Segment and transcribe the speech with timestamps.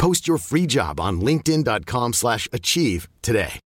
[0.00, 3.60] Post your free job on linkedin.com/achieve slash achieve today.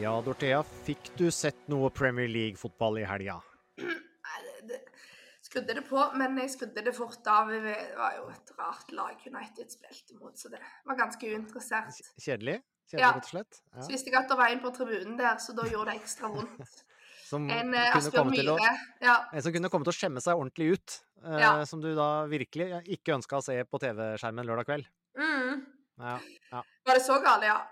[0.00, 3.42] Ja, Dorthea, fikk du sett noe Premier League-fotball i helga?
[5.56, 7.48] Skrudde det på, men jeg skrudde det fort av.
[7.48, 11.96] Det var jo et rart lag United spilte mot, så det var ganske uinteressert.
[12.20, 12.58] Kjedelig?
[12.90, 13.12] Kjedelig, Ja.
[13.16, 13.60] rett og slett?
[13.80, 16.28] Så visste jeg at det var en på tribunen der, så da gjorde det ekstra
[16.28, 16.82] vondt.
[17.26, 18.76] Som En eh, kunne Asbjørn komme til å- Myhre.
[19.02, 19.16] Ja.
[19.32, 21.00] En som kunne komme til å skjemme seg ordentlig ut.
[21.24, 21.64] eh, Ja.
[21.64, 24.86] Som du da virkelig ikke ønska å se på TV-skjermen lørdag kveld.
[25.16, 25.64] Mm.
[25.98, 26.18] Ja,
[26.52, 26.62] ja.
[26.86, 27.66] Var det så galt, ja?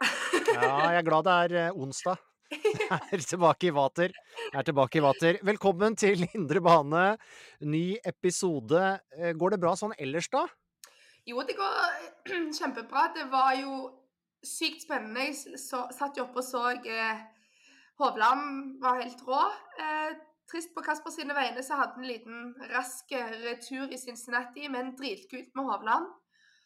[0.57, 2.17] ja, jeg er glad det er eh, onsdag.
[3.13, 4.13] Er tilbake i vater.
[4.55, 5.39] Er tilbake i vater.
[5.47, 7.05] Velkommen til Indre bane.
[7.65, 8.83] Ny episode.
[9.19, 10.45] Eh, Går det bra sånn ellers, da?
[11.25, 12.11] Jo, det går
[12.59, 13.09] kjempebra.
[13.17, 13.79] Det var jo
[14.45, 15.29] sykt spennende.
[15.31, 17.25] Jeg så, satt jo oppe og så eh,
[18.03, 19.41] Hovland var helt rå.
[19.81, 20.13] Eh,
[20.51, 23.15] trist på Kasper sine vegne, så hadde han en liten rask
[23.47, 26.11] retur i Cincinnati, men dritkult med Hovland.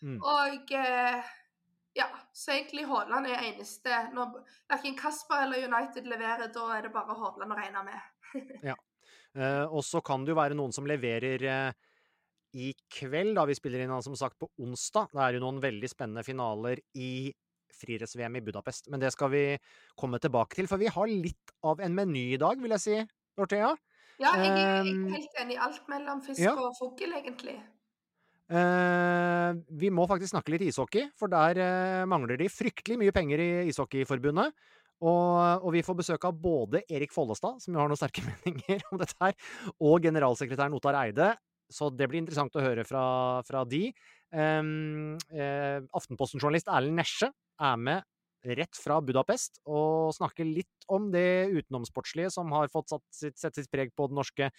[0.03, 0.19] Mm.
[0.19, 1.31] Og eh,
[1.97, 4.37] ja, så egentlig Haaland er eneste Når
[4.71, 8.07] verken Kasper eller United leverer, da er det bare Haaland å regne med.
[9.39, 11.75] Eh, og så kan det jo være noen som leverer eh,
[12.59, 15.13] i kveld, da vi spiller inn som sagt på onsdag.
[15.13, 17.29] Det er jo noen veldig spennende finaler i
[17.77, 18.89] friidretts-VM i Budapest.
[18.91, 19.43] Men det skal vi
[20.01, 22.99] komme tilbake til, for vi har litt av en meny i dag, vil jeg si,
[23.39, 23.75] Dorthea.
[24.19, 26.57] Ja, jeg er, er helt enig i alt mellom fisk ja.
[26.59, 27.61] og fugl, egentlig.
[28.49, 33.43] Eh, vi må faktisk snakke litt ishockey, for der eh, mangler de fryktelig mye penger
[33.45, 34.55] i Ishockeyforbundet.
[34.99, 38.83] Og, og vi får besøk av både Erik Follestad, som jo har noen sterke meninger
[38.91, 39.37] om dette her,
[39.79, 41.35] og generalsekretæren Ottar Eide.
[41.69, 43.05] Så det blir interessant å høre fra,
[43.45, 43.91] fra de.
[44.33, 48.07] Eh, Aftenposten-journalist Erlend Nesje er med
[48.47, 53.59] rett fra Budapest og snakke litt om det utenomsportslige som har fått satt sitt, sett
[53.59, 54.51] sitt preg på den norske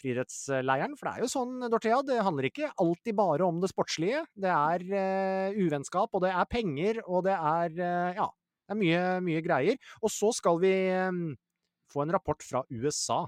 [0.00, 0.96] friidrettsleiren.
[0.98, 4.24] For det er jo sånn, Dorthea, det handler ikke alltid bare om det sportslige.
[4.34, 8.28] Det er uh, uvennskap, og det er penger, og det er uh, ja,
[8.68, 9.80] det er mye, mye greier.
[10.02, 10.74] Og så skal vi
[11.08, 11.32] um,
[11.92, 13.22] få en rapport fra USA,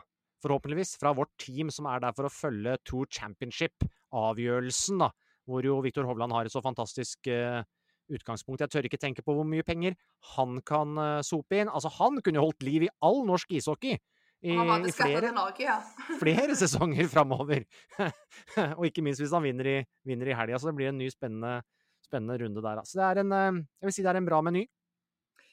[0.44, 5.10] forhåpentligvis, fra vårt team som er der for å følge Tour Championship-avgjørelsen, da.
[5.49, 7.65] Hvor jo Viktor Hovland har et så fantastisk eh,
[8.10, 8.62] utgangspunkt.
[8.62, 9.97] Jeg tør ikke tenke på hvor mye penger
[10.37, 11.71] han kan eh, sope inn.
[11.71, 13.97] Altså, han kunne holdt liv i all norsk ishockey
[14.41, 15.76] i, i flere Norge, ja.
[16.22, 17.66] flere sesonger framover.
[18.78, 19.76] og ikke minst hvis han vinner i,
[20.09, 21.59] vinner i helga, så det blir en ny spennende,
[22.04, 22.81] spennende runde der.
[22.88, 24.65] Så det er en, eh, si det er en bra meny.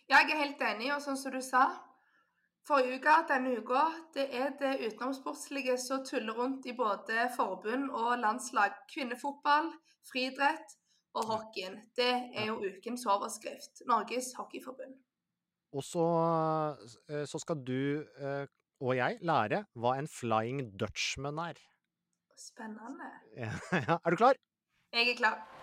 [0.07, 1.67] Ja, jeg er helt enig, og sånn som du sa
[2.67, 3.81] Forrige uke, denne uka,
[4.12, 8.75] det er det utenomsportslige som tuller rundt i både forbund og landslag.
[8.91, 9.69] Kvinnefotball,
[10.09, 10.75] friidrett
[11.17, 11.79] og hockeyen.
[11.97, 13.83] Det er jo ukens overskrift.
[13.89, 14.95] Norges Hockeyforbund.
[15.75, 16.05] Og så,
[17.09, 18.45] eh, så skal du eh,
[18.79, 21.61] og jeg lære hva en flying dutchman er.
[22.38, 23.09] Spennende.
[23.88, 24.38] Ja, er du klar?
[24.94, 25.56] Jeg er klar.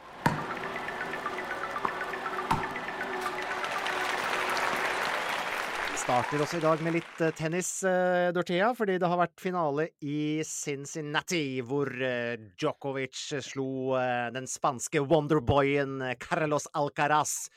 [6.04, 9.86] Starter også i dag med litt eh, tennis, eh, Dorthea, fordi det har vært finale
[10.04, 13.96] i Cincinnati, hvor eh, Djokovic slo
[14.34, 17.48] den spanske wonderboyen Carlos Alcaraz.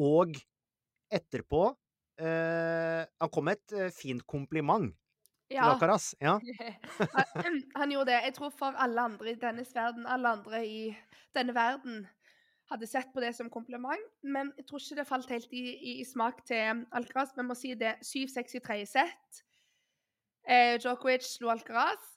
[0.00, 0.38] Og
[1.12, 1.66] etterpå
[2.16, 4.88] eh, Han kom med et fint kompliment
[5.50, 6.14] til Alcaraz.
[6.24, 6.38] Ja.
[7.44, 8.22] han, han gjorde det.
[8.30, 10.82] Jeg tror for alle andre i denne verden, alle andre i
[11.36, 12.06] denne verden,
[12.72, 14.08] hadde sett på det som kompliment.
[14.22, 17.34] Men jeg tror ikke det falt helt i, i, i smak til Alcaraz.
[17.36, 19.42] Vi må si det 7-6 i tredje sett.
[20.48, 22.08] Eh, Djokovic slo Alcaraz.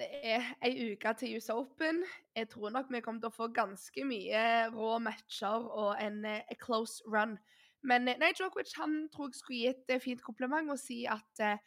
[0.00, 2.02] Det er ei uke til US Open.
[2.36, 4.42] Jeg tror nok vi kommer til å få ganske mye
[4.72, 7.36] rå matcher og en eh, close run.
[7.82, 11.44] Men eh, nei, Djokovic han tror jeg skulle gi et fint kompliment og si at
[11.44, 11.60] eh,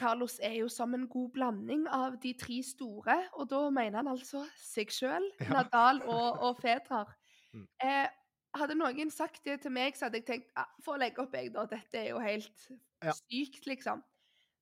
[0.00, 4.08] Carlos er jo som en god blanding av de tre store, og da mener han
[4.08, 5.50] altså seg sjøl, Ja.
[5.58, 7.10] Nadal og, og Federer.
[7.54, 7.66] Mm.
[7.82, 8.08] Eh,
[8.56, 11.52] hadde noen sagt det til meg, så hadde jeg tenkt ja, få legge opp, jeg,
[11.54, 11.66] da.
[11.70, 12.68] Dette er jo helt
[13.02, 13.12] Ja.
[13.16, 14.02] sykt, liksom.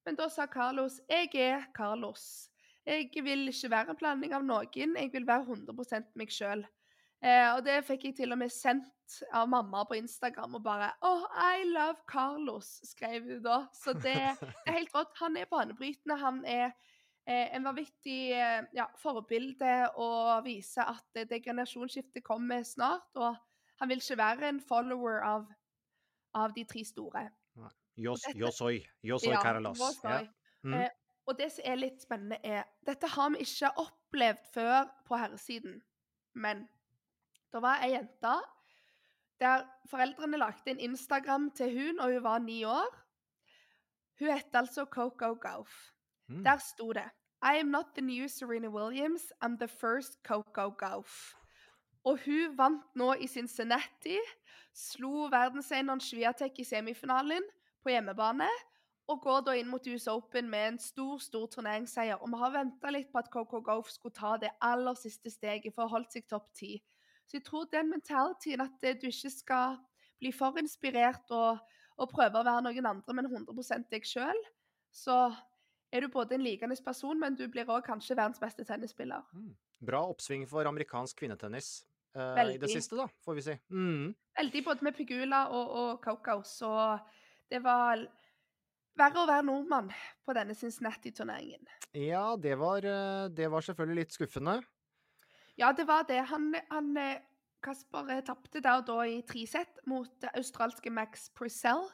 [0.06, 2.49] Men da sa Carlos jeg er Carlos.
[2.87, 6.64] Jeg vil ikke være en blanding av noen, jeg vil være 100 meg sjøl.
[7.20, 10.93] Eh, og det fikk jeg til og med sendt av mamma på Instagram, og bare
[11.02, 13.67] Oh, I love Carlos, skrev hun da.
[13.75, 15.17] Så det, det er helt rått.
[15.19, 16.17] Han er banebrytende.
[16.23, 16.73] Han er
[17.28, 23.10] en vanvittig eh, ja, forbilde og viser at det generasjonsskiftet kommer snart.
[23.16, 23.36] Og
[23.80, 25.44] han vil ikke være en follower av,
[26.34, 27.28] av de tre store.
[27.98, 28.78] Yo, yo soy.
[29.02, 29.80] Yo soy Ja, Carlos.
[30.04, 30.20] Ja.
[30.62, 30.75] Mm.
[30.75, 30.90] Eh,
[31.28, 35.81] og det som er litt spennende, er Dette har vi ikke opplevd før på herresiden.
[36.38, 36.62] Men
[37.52, 38.36] det var ei jente
[39.38, 42.96] der foreldrene lagde en Instagram til hun, og hun var ni år.
[44.19, 45.92] Hun het altså Coco Gauff.
[46.28, 46.44] Mm.
[46.44, 47.08] Der sto det
[47.42, 51.34] I am not the new Serena Williams, I'm the first Coco Gauff.
[52.04, 54.16] Og hun vant nå i Cincinnati,
[54.75, 57.46] slo verdenseneren Sviatek i semifinalen
[57.82, 58.48] på hjemmebane,
[59.08, 62.19] og går da inn mot US Open med en stor, stor turneringsseier.
[62.20, 65.74] Og vi har venta litt på at Coco Gauff skulle ta det aller siste steget
[65.74, 66.74] for å holde seg topp ti.
[67.28, 69.78] Så jeg tror den mentalityen at eh, du ikke skal
[70.20, 71.62] bli for inspirert og,
[71.96, 74.42] og prøve å være noen andre, men 100% deg sjøl,
[74.92, 75.28] så
[75.93, 79.25] er du både en likende person, men du blir òg kanskje verdens beste tennisspiller.
[79.79, 81.85] Bra oppsving for amerikansk kvinnetennis
[82.17, 83.56] eh, i det siste, da, får vi si.
[83.73, 84.14] Mm.
[84.38, 86.73] Veldig både med Pegula og, og Coco, så
[87.49, 88.05] det var
[88.99, 89.93] verre å være nordmann
[90.26, 91.64] på denne Cincinnati-turneringen.
[91.96, 94.58] Ja, det var, eh, det var selvfølgelig litt skuffende.
[95.58, 96.20] Ja, det var det.
[96.31, 97.23] Han, han eh,
[97.64, 101.88] Kasper eh, tapte der da i tre sett mot australske Max Purcell.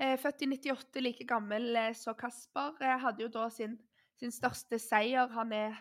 [0.00, 2.72] Eh, født i 98, like gammel som så Kasper.
[2.80, 3.76] Eh, hadde jo da sin,
[4.16, 5.28] sin største seier.
[5.34, 5.76] Han er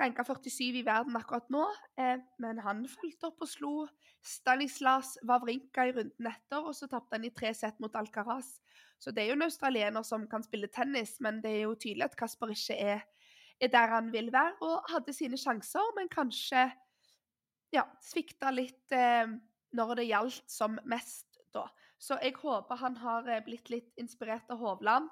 [0.00, 1.62] ranka 47 i verden akkurat nå,
[2.00, 3.74] eh, men han fulgte opp og slo
[4.26, 8.56] Stanislas Wawrinka i runden etter, og så tapte han i tre sett mot Alcaraz.
[8.98, 12.08] Så det er jo en australiener som kan spille tennis, men det er jo tydelig
[12.08, 13.04] at Kasper ikke er,
[13.60, 16.66] er der han vil være, og hadde sine sjanser, men kanskje
[17.72, 19.30] ja, svikta litt eh,
[19.78, 21.68] når det gjaldt som mest, da.
[22.00, 25.10] Så jeg håper han har eh, blitt litt inspirert av Hovland.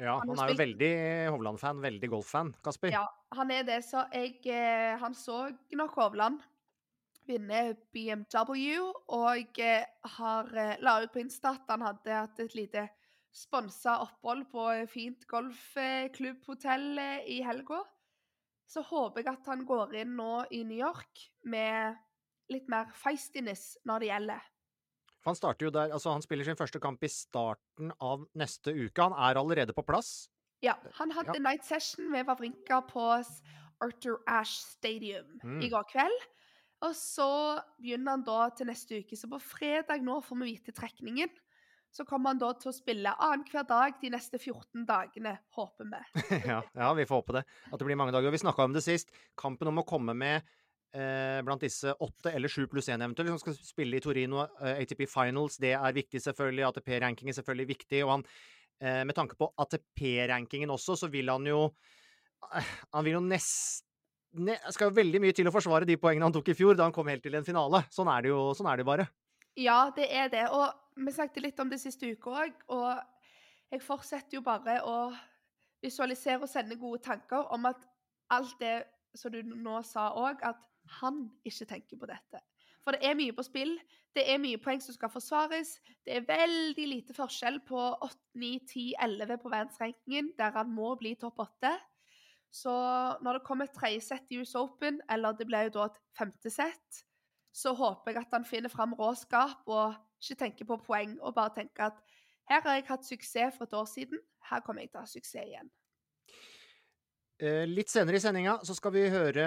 [0.00, 0.94] Ja, Han han er er jo veldig
[1.34, 2.94] Hovland-fan, veldig golf-fan, Kasper.
[2.94, 3.04] Ja,
[3.36, 5.44] han er det, så jeg eh, Han så
[5.76, 6.40] nok Hovland
[7.28, 8.80] vinne BMW,
[9.14, 9.84] og eh,
[10.16, 10.50] har
[10.82, 12.88] la ut på Insta at han hadde hatt et lite
[13.32, 16.98] sponsa opphold på fint golfklubbhotell
[17.30, 17.78] i helga.
[18.68, 22.00] Så håper jeg at han går inn nå i New York med
[22.52, 24.51] litt mer feistiness når det gjelder.
[25.22, 28.74] For Han starter jo der, altså han spiller sin første kamp i starten av neste
[28.74, 29.02] uke.
[29.02, 30.28] Han er allerede på plass.
[30.62, 33.04] Ja, han hadde night session med Vavrinka på
[33.82, 35.60] Arthur Ashe Stadium Mm.
[35.62, 36.20] i går kveld.
[36.82, 39.16] Og så begynner han da til neste uke.
[39.16, 41.30] Så på fredag nå får vi vite trekningen.
[41.92, 46.00] Så kommer han da til å spille annenhver dag de neste 14 dagene, håper vi.
[46.50, 47.44] ja, ja, vi får håpe det.
[47.70, 48.30] At det blir mange dager.
[48.30, 49.12] Og vi snakka om det sist.
[49.38, 50.42] Kampen om å komme med
[50.92, 55.06] blant disse åtte eller sju pluss én eventuelt, som skal spille i Torino, eh, ATP
[55.08, 56.66] Finals, det er viktig, selvfølgelig.
[56.68, 58.02] ATP-ranking er selvfølgelig viktig.
[58.04, 58.24] Og han,
[58.80, 61.72] eh, med tanke på ATP-rankingen også, så vil han jo
[62.52, 63.88] eh, Han vil jo nesten
[64.34, 66.84] Det skal jo veldig mye til å forsvare de poengene han tok i fjor, da
[66.84, 67.84] han kom helt til en finale.
[67.92, 69.08] Sånn er det jo, sånn er det bare.
[69.60, 70.46] Ja, det er det.
[70.48, 72.54] Og vi snakket litt om det siste uke òg.
[72.72, 72.96] Og
[73.70, 75.12] jeg fortsetter jo bare å
[75.84, 77.84] visualisere og sende gode tanker om at
[78.32, 80.56] alt det som du nå sa òg, at
[81.00, 82.40] han ikke tenker på dette.
[82.82, 83.76] For det er mye på spill.
[84.12, 85.76] Det er mye poeng som skal forsvares.
[86.04, 90.94] Det er veldig lite forskjell på 8, 9, 10, 11 på verdensrankingen, der han må
[91.00, 91.72] bli topp 8.
[92.52, 92.72] Så
[93.24, 96.00] når det kommer et tredje sett i US Open, eller det blir jo da et
[96.18, 97.04] femte sett,
[97.52, 101.54] så håper jeg at han finner fram råskap og ikke tenker på poeng, og bare
[101.56, 102.02] tenker at
[102.50, 104.20] her har jeg hatt suksess for et år siden,
[104.50, 105.70] her kommer jeg til å ha suksess igjen.
[107.42, 109.44] Eh, Litt senere i sendinga så skal vi høre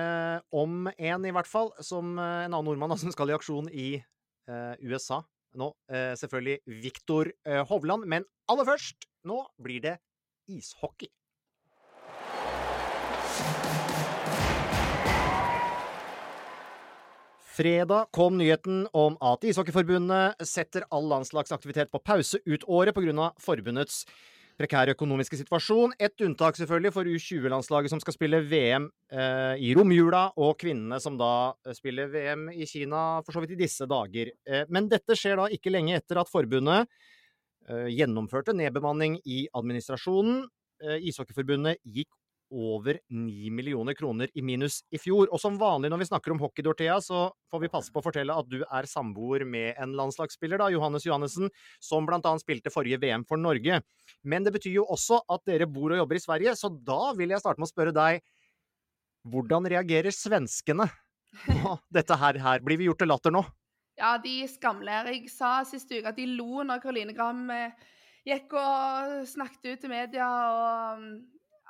[0.51, 3.89] om en, i hvert fall, som eh, en annen nordmann som skal i aksjon i
[3.95, 5.21] eh, USA
[5.55, 5.69] nå.
[6.19, 7.29] Selvfølgelig Viktor
[7.69, 8.03] Hovland.
[8.11, 9.93] Men aller først, nå blir det
[10.51, 11.07] ishockey.
[17.55, 23.29] Fredag kom nyheten om at Ishockeyforbundet setter all landslagsaktivitet på pause ut året pga.
[23.39, 24.03] forbundets
[24.59, 25.93] prekær økonomiske situasjon.
[25.99, 31.19] Ett unntak selvfølgelig for U20-landslaget som skal spille VM eh, i romjula, og kvinnene som
[31.19, 31.31] da
[31.65, 34.31] eh, spiller VM i Kina for så vidt i disse dager.
[34.47, 36.87] Eh, men dette skjer da ikke lenge etter at forbundet
[37.67, 40.45] eh, gjennomførte nedbemanning i administrasjonen.
[40.83, 42.11] Eh, Ishockeyforbundet gikk
[42.51, 45.29] over 9 millioner kroner i minus i fjor.
[45.33, 48.05] Og som vanlig når vi snakker om hockey, Dorthea, så får vi passe på å
[48.05, 51.51] fortelle at du er samboer med en landslagsspiller, da, Johannes Johannessen,
[51.83, 53.81] som annet spilte forrige VM for Norge.
[54.23, 57.33] Men det betyr jo også at dere bor og jobber i Sverige, så da vil
[57.33, 58.23] jeg starte med å spørre deg
[59.25, 60.87] hvordan reagerer svenskene
[61.45, 62.39] på dette her?
[62.41, 62.65] her?
[62.65, 63.41] Blir vi gjort til latter nå?
[63.95, 65.07] Ja, de skamler.
[65.13, 67.71] Jeg sa sist uke at de lo når Karoline Gram eh,
[68.27, 71.13] gikk og snakket ut til media og mm,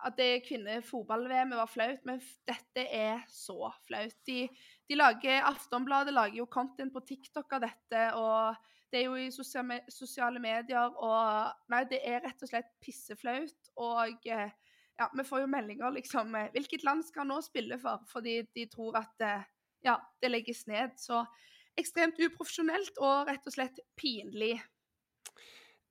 [0.06, 4.16] at det kvinnefotball-VM var flaut, men dette er så flaut.
[4.28, 4.46] De,
[4.90, 8.56] de lager, Aftonbladet lager jo content på TikTok av dette, og
[8.94, 13.72] det er jo i sosiale, medier, og Nei, det er rett og slett pisseflaut.
[13.82, 14.54] Og eh,
[15.00, 18.06] ja, vi får jo meldinger, liksom eh, Hvilket land skal nå spille for?
[18.12, 19.50] Fordi de tror at eh,
[19.86, 20.96] ja, det legges ned.
[21.02, 21.24] Så
[21.76, 24.56] ekstremt uprofesjonelt og rett og slett pinlig.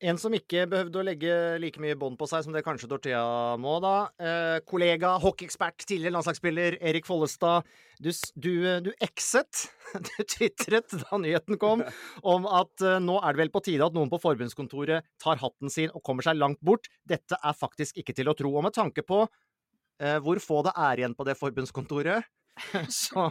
[0.02, 3.54] En som ikke behøvde å legge like mye bånd på seg som det kanskje Dorthea
[3.62, 4.10] må, da.
[4.18, 7.68] Eh, kollega, hockeyekspert, tidligere landslagsspiller Erik Follestad.
[8.02, 9.68] Du, du, du exet,
[10.08, 11.84] du tvitret da nyheten kom,
[12.34, 15.70] om at eh, nå er det vel på tide at noen på forbundskontoret tar hatten
[15.70, 16.90] sin og kommer seg langt bort.
[17.06, 18.50] Dette er faktisk ikke til å tro.
[18.50, 22.26] Og med tanke på eh, hvor få det er igjen på det forbundskontoret,
[22.90, 23.28] så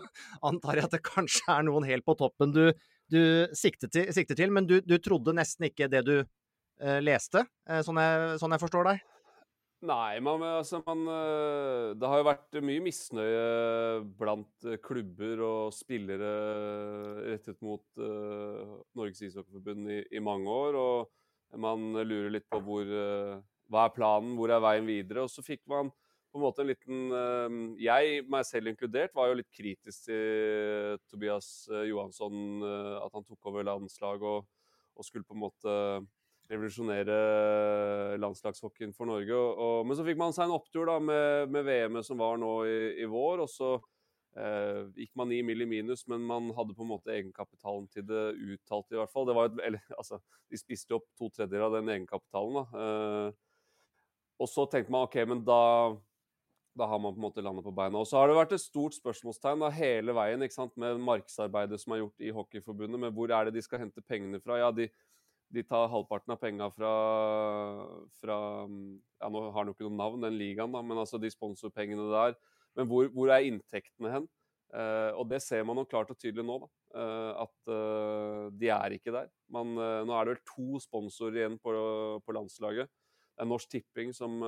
[0.47, 2.69] antar jeg at det kanskje er noen helt på toppen du,
[3.11, 6.42] du sikter, til, sikter til, men du, du trodde nesten ikke det du Eh,
[7.03, 9.03] leste, eh, sånn jeg, sånn jeg forstår deg?
[9.83, 16.29] Nei, man, altså, man, eh, Det har jo vært mye misnøye blant klubber og spillere
[17.33, 20.79] rettet mot uh, Norges ishockeyforbund i, i, mange år.
[20.79, 25.27] Og man lurer litt på hvor, uh, hva er planen, hvor er veien videre.
[25.27, 25.91] Og så fikk man
[26.31, 30.97] på en måte en liten uh, Jeg, meg selv inkludert, var jo litt kritisk til
[31.11, 32.63] Tobias Johansson.
[33.03, 34.47] at han tok over landslaget og,
[34.95, 35.79] og skulle på en måte
[36.53, 37.17] revolusjonere
[38.21, 39.33] landslagshockeyen for Norge.
[39.33, 42.39] Og, og, men så fikk man seg en opptur da med, med VM-et som var
[42.41, 43.43] nå i, i vår.
[43.45, 43.73] og så
[44.37, 45.65] eh, gikk man ni mill.
[45.65, 49.27] i minus, men man hadde på en måte egenkapitalen til det uttalt, i hvert fall.
[49.29, 52.61] Det var et, eller, altså, de spiste opp to tredjedeler av den egenkapitalen.
[52.61, 52.87] da.
[52.87, 53.41] Eh,
[54.41, 55.61] og så tenkte man OK, men da
[56.73, 57.99] da har man på en måte landet på beina.
[58.01, 61.77] Og så har det vært et stort spørsmålstegn da, hele veien ikke sant, med markedsarbeidet
[61.81, 62.99] som er gjort i Hockeyforbundet.
[62.99, 64.57] med Hvor er det de skal hente pengene fra?
[64.57, 64.87] Ja, de,
[65.53, 66.91] de tar halvparten av penga fra,
[68.21, 68.37] fra,
[69.21, 72.07] ja, Nå har han jo ikke noe navn, den ligaen, da, men altså de sponsorpengene
[72.11, 72.37] der.
[72.77, 74.31] Men hvor, hvor er inntektene hen?
[74.73, 76.69] Uh, og det ser man jo klart og tydelig nå, da.
[76.93, 79.29] Uh, at uh, de er ikke der.
[79.53, 81.73] Man, nå er det vel to sponsorer igjen på,
[82.25, 82.89] på landslaget.
[83.33, 84.43] Det er Norsk Tipping som,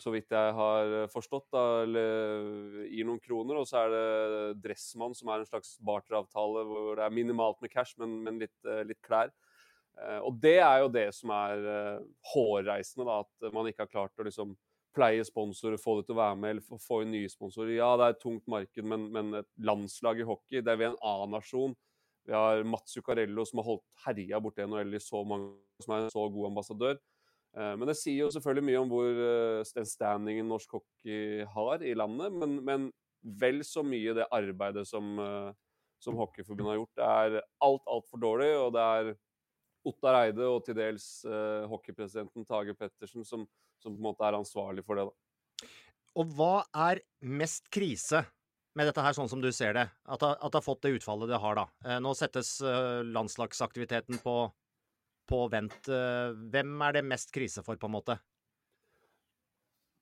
[0.00, 3.60] så vidt jeg har forstått, da, gir noen kroner.
[3.60, 7.72] Og så er det Dressmann, som er en slags barteravtale hvor det er minimalt med
[7.72, 8.56] cash, men, men litt,
[8.88, 9.32] litt klær.
[9.98, 13.92] Eh, og det er jo det som er eh, hårreisende, da, at man ikke har
[13.92, 14.56] klart å liksom
[14.96, 17.76] pleie sponsorer, få det til å være med, eller få inn nye sponsorer.
[17.76, 20.88] Ja, det er et tungt marked, men, men et landslag i hockey, det er vi
[20.88, 21.76] en annen nasjon.
[22.26, 25.54] Vi har Mats Zuccarello som har holdt herja borti NHL i så mange
[25.84, 26.98] som er en så god ambassadør.
[27.56, 29.22] Eh, men det sier jo selvfølgelig mye om hvor
[29.78, 32.34] den standingen norsk hockey har i landet.
[32.42, 32.90] Men, men
[33.40, 35.18] vel så mye det arbeidet som,
[36.00, 36.94] som Hockeyforbundet har gjort.
[36.96, 39.10] Det er alt, altfor dårlig, og det er
[39.86, 43.46] Ottar Eide og til dels uh, hockeypresidenten Tage Pettersen som,
[43.80, 45.06] som, på en måte er ansvarlig for det.
[45.08, 45.70] Da.
[46.20, 46.54] Og hva
[46.88, 48.24] er mest krise
[48.76, 49.86] med dette her, sånn som du ser det?
[50.04, 51.66] At at det har fått det utfallet det har, da.
[51.86, 54.36] Uh, nå settes uh, landslagsaktiviteten på,
[55.30, 55.86] på vent.
[55.86, 58.18] hvem er det mest krise for, på en måte?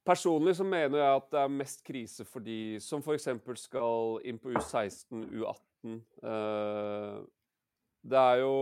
[0.09, 3.29] Personlig så mener jeg at det er mest krise for de som f.eks.
[3.61, 5.99] skal inn på U16, U18.
[8.09, 8.55] det er jo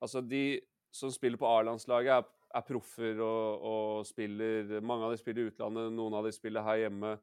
[0.00, 0.60] Altså, de
[0.94, 5.50] som spiller på A-landslaget, er, er, proffer og, og, spiller Mange av de spiller i
[5.52, 7.16] utlandet, noen av de spiller her hjemme.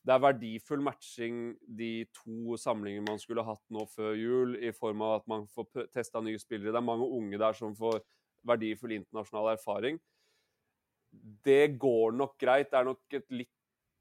[0.00, 1.40] Det er verdifull matching
[1.76, 5.90] de to samlingene man skulle hatt nå før jul, i form av at man får
[5.92, 6.72] testa nye spillere.
[6.72, 8.00] Det er mange unge der som får
[8.48, 10.00] verdifull internasjonal erfaring.
[11.44, 12.70] Det går nok greit.
[12.70, 13.52] Det er nok et litt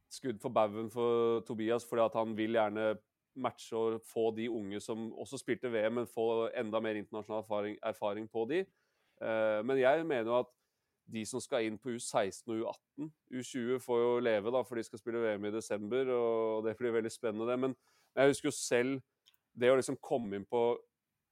[0.09, 2.93] skudd for baugen for Tobias, fordi at han vil gjerne
[3.35, 7.77] matche og få de unge som også spilte VM, men få enda mer internasjonal erfaring,
[7.83, 8.63] erfaring på de.
[9.19, 10.51] Uh, men jeg mener jo at
[11.09, 13.09] de som skal inn på U16 og U18
[13.39, 16.93] U20 får jo leve, da, for de skal spille VM i desember, og det blir
[16.93, 17.57] veldig spennende, det.
[17.59, 17.73] Men
[18.15, 18.99] jeg husker jo selv
[19.59, 20.63] det å liksom komme inn på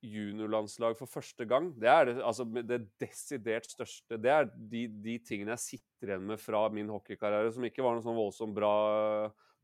[0.06, 1.72] juniorlandslag for første gang.
[1.80, 4.20] Det er det, altså, det desidert største.
[4.22, 7.98] Det er de, de, tingene jeg sitter igjen med fra min hockeykarriere, som ikke var
[7.98, 8.74] noe sånn voldsomt bra.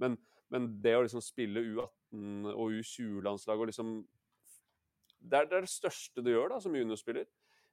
[0.01, 0.17] Men,
[0.53, 3.95] men det å liksom spille U18 og U20-landslag og liksom
[5.23, 7.25] det er, det er, det største du gjør da, som juniorspiller.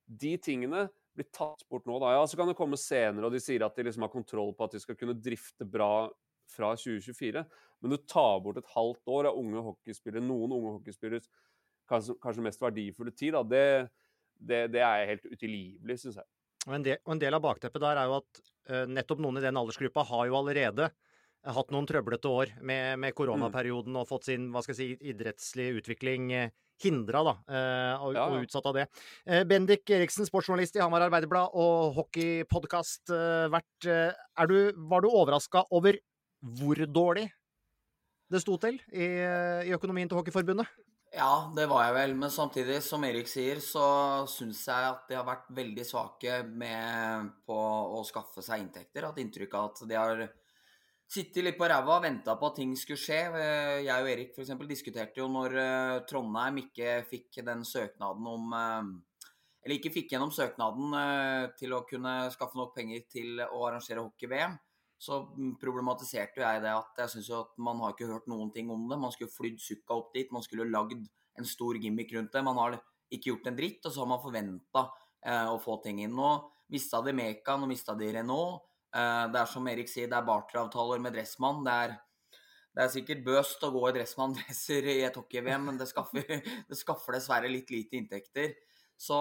[0.07, 0.85] De tingene
[1.19, 1.99] blir tatt bort nå.
[1.99, 2.15] da.
[2.15, 4.69] Ja, Så kan det komme senere, og de sier at de liksom har kontroll på
[4.69, 6.09] at de skal kunne drifte bra
[6.51, 7.43] fra 2024.
[7.83, 11.27] Men du tar bort et halvt år av unge hockeyspillere, noen unge hockeyspillere
[11.91, 13.35] kanskje, kanskje mest verdifulle tid.
[13.35, 13.67] da, det,
[14.39, 16.31] det, det er helt utilgivelig, syns jeg.
[16.69, 19.41] Og en, del, og en, del, av bakteppet der er jo at uh, nettopp noen
[19.41, 21.10] i den aldersgruppa har jo allerede uh,
[21.47, 24.01] hatt noen trøblete år med, med koronaperioden mm.
[24.03, 28.27] og fått sin hva skal jeg si, idrettslige utvikling uh, hindra da, uh, og, ja,
[28.27, 28.87] og, utsatt av det.
[29.49, 33.89] Bendik Eriksen, sportsjournalist i Hamar Arbeiderblad og hockeypodkast-vert.
[33.89, 36.01] var du overraska over
[36.41, 37.27] hvor dårlig
[38.31, 39.09] det sto til i,
[39.67, 40.69] i økonomien til Hockeyforbundet?
[41.11, 42.13] Ja, det var jeg vel.
[42.19, 43.85] Men samtidig, som Erik sier, så
[44.31, 47.57] syns jeg at de har vært veldig svake med på
[47.99, 49.09] å skaffe seg inntekter.
[49.09, 50.23] Hatt inntrykk av at de har
[51.11, 53.21] sittet litt på ræva og venta på at ting skulle skje.
[53.83, 54.55] Jeg og Erik f.eks.
[54.71, 58.91] diskuterte jo når eh, Trondheim ikke fikk den søknaden om eh,
[59.65, 64.05] Eller ikke fikk gjennom søknaden eh, til å kunne skaffe nok penger til å arrangere
[64.07, 64.59] hockey-VM
[65.01, 65.23] så
[65.61, 68.83] problematiserte jeg det at jeg syns jo at man har ikke hørt noen ting om
[68.91, 68.99] det.
[69.01, 71.07] Man skulle flydd Sukka opp dit, man skulle lagd
[71.41, 72.43] en stor gimmick rundt det.
[72.45, 72.77] Man har
[73.09, 74.83] ikke gjort en dritt, og så har man forventa
[75.25, 76.13] eh, å få ting inn.
[76.13, 76.35] Nå
[76.71, 78.69] mista de Mekan, og mista de Renault.
[78.91, 81.63] Eh, det er som Erik sier, det er barteravtaler med Dressmann.
[81.67, 81.97] Det er,
[82.75, 86.27] det er sikkert bøst å gå i Dressmann-dresser i et hockey-VM, men det skaffer,
[86.71, 88.55] det skaffer dessverre litt lite inntekter.
[89.01, 89.19] Så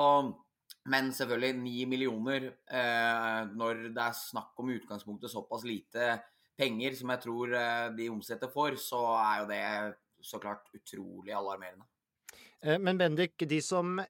[0.89, 6.13] men selvfølgelig 9 millioner eh, når det er snakk om utgangspunktet såpass lite
[6.57, 9.63] penger som jeg tror eh, de omsetter for, så er jo det
[10.29, 11.85] så klart utrolig alarmerende.
[12.83, 14.01] Men Bendik, de som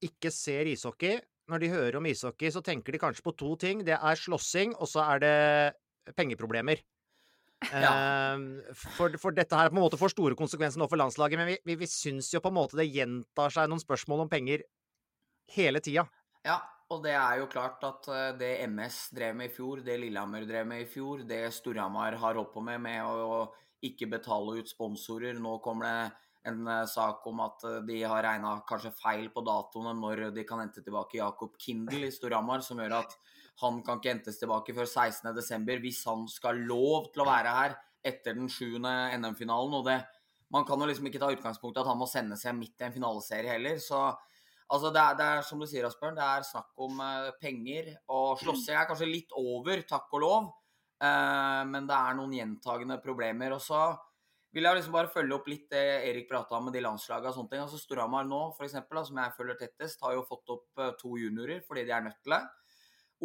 [0.00, 1.18] ikke ser ishockey,
[1.48, 3.82] når de hører om ishockey, så tenker de kanskje på to ting.
[3.86, 5.34] Det er slåssing, og så er det
[6.18, 6.80] pengeproblemer.
[7.72, 7.90] Ja.
[8.38, 11.48] Uh, for, for, dette her på en måte får store konsekvenser nå for landslaget, men
[11.50, 14.62] vi, vi, vi syns jo på en måte det gjentar seg noen spørsmål om penger
[15.56, 16.04] hele tida.
[16.46, 16.60] Ja,
[16.92, 20.46] og det er jo klart at eh, det MS drev med i fjor, det Lillehammer
[20.48, 23.42] drev med i fjor, det Storhamar har holdt på med med å
[23.84, 26.14] ikke betale ut sponsorer Nå kommer det
[26.48, 30.44] en uh, sak om at uh, de har regna kanskje feil på datoene når de
[30.48, 33.18] kan hente tilbake Jakob Kindel i Storhamar, som gjør at
[33.62, 35.80] han kan ikke hentes tilbake før 16.12.
[35.82, 39.74] hvis han skal lov til å være her etter den sjuende NM-finalen.
[39.80, 39.98] Og det,
[40.54, 42.86] man kan jo liksom ikke ta utgangspunkt i at han må sende seg midt i
[42.86, 43.82] en finaleserie heller.
[43.82, 44.08] så
[44.68, 47.94] Altså det er, det er, som du sier, Asbjørn, det er snakk om uh, penger.
[48.12, 50.50] Og slåssing er kanskje litt over, takk og lov.
[51.00, 53.54] Uh, men det er noen gjentagende problemer.
[53.56, 53.80] Og så
[54.58, 57.36] vil jeg liksom bare følge opp litt det Erik prata om med de landslagene og
[57.36, 57.64] sånne ting.
[57.64, 61.62] Altså Storhamar nå, eksempel, som jeg følger tettest, har jo fått opp uh, to juniorer
[61.66, 62.42] fordi de er nødt til det.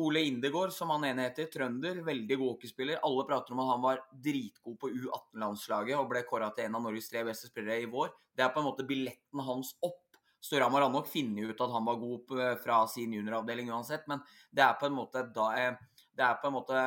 [0.03, 3.01] Ole Indegård, som han ene heter, trønder, veldig god hockeyspiller.
[3.05, 6.87] Alle prater om at han var dritgod på U18-landslaget og ble kåra til en av
[6.87, 8.09] Norges tre beste spillere i vår.
[8.33, 9.99] Det er på en måte billetten hans opp
[10.43, 14.19] Storhamar har nok funnet ut at han var god fra sin junioravdeling uansett, men
[14.51, 16.81] det er på en måte da, eh, det er på en måte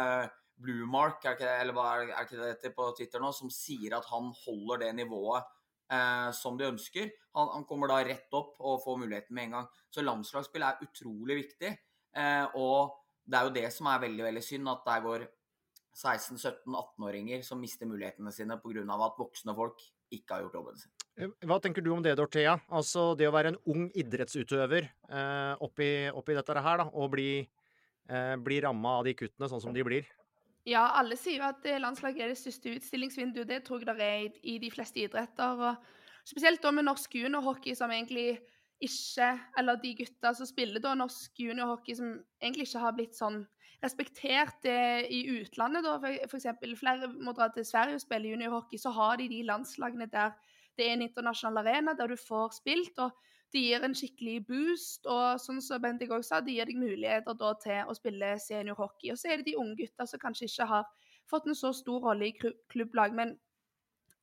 [0.62, 4.08] Bluemark, er ikke, eller hva er, ikke det heter på Twitter nå, som sier at
[4.08, 5.44] han holder det nivået
[5.92, 7.10] eh, som de ønsker.
[7.36, 9.68] Han, han, kommer da rett opp og får muligheten med en gang.
[9.92, 11.74] Så landslagsspill er utrolig viktig.
[12.16, 15.26] Eh, og det er jo det som er veldig veldig synd, at der går
[15.96, 18.84] 16-17-18-åringer som mister mulighetene sine pga.
[18.84, 19.80] at voksne folk
[20.12, 20.92] ikke har gjort jobben sin.
[21.16, 22.58] Eh, hva tenker du om det, Dorthea?
[22.68, 27.30] Altså det å være en ung idrettsutøver eh, oppi, oppi, dette her, da, og bli,
[28.08, 30.08] eh, bli ramma av de kuttene sånn som de blir?
[30.66, 33.48] Ja, alle sier jo at landslaget er det største utstillingsvinduet.
[33.48, 35.62] Det tror jeg det er i, de fleste idretter.
[35.62, 35.76] og
[36.26, 38.40] Spesielt da med norsk juniorhockey, som egentlig
[38.82, 43.46] ikke Eller de gutta som spiller da norsk juniorhockey, som egentlig ikke har blitt sånn
[43.80, 45.84] respektert eh, i utlandet.
[45.84, 46.48] da, F.eks.
[46.76, 50.34] Flere må dra til Sverige og spille juniorhockey, så har de de landslagene der
[50.76, 52.98] det er en internasjonal arena der du får spilt.
[52.98, 53.16] og
[53.56, 55.06] Det gir en skikkelig boost.
[55.08, 59.14] Og sånn som Bendik òg sa, de gir deg muligheter da til å spille seniorhockey.
[59.14, 60.84] Og så er det de unge gutta som kanskje ikke har
[61.30, 63.16] fått en så stor rolle i klubblag.
[63.16, 63.32] Men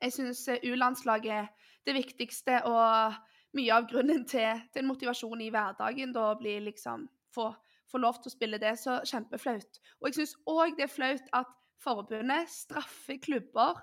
[0.03, 1.49] jeg syns U-landslaget er
[1.87, 3.17] det viktigste, og
[3.57, 7.49] mye av grunnen til, til motivasjon i hverdagen da blir liksom få,
[7.89, 8.75] få lov til å spille det.
[8.85, 9.81] Så kjempeflaut.
[9.97, 13.81] Og jeg syns òg det er flaut at forbundet straffer klubber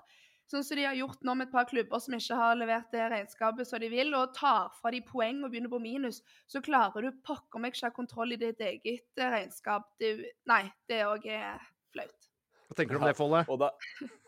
[0.51, 3.05] Sånn som de har gjort nå med et par klubber som ikke har levert det
[3.13, 6.19] regnskapet som de vil, og tar fra de poeng og begynner på minus,
[6.51, 9.87] så klarer du pokker meg ikke ha kontroll i ditt eget eh, regnskap.
[10.01, 10.17] Det,
[10.51, 11.61] nei, det òg er
[11.95, 12.27] flaut.
[12.71, 13.39] Hva tenker du om det, Folle?
[13.51, 13.67] Og da,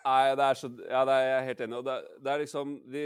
[0.03, 1.79] nei, det er så, ja, det er jeg helt enig i.
[1.79, 3.03] Og det, det er liksom de,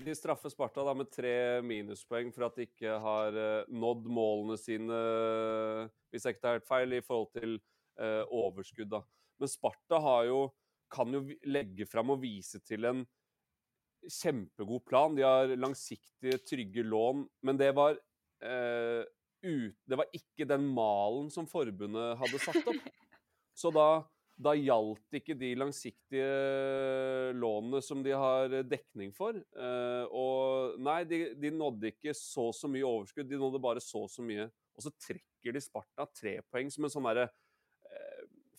[0.00, 4.56] de, straffer Sparta da med tre minuspoeng for at de ikke har uh, nådd målene
[4.60, 5.00] sine,
[6.08, 7.58] hvis jeg ikke tar helt feil, i forhold til
[8.00, 8.88] eh, overskudd.
[8.92, 9.02] da.
[9.40, 10.40] Men Sparta har jo,
[10.94, 13.02] kan jo legge fram og vise til en
[14.04, 15.16] kjempegod plan.
[15.16, 17.24] De har langsiktige, trygge lån.
[17.46, 17.98] Men det var,
[18.44, 19.02] uh,
[19.44, 22.90] ut, det var ikke den malen som forbundet hadde satt opp.
[23.60, 24.04] Så da
[24.34, 29.36] da gjaldt ikke de langsiktige lånene som de har dekning for.
[29.38, 34.04] Eh, og nei, de, de nådde ikke så så mye overskudd, de nådde bare så
[34.10, 34.48] så mye.
[34.74, 37.28] Og så trekker de Sparta tre poeng som en sånn derre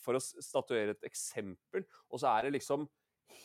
[0.05, 1.85] For å statuere et eksempel.
[2.11, 2.85] Og så er det liksom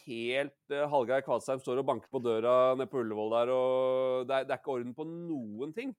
[0.04, 4.36] helt uh, Hallgeir Kvadsheim står og banker på døra nede på Ullevål der, og det
[4.36, 5.96] er, det er ikke orden på noen ting.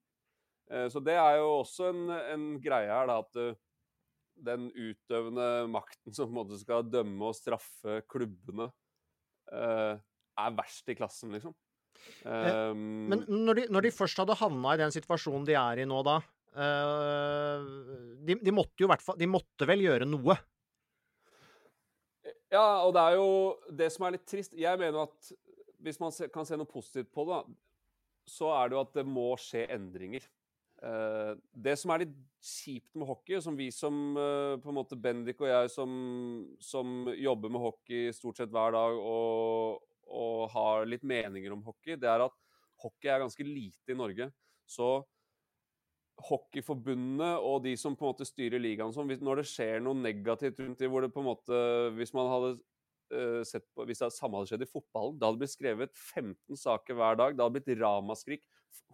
[0.88, 3.58] så det er jo også en, en greie her, da, at
[4.40, 8.70] den utøvende makten som på en måte skal dømme og straffe klubbene,
[9.52, 9.94] uh,
[10.42, 11.54] er verst i klassen, liksom.
[12.24, 15.86] Um, Men når de, når de, først hadde havna i den situasjonen de er i
[15.86, 20.34] nå, da uh, de, de, måtte jo hvert fall De måtte vel gjøre noe?
[22.52, 23.28] Ja, og det er jo
[23.72, 24.52] det som er litt trist.
[24.58, 25.30] Jeg mener at
[25.82, 27.40] hvis man kan se noe positivt på det,
[28.28, 30.26] så er det jo at det må skje endringer.
[30.82, 34.98] Uh, det som er litt kjipt med hockey, som vi som uh, på en måte
[34.98, 35.92] Bendik og jeg som,
[36.58, 41.94] som, jobber med hockey stort sett hver dag og, og, har litt meninger om hockey,
[41.94, 42.34] det er at
[42.82, 44.26] hockey er ganske lite i Norge.
[44.66, 44.90] Så
[46.28, 50.60] Hockeyforbundet og de som på en måte styrer ligaen sånn, når det skjer noe negativt
[50.62, 51.62] rundt i hvor det på en måte
[51.96, 52.52] Hvis man hadde
[53.14, 56.60] uh, sett på, hvis det samme hadde skjedd i fotballen, da hadde blitt skrevet 15
[56.62, 58.46] saker hver dag, det hadde blitt ramaskrik,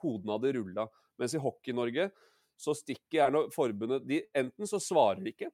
[0.02, 0.88] hodene hadde rulla.
[1.18, 2.10] Mens i Hockey-Norge
[2.58, 5.52] så stikker gjerne forbundet de, Enten så svarer de ikke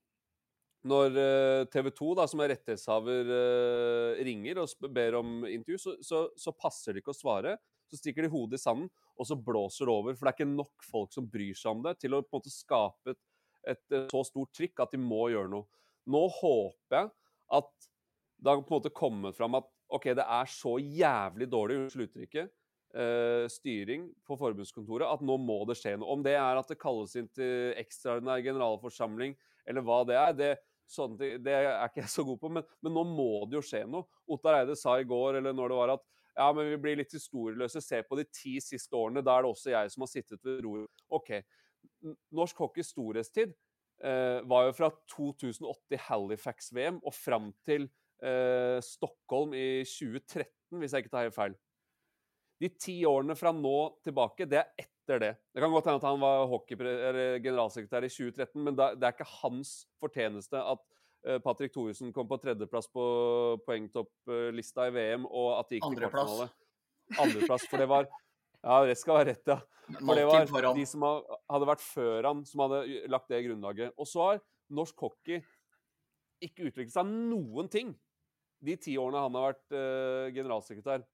[0.85, 5.95] når uh, TV 2, da, som er rettighetshaver, uh, ringer og ber om intervju, så,
[6.05, 7.55] så, så, passer de ikke å svare.
[7.91, 10.15] Så stikker de hodet i sanden, og så blåser det over.
[10.15, 12.39] For det er ikke nok folk som bryr seg om det, til å på en
[12.39, 13.21] måte skape et,
[13.65, 15.69] et, et så stort trykk at de må gjøre noe.
[16.11, 17.11] Nå håper jeg
[17.59, 17.71] at
[18.35, 22.07] det har på en måte kommet fram at OK, det er så jævlig dårlig, unnskyld
[22.07, 22.51] uttrykket,
[22.97, 26.15] uh, styring på forbundskontoret at nå må det skje noe.
[26.17, 30.51] Om det er at det kalles inn til ekstraordinær generalforsamling, eller hva det er, det,
[30.89, 32.51] sånn, det, er ikke jeg så god på.
[32.57, 34.09] Men, men, nå må det jo skje noe.
[34.31, 37.13] Ottar Eide sa i går eller når det var at ja, men vi blir litt
[37.15, 37.81] historieløse.
[37.83, 39.23] Se på de ti siste årene.
[39.25, 41.03] Da er det også jeg som har sittet ved roret.
[41.15, 41.31] OK.
[42.35, 43.53] Norsk hockeys storhetstid
[44.03, 47.87] eh, var jo fra 2008 Halifax-VM og fram til
[48.25, 50.49] eh, Stockholm i 2013,
[50.81, 51.55] hvis jeg ikke tar helt feil.
[52.61, 55.31] De ti årene fra nå tilbake, det er etter det.
[55.53, 56.51] Det kan godt hende at han var
[57.43, 60.83] generalsekretær i 2013, men det er ikke hans fortjeneste at
[61.43, 63.05] Patrick Thoresen kom på tredjeplass på
[63.65, 66.49] poengtopplista i VM, og at de gikk til kvartfinale.
[67.21, 67.67] Andreplass.
[67.69, 68.09] For det var
[68.65, 69.59] Ja, det skal være rett, ja.
[69.99, 72.79] For det var de som hadde vært før han, som hadde
[73.13, 73.93] lagt det grunnlaget.
[74.01, 74.41] Og så har
[74.73, 75.43] norsk hockey
[76.45, 77.93] ikke utviklet seg noen ting
[78.65, 81.05] de ti årene han har vært uh, generalsekretær.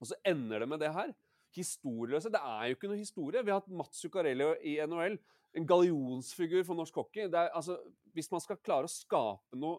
[0.00, 1.12] Og så ender det med det her.
[1.54, 2.32] Historieløse.
[2.32, 3.44] Det er jo ikke noe historie.
[3.44, 5.18] Vi har hatt Mats Zuccarello i NHL.
[5.54, 7.28] En gallionsfigur for norsk hockey.
[7.28, 7.76] Er, altså,
[8.14, 9.78] hvis man skal klare å skape noe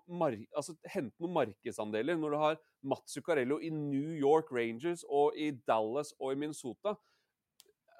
[0.55, 5.51] altså, hente noen markedsandeler når du har Mats Zuccarello i New York Rangers og i
[5.67, 6.95] Dallas og i Minnesota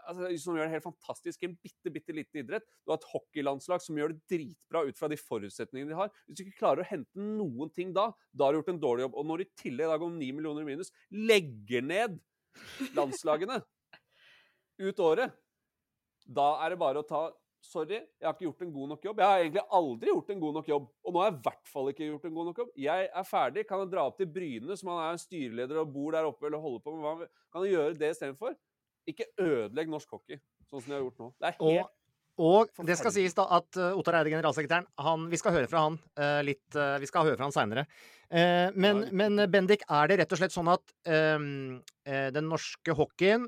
[0.10, 2.66] altså, som gjør det helt fantastisk i en bitte, bitte liten idrett.
[2.84, 6.12] Du har et hockeylandslag som gjør det dritbra ut fra de forutsetningene de har.
[6.26, 9.08] Hvis du ikke klarer å hente noen ting da, da har du gjort en dårlig
[9.08, 9.18] jobb.
[9.20, 12.20] Og når du i tillegg da går ni millioner minus legger ned
[12.96, 13.60] landslagene
[14.86, 15.34] ut året,
[16.26, 17.26] da er det bare å ta
[17.66, 19.20] Sorry, jeg har ikke gjort en god nok jobb.
[19.22, 20.88] Jeg har egentlig aldri gjort en god nok jobb.
[21.02, 22.72] Og nå har jeg i hvert fall ikke gjort en god nok jobb.
[22.86, 23.66] Jeg er ferdig.
[23.70, 26.62] Kan jeg dra opp til Bryne, som han er styreleder og bor der oppe eller
[26.62, 28.58] holder på med hva Kan jeg gjøre det istedenfor?
[29.10, 31.32] Ikke ødelegg norsk hockey, sånn som de har gjort nå.
[31.40, 31.94] Det er helt
[32.36, 35.70] og, og det skal sies da at uh, Ottar Eide, generalsekretæren, han, vi skal høre
[35.72, 37.86] fra han uh, litt uh, Vi skal høre fra han seinere.
[38.76, 43.46] men, men, Bendik, er det rett og slett sånn at den norske hockeyen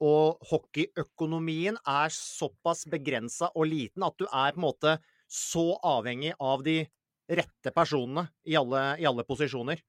[0.00, 4.94] og hockeyøkonomien er såpass begrensa og liten at du er på en måte
[5.28, 6.80] så avhengig av de
[7.28, 9.82] rette personene i alle, i alle posisjoner?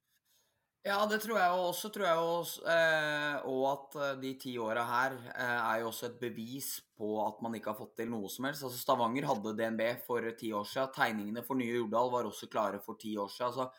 [0.87, 1.89] Ja, det tror jeg også.
[1.91, 6.05] tror jeg også, eh, Og at eh, de ti åra her eh, er jo også
[6.07, 8.63] et bevis på at man ikke har fått til noe som helst.
[8.63, 10.93] Altså Stavanger hadde DNB for ti år siden.
[10.95, 13.51] Tegningene for nye Jordal var også klare for ti år siden.
[13.51, 13.69] Altså,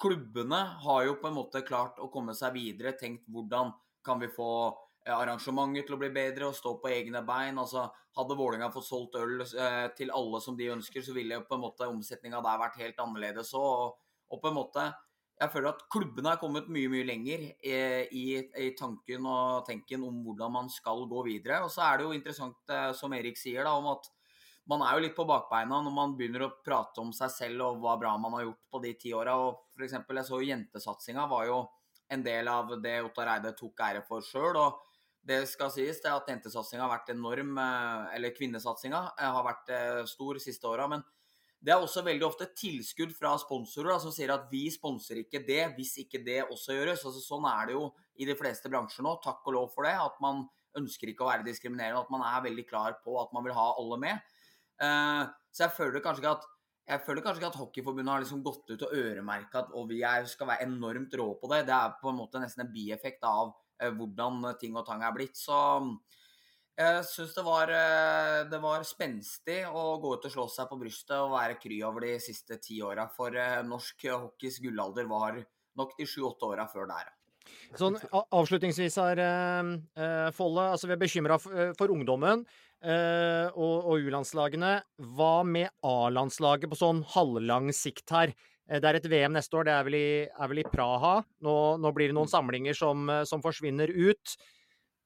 [0.00, 3.72] klubbene har jo på en måte klart å komme seg videre, tenkt hvordan
[4.04, 7.58] kan vi få eh, arrangementet til å bli bedre og stå på egne bein.
[7.62, 11.56] Altså, hadde Vålerenga fått solgt øl eh, til alle som de ønsker, så ville på
[11.56, 13.98] en måte omsetninga der vært helt annerledes òg.
[14.32, 14.92] Og på en måte
[15.36, 20.06] Jeg føler at klubbene er kommet mye, mye lenger eh, i, i, tanken og tenken
[20.06, 21.58] om hvordan man skal gå videre.
[21.60, 24.08] Og så er det jo interessant, eh, som Erik sier, da, om at
[24.72, 27.84] man er jo litt på bakbeina når man begynner å prate om seg selv og
[27.84, 29.36] hva bra man har gjort på de ti åra.
[29.76, 31.60] Eksempel, jeg så jentesatsinga var jo
[32.08, 34.56] en del av det Ottar Eide tok ære for sjøl.
[34.56, 34.95] Og
[35.26, 39.72] det skal sies det at jentesatsinga har vært enorm, eh, eller kvinnesatsinga har vært
[40.08, 40.86] stor de siste åra.
[40.90, 41.02] Men
[41.66, 45.40] det er også veldig ofte tilskudd fra sponsorer da, som sier at vi sponser ikke
[45.46, 47.02] det hvis ikke det også gjøres.
[47.02, 47.88] Altså, sånn er det jo
[48.22, 49.16] i de fleste bransjer nå.
[49.24, 49.96] Takk og lov for det.
[49.98, 50.44] At man
[50.78, 52.04] ønsker ikke å være diskriminerende.
[52.04, 54.36] At man er veldig klar på at man vil ha alle med.
[54.76, 56.46] Så jeg føler kanskje ikke at
[56.86, 60.04] jeg føler kanskje ikke at Hockeyforbundet har liksom gått ut og øremerka at og vi
[60.30, 61.64] skal være enormt rå på det.
[61.66, 63.56] Det er på en måte nesten en bieffekt av
[63.96, 65.36] hvordan ting og tang er blitt.
[65.38, 65.56] Så
[66.76, 67.72] jeg syns det, var,
[68.50, 72.04] det, var spenstig å gå ut og slå seg på brystet og være kry over
[72.04, 73.06] de siste ti åra.
[73.12, 75.40] For eh, norsk hockeys gullalder var
[75.76, 77.14] nok de sju-åtte åra før der.
[77.78, 79.20] Sånn avslutningsvis her,
[80.34, 80.64] Folle.
[80.72, 84.72] Altså, vi er bekymra for, ungdommen og, og U-landslagene.
[85.14, 88.34] Hva med A-landslaget på sånn halvlang sikt her?
[88.66, 91.20] Det er et VM neste år, det er vel i, er vel i Praha.
[91.46, 94.34] Nå, nå, blir det noen samlinger som, som forsvinner ut.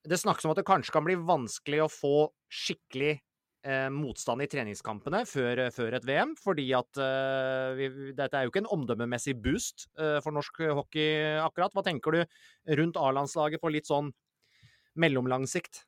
[0.01, 2.15] Det snakkes om at det kanskje kan bli vanskelig å få
[2.49, 8.47] skikkelig eh, motstand i treningskampene før, før, et VM, fordi at eh, vi, dette er
[8.47, 11.73] jo ikke en omdømmemessig boost eh, for norsk hockey akkurat.
[11.77, 14.09] Hva tenker du rundt A-landslaget på litt sånn
[14.99, 15.85] mellomlang sikt?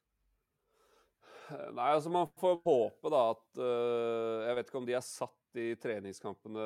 [1.73, 5.35] Nei, altså Man får håpe da at uh, Jeg vet ikke om de er satt
[5.59, 6.63] i treningskampene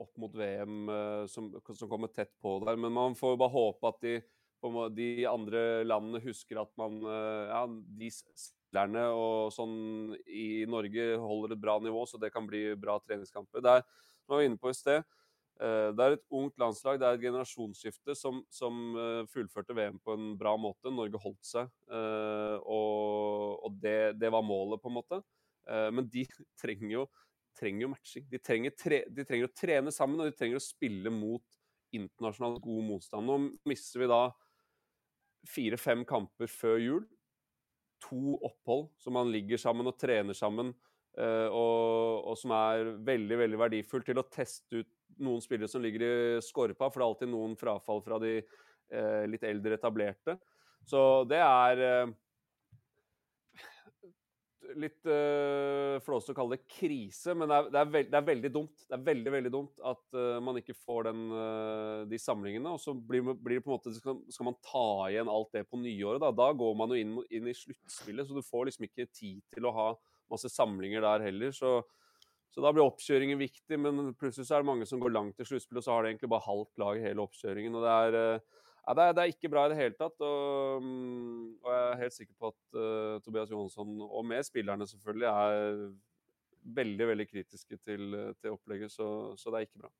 [0.00, 3.90] opp mot VM uh, som, som, kommer tett på der, men man får bare håpe
[3.90, 4.16] at de
[4.94, 11.54] de andre landene husker at man eh, Ja, de spillerne og sånn i Norge holder
[11.54, 13.60] et bra nivå, så det kan bli bra treningskamper.
[13.62, 13.84] Det er,
[14.24, 15.04] som vi var inne på i sted,
[15.60, 20.00] eh, det er et ungt landslag, det er et generasjonsskifte som, som eh, fullførte VM
[20.02, 20.90] på en bra måte.
[20.90, 21.70] Norge holdt seg,
[22.64, 25.22] og, og det, det, var målet, på en måte.
[25.64, 26.26] Men de
[26.60, 27.06] trenger jo,
[27.56, 28.24] trenger jo matching.
[28.30, 31.44] De trenger, tre, de trenger, å trene sammen, og de trenger å spille mot
[31.94, 33.28] internasjonalt god motstand.
[33.28, 34.22] Nå mister vi da
[35.48, 37.04] fire-fem kamper før jul.
[38.08, 40.72] To opphold som man ligger sammen og trener sammen,
[41.18, 44.90] eh, og, og, som er veldig veldig verdifullt til å teste ut
[45.24, 49.24] noen spillere som ligger i skorpa, for det er alltid noen frafall fra de eh,
[49.30, 50.36] litt eldre etablerte.
[50.84, 52.14] Så det er eh,
[54.80, 58.26] litt uh, flåsete å kalle det krise, men det er, det, er veld, det er,
[58.28, 58.84] veldig dumt.
[58.88, 62.74] Det er veldig veldig dumt at uh, man ikke får den, uh, de samlingene.
[62.74, 65.64] Og så blir, blir, det på en måte, skal, skal, man ta igjen alt det
[65.68, 66.22] på nyåret.
[66.24, 69.44] Da, da går man jo inn, inn i sluttspillet, så du får liksom ikke tid
[69.54, 69.88] til å ha
[70.32, 71.54] masse samlinger der heller.
[71.54, 71.76] Så,
[72.54, 75.52] så da blir oppkjøringen viktig, men plutselig så er det mange som går langt til
[75.52, 77.80] sluttspillet, og så har de egentlig bare halvt lag i hele oppkjøringen.
[77.80, 78.44] og det er
[78.86, 80.16] ja, det, er, det, er, ikke bra i det hele tatt.
[80.20, 84.88] Og, mm, og jeg er helt sikker på at uh, Tobias Johansson, og med spillerne
[84.88, 85.78] selvfølgelig, er
[86.64, 88.92] veldig veldig kritiske til, til opplegget.
[88.92, 89.92] Så, så, det er ikke bra.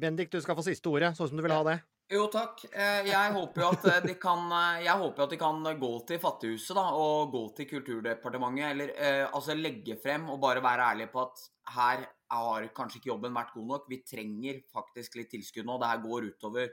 [0.00, 1.80] Bendik, du skal få siste ordet, sånn som du vil ha det.
[2.10, 2.64] Jo, takk.
[2.72, 4.48] Eh, jeg håper jo at eh, de kan,
[4.82, 8.64] jeg håper at de kan gå til Fattighuset da, og gå til Kulturdepartementet.
[8.72, 11.44] Eller eh, altså legge frem og bare være ærlig på at
[11.76, 13.86] her har kanskje ikke jobben vært god nok.
[13.90, 15.78] Vi trenger faktisk litt tilskudd nå.
[15.78, 16.72] Det her går utover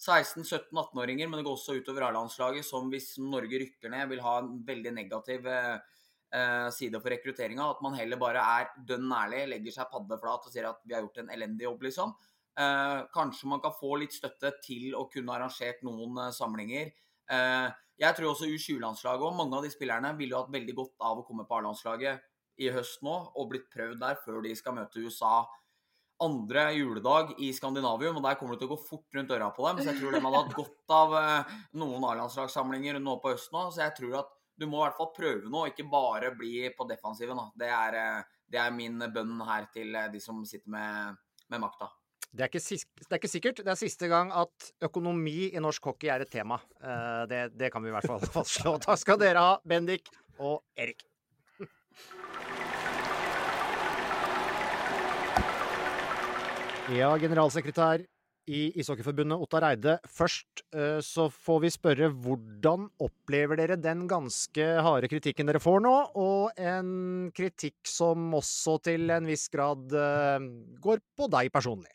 [0.00, 4.54] 16-17-18-åringer, men det går også utover A-landslaget, som hvis Norge rykker ned, vil ha en
[4.66, 5.74] veldig negativ eh,
[6.32, 7.66] eh side for rekrutteringa.
[7.74, 11.04] At man heller bare er dønn ærlig, legger seg paddeflat og sier at vi har
[11.04, 12.16] gjort en elendig jobb, liksom.
[12.56, 16.92] Eh, kanskje man kan få litt støtte til å kunne arrangert noen samlinger.
[18.00, 21.24] Jeg tror også U20-landslaget og mange av de spillerne ville hatt veldig godt av å
[21.28, 22.24] komme på A-landslaget
[22.58, 25.44] i høst nå og blitt prøvd der før de skal møte USA
[26.20, 29.66] andre juledag i Skandinavium, og der kommer det til å gå fort rundt øra på
[29.66, 29.80] dem.
[29.80, 33.70] Så jeg tror de hadde hatt godt av eh, noen A-landslagssamlinger nå på høsten òg.
[33.74, 36.86] Så jeg tror at du må i hvert fall prøve noe, ikke bare bli på
[36.90, 37.40] defensiven.
[37.58, 41.20] Det er, eh, det, er, min bønn her til eh, de som sitter med,
[41.52, 41.88] med makta.
[42.30, 43.64] Det er, det er, ikke, sikkert.
[43.64, 46.60] Det er siste gang at økonomi i norsk hockey er et tema.
[47.26, 48.76] Det, det kan vi i hvert fall fastslå.
[48.84, 51.09] Takk skal dere ha, Bendik og Erik.
[56.90, 58.02] Ja, generalsekretær
[58.50, 59.92] i Ishockeyforbundet, Ottar Eide.
[60.10, 65.84] Først eh, så får vi spørre hvordan opplever dere den ganske harde kritikken dere får
[65.84, 70.48] nå, og en kritikk som også til en viss grad eh,
[70.82, 71.92] går på deg personlig?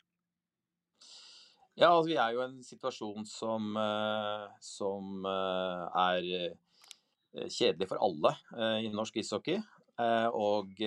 [1.76, 6.32] Ja, altså, vi er jo i en situasjon som, eh, som er
[7.52, 8.32] kjedelig for alle
[8.80, 9.60] i norsk ishockey.
[10.36, 10.82] Og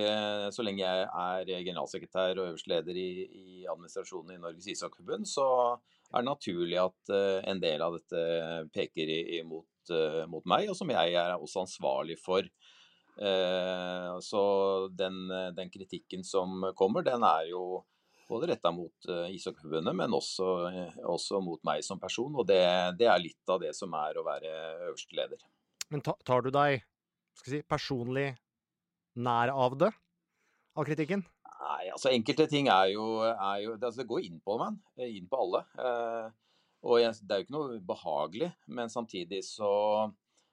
[0.52, 5.46] så lenge jeg er generalsekretær og øverste leder i, i administrasjonen i Norges ishockeyforbund, så
[6.12, 7.14] er det naturlig at
[7.48, 8.24] en del av dette
[8.74, 9.66] peker imot
[10.28, 12.44] mot meg, og som jeg er også ansvarlig for.
[14.22, 14.42] Så
[14.94, 15.22] den,
[15.56, 17.62] den kritikken som kommer, den er jo
[18.28, 20.48] både retta mot Ishockeyforbundet, men også,
[21.08, 22.34] også, mot meg som person.
[22.36, 22.60] Og det,
[23.00, 24.52] det, er litt av det som er å være
[24.90, 25.42] øverste leder.
[25.88, 26.82] Men tar du deg
[27.40, 28.34] si, personlig
[29.16, 29.90] nær av det?
[30.78, 31.24] Av kritikken?
[31.58, 35.26] Nei, altså enkelte ting er jo, er jo altså, Det går inn på meg, inn
[35.30, 35.64] på alle.
[35.80, 36.28] Eh,
[36.86, 39.72] og det er jo ikke noe behagelig, men samtidig så,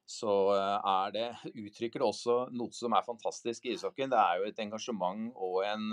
[0.09, 4.09] så er det, uttrykker det også noe som er fantastisk i ishockeyen.
[4.09, 5.85] Det er jo et engasjement og en,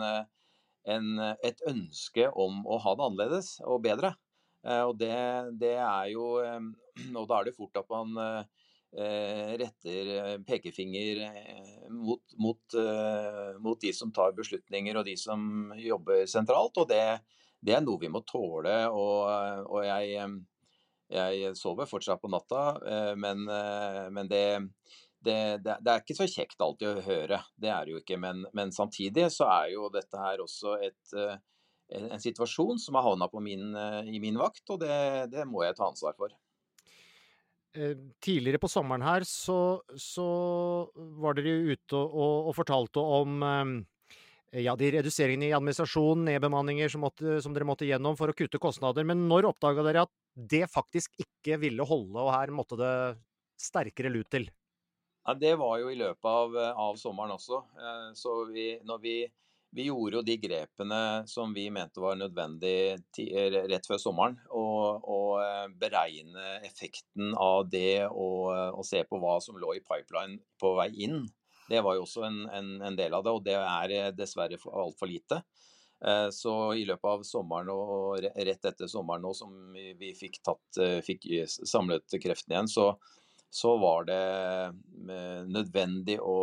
[0.89, 1.11] en,
[1.45, 4.15] et ønske om å ha det annerledes og bedre.
[4.89, 5.13] Og det,
[5.59, 8.62] det er jo Og da er det fort at man Eh,
[8.95, 12.75] retter eh, pekefinger eh, mot, mot,
[13.59, 16.77] mot, de som tar beslutninger og de som jobber sentralt.
[16.77, 17.05] Og det,
[17.61, 18.75] det er noe vi må tåle.
[18.93, 20.29] Og, og jeg,
[21.13, 22.67] jeg, sover fortsatt på natta,
[23.17, 23.47] men,
[24.13, 24.45] men det,
[25.25, 27.41] det, det, er ikke så kjekt alltid å høre.
[27.57, 28.21] Det er det jo ikke.
[28.21, 31.17] Men, men samtidig så er jo dette her også et,
[31.93, 33.29] en situasjon som har havna
[34.09, 36.33] i min vakt, og det, det må jeg ta ansvar for.
[37.73, 40.27] Eh, tidligere på sommeren her så, så
[41.23, 47.01] var dere ute og, og fortalte om eh, ja, de reduseringene i administrasjon, nedbemanninger som,
[47.07, 49.07] måtte, som, dere måtte gjennom for å kutte kostnader.
[49.09, 52.93] Men når oppdaga dere at det faktisk ikke ville holde, og her måtte det
[53.61, 54.51] sterkere lut til?
[55.25, 57.63] Ja, det var jo i løpet av, av sommeren også.
[57.79, 59.17] Eh, så vi, når vi
[59.73, 62.99] vi gjorde jo de grepene som vi mente var nødvendig
[63.71, 64.37] rett før sommeren.
[64.53, 70.43] Å eh, beregne effekten av det og, og, se på hva som lå i pipeline
[70.61, 71.23] på vei inn.
[71.71, 74.61] Det var jo også en, en, en del av det, og det er eh, dessverre
[74.61, 75.41] altfor lite.
[76.05, 80.83] Eh, så i løpet av sommeren og rett etter sommeren nå som vi fikk, tatt,
[81.07, 82.91] fikk samlet kreftene igjen, så,
[83.53, 84.23] så var det
[85.13, 86.37] eh, nødvendig å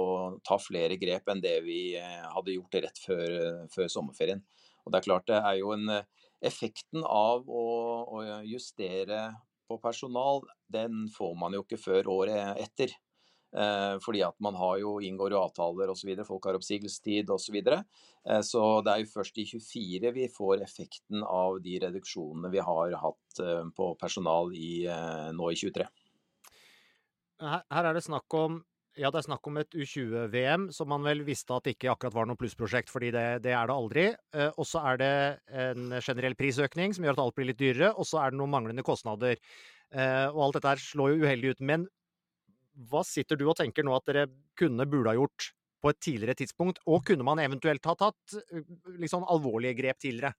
[0.45, 3.35] ta flere grep enn det vi eh, hadde gjort rett før,
[3.73, 4.43] før sommerferien.
[4.85, 6.07] Og det er klart det er jo en eh,
[6.39, 7.63] Effekten av å,
[8.15, 9.25] å justere
[9.67, 10.39] på personal,
[10.71, 12.93] den får man jo ikke før året etter.
[13.49, 17.49] Eh, fordi at man har jo, inngår jo avtaler osv., folk har oppsigelsestid osv.
[17.49, 17.79] Så, videre.
[18.29, 22.61] eh, så det er jo først i 24 vi får effekten av de reduksjonene vi
[22.63, 24.85] har hatt eh, på personal i,
[25.35, 25.89] nå i 23
[27.41, 28.59] her, her er det snakk om
[28.99, 32.27] ja, det er snakk om et U20-VM, som man vel visste at ikke akkurat var
[32.27, 34.05] noe plussprosjekt, fordi det, det, er det aldri.
[34.35, 35.11] Eh, og så er det
[35.61, 38.51] en generell prisøkning som gjør at alt blir litt dyrere, og så er det noen
[38.51, 39.39] manglende kostnader.
[39.93, 41.63] Eh, og alt dette her slår jo uheldig ut.
[41.71, 41.87] Men
[42.89, 44.27] hva sitter du og tenker nå at dere
[44.59, 46.83] kunne, burde ha gjort på et tidligere tidspunkt?
[46.89, 48.39] Og kunne man eventuelt ha tatt
[48.99, 50.35] liksom alvorlige grep tidligere?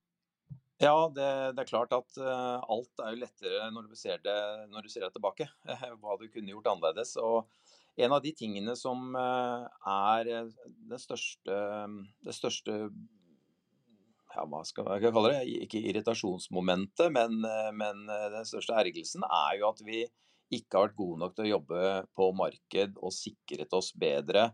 [0.80, 4.36] Ja, det, det, er klart at uh, alt er jo lettere når du ser det,
[4.72, 5.44] når du ser det tilbake.
[5.68, 7.18] Uh, hva du kunne gjort annerledes.
[7.20, 7.44] Og
[8.00, 10.30] en av de tingene som uh, er
[10.88, 11.58] det største,
[12.24, 12.78] det største
[14.30, 17.42] ja, hva skal jeg kalle det, ikke irritasjonsmomentet, men,
[17.74, 20.04] men den største ergelsen er jo at vi
[20.54, 21.80] ikke har vært gode nok til å jobbe
[22.14, 24.52] på marked og sikret oss bedre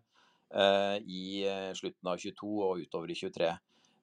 [1.04, 1.44] i
[1.76, 3.52] slutten av 22 og utover i 23.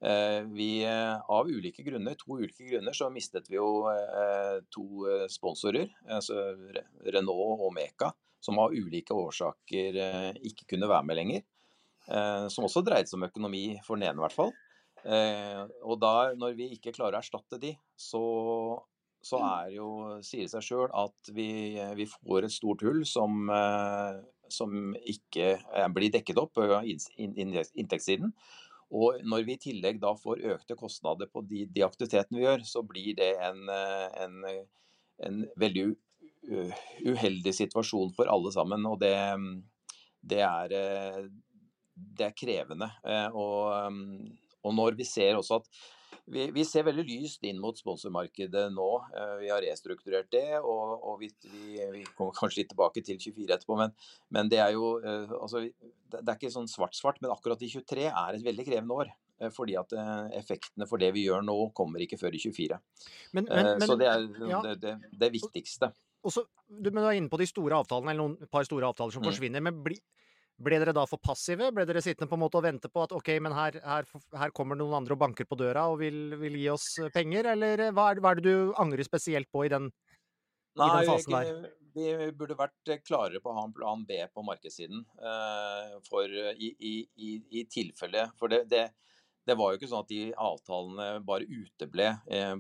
[0.04, 5.06] Eh, vi, eh, av ulike grunner, to ulike grunner så mistet vi jo eh, to
[5.32, 6.42] sponsorer, altså
[7.08, 8.10] Renault og Meka,
[8.44, 9.96] som av ulike årsaker
[10.44, 11.44] ikke kunne være med lenger.
[12.52, 14.50] Som også dreide seg om økonomi, for den ene i hvert fall.
[15.88, 18.20] Og da, når vi ikke klarer å erstatte de, så,
[19.24, 19.88] så er jo,
[20.20, 21.48] sier det seg sjøl at vi,
[21.96, 23.48] vi, får et stort hull som,
[24.52, 25.54] som ikke
[25.96, 28.36] blir dekket opp på inntektssiden.
[28.94, 32.66] Og når vi i tillegg da får økte kostnader på de, de aktivitetene vi gjør,
[32.70, 34.36] så blir det en, eh, en,
[35.28, 35.88] en veldig
[37.08, 38.86] uheldig situasjon for alle sammen.
[38.90, 39.16] Og det,
[40.22, 41.20] det, er, eh,
[41.96, 42.92] det er, krevende.
[43.08, 43.98] Eh, og,
[44.64, 45.84] og når vi ser også at
[46.26, 48.90] vi, vi, ser veldig lyst inn mot sponsormarkedet nå.
[49.12, 53.20] Eh, vi har restrukturert det, og, og vi, vi, vi, kommer kanskje litt tilbake til
[53.20, 53.78] 24 etterpå.
[53.80, 53.92] Men,
[54.36, 55.66] men det er jo eh, altså,
[56.14, 59.14] Det er ikke sånn svart-svart, men akkurat i 23 er et veldig krevende år.
[59.42, 59.98] Eh, fordi at
[60.40, 62.80] effektene for det vi gjør nå, kommer ikke før i 24.
[63.36, 64.64] Men, men, Så det er ja.
[64.70, 65.92] det, det, det, viktigste.
[66.24, 69.12] Også, du, men du er inne på de store avtalene, eller noen, par store avtaler
[69.12, 69.32] som mm.
[69.34, 69.66] forsvinner.
[69.66, 70.00] men bli,
[70.62, 71.72] ble dere da for passive?
[71.74, 74.08] Ble dere sittende på en måte og vente på at ok, men her, her,
[74.40, 77.88] her kommer noen andre og banker på døra og vil, vil gi oss penger, eller
[77.92, 79.90] hva er, hva er, det du angrer spesielt på i den,
[80.80, 81.72] Nei, i den fasen der?
[81.94, 85.04] vi burde vært klarere på å ha en plan B på markedssiden.
[86.10, 88.88] For i, i, i, i tilfelle For det, det,
[89.46, 92.10] det, var jo ikke sånn at de avtalene bare uteble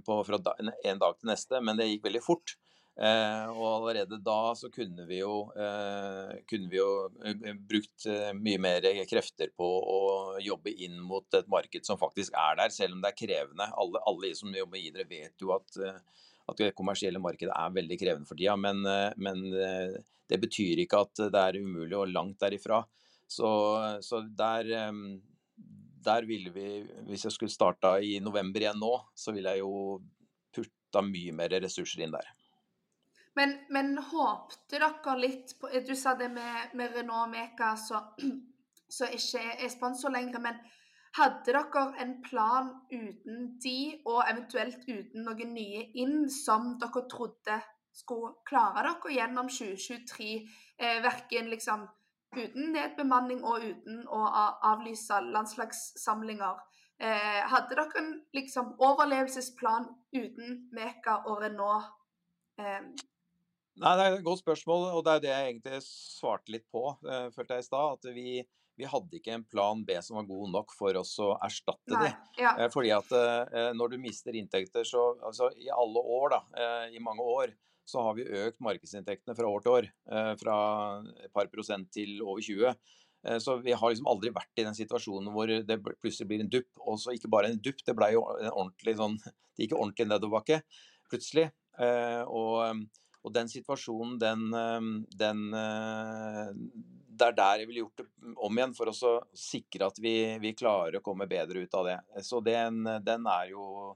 [0.06, 2.56] på, fra en dag til neste, men det gikk veldig fort.
[2.94, 6.90] Eh, og allerede da så kunne vi jo, eh, kunne vi jo
[7.26, 8.06] eh, brukt
[8.38, 10.02] mye mer krefter på å
[10.44, 13.70] jobbe inn mot et marked som faktisk er der, selv om det er krevende.
[13.82, 18.00] Alle, alle som jobber i det vet jo at, at, det kommersielle markedet er veldig
[18.02, 18.56] krevende for tida.
[18.62, 18.86] Men,
[19.18, 19.48] men,
[20.30, 22.80] det betyr ikke at det er umulig og langt derifra.
[23.28, 23.50] Så,
[24.06, 24.70] så der,
[26.06, 26.68] der ville vi,
[27.10, 30.00] hvis jeg skulle starta i november igjen nå, så ville jeg jo
[30.54, 32.32] putta mye mer ressurser inn der.
[33.36, 38.02] Men, men håpte dere litt på Du sa det med, med Renault Meka, så,
[38.98, 40.42] så ikke er sponsor lenger.
[40.44, 40.60] Men
[41.18, 47.60] hadde dere en plan uten de, og eventuelt uten noen nye inn, som dere trodde
[47.94, 50.30] skulle klare dere gjennom 2023?
[50.78, 51.88] Eh, verken liksom
[52.34, 54.22] uten nedbemanning og uten å
[54.74, 56.62] avlyse landslagssamlinger.
[57.04, 61.90] Eh, hadde dere en liksom, overlevelsesplan uten Meka og Renault?
[62.58, 62.82] Eh,
[63.82, 66.92] Nei, Det er et godt spørsmål, og det er det jeg egentlig svarte litt på.
[67.06, 68.36] Uh, følte jeg i sted, at vi,
[68.78, 72.06] vi, hadde ikke en plan B som var god nok for oss å erstatte Nei,
[72.06, 72.44] det.
[72.44, 72.54] Ja.
[72.60, 77.02] Uh, fordi at uh, når du mister inntekter, så altså, I alle år, da, i
[77.02, 77.56] mange år,
[77.90, 79.88] så har vi økt markedsinntektene fra år til år.
[80.40, 80.58] fra
[81.20, 82.78] et par prosent til over 20.
[83.44, 86.70] Så vi har liksom aldri vært i den situasjonen hvor det plutselig blir en dupp.
[86.80, 89.18] Og så ikke bare en dupp, det ble jo en ordentlig sånn
[89.54, 90.62] Det gikk ordentlig nedoverbakke
[91.12, 91.50] plutselig.
[92.32, 92.88] Og
[93.24, 96.50] og den situasjonen, den, ehm, den eh,
[97.14, 100.56] Det er der jeg ville gjort det om igjen, for å sikre at vi, vi,
[100.58, 102.00] klarer å komme bedre ut av det.
[102.26, 103.94] Så den, den er jo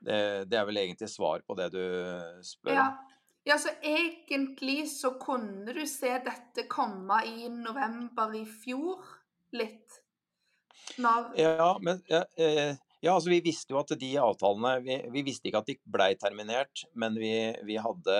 [0.00, 1.84] det, det, er vel egentlig svar på det du
[2.46, 2.88] spør ja.
[3.44, 9.00] Ja, så egentlig så kunne du se dette komme i november i fjor,
[9.56, 9.96] litt?
[11.00, 15.22] Når Ja, men ja, eh, ja, altså Vi visste jo at de avtalene Vi, vi
[15.26, 17.32] visste ikke at de blei terminert, men vi,
[17.66, 18.18] vi, hadde,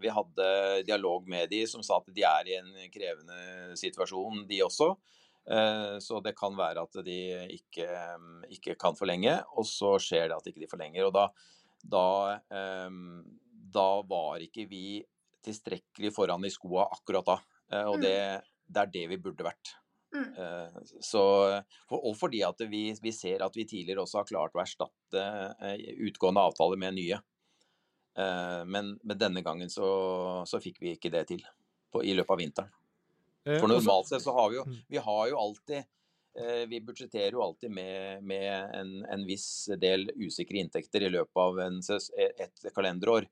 [0.00, 0.46] vi, hadde,
[0.88, 4.94] dialog med de som sa at de er i en krevende situasjon, de også.
[5.44, 7.18] Eh, så det kan være at de
[7.52, 7.88] ikke,
[8.56, 11.04] ikke kan forlenge, og så skjer det at de ikke forlenger.
[11.08, 11.28] og da,
[11.84, 12.06] da,
[12.48, 13.20] ehm,
[13.74, 15.02] da var ikke vi
[15.44, 17.38] tilstrekkelig foran i skoa akkurat da.
[17.72, 18.04] Eh, og mm.
[18.04, 18.18] det,
[18.72, 19.76] det er det vi burde vært.
[20.14, 20.34] Mm.
[20.38, 21.22] Eh, så,
[21.90, 25.24] og fordi at vi, vi, ser at vi tidligere også har klart å erstatte
[25.58, 27.18] eh, utgående avtaler med nye.
[28.18, 29.88] Eh, men, men denne gangen så,
[30.46, 31.42] så, fikk vi ikke det til
[31.90, 32.80] på, i løpet av vinteren.
[33.44, 34.76] For normalt sett så har vi jo mm.
[34.88, 35.90] Vi har jo alltid
[36.66, 41.60] vi budsjetterer jo alltid med, med en, en, viss del usikre inntekter i løpet av
[41.62, 43.28] en, et kalenderår.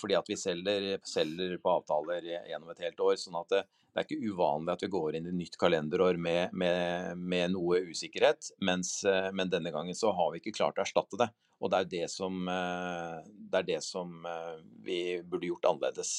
[0.00, 3.14] Fordi at vi selger, selger, på avtaler gjennom et helt år.
[3.22, 3.54] sånn at
[3.94, 7.84] det, er ikke uvanlig at vi går inn i nytt kalenderår med, med, med noe
[7.92, 11.30] usikkerhet, mens, eh, men denne gangen så har vi ikke klart å erstatte det.
[11.62, 16.14] Og det er det som, eh, det er det som eh, vi burde gjort annerledes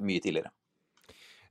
[0.00, 0.54] mye tidligere.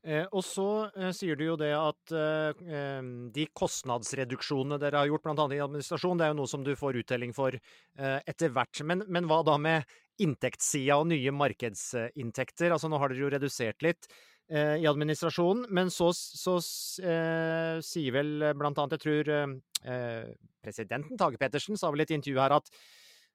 [0.03, 0.67] Eh, og så
[0.99, 5.45] eh, sier du jo det at eh, de kostnadsreduksjonene dere har gjort, bl.a.
[5.55, 7.55] i administrasjon, det er jo noe som du får uttelling for
[7.95, 8.81] etter hvert.
[8.84, 9.88] Men, men hva da med
[10.22, 12.74] inntektssida og nye markedsinntekter.
[12.74, 14.07] Altså nå har dere jo redusert litt
[14.51, 16.57] eh, i administrasjonen, men så, så
[17.03, 20.28] eh, sier vel blant annet, jeg tror eh,
[20.64, 22.70] presidenten Tage Pettersen sa vel i et intervju her at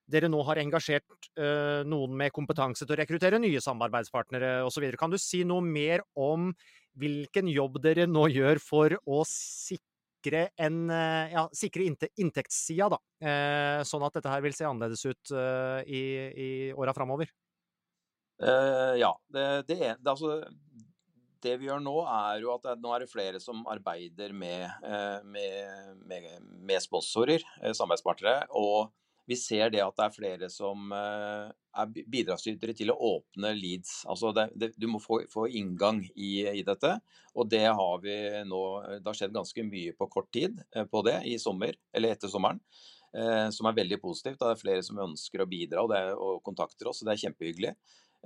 [0.09, 4.87] dere nå har engasjert eh, noen med kompetanse til å rekruttere nye samarbeidspartnere osv.
[4.97, 6.49] Kan du si noe mer om
[6.99, 9.88] hvilken jobb dere nå gjør for å sikre
[10.19, 11.85] sikre, en, eh, ja, sikre
[12.17, 12.99] inntektssida, da.
[13.21, 16.03] Eh, sånn at dette her vil se annerledes ut eh, i,
[16.35, 17.29] i åra framover?
[18.39, 19.11] Ja.
[19.27, 20.39] Det, det, er, det, altså,
[21.43, 24.69] det, vi gjør nå, er jo at det, nå er det flere som arbeider med,
[25.27, 27.43] med, med, med sponsorer,
[27.73, 28.47] samarbeidspartnere.
[28.55, 28.93] Og
[29.29, 31.49] vi ser det at det er flere som eh,
[31.79, 33.99] er bidragsytere til å åpne leads.
[34.09, 36.95] Altså det, det, du må få, få inngang i, i, dette.
[37.37, 38.15] Og det har vi
[38.49, 38.61] nå
[38.97, 42.31] Det har skjedd ganske mye på kort tid eh, på det i sommer, eller etter
[42.31, 42.61] sommeren.
[43.13, 44.41] Eh, som er veldig positivt.
[44.41, 47.23] Det er flere som ønsker å bidra og, det, og kontakter oss, og det er
[47.27, 47.75] kjempehyggelig.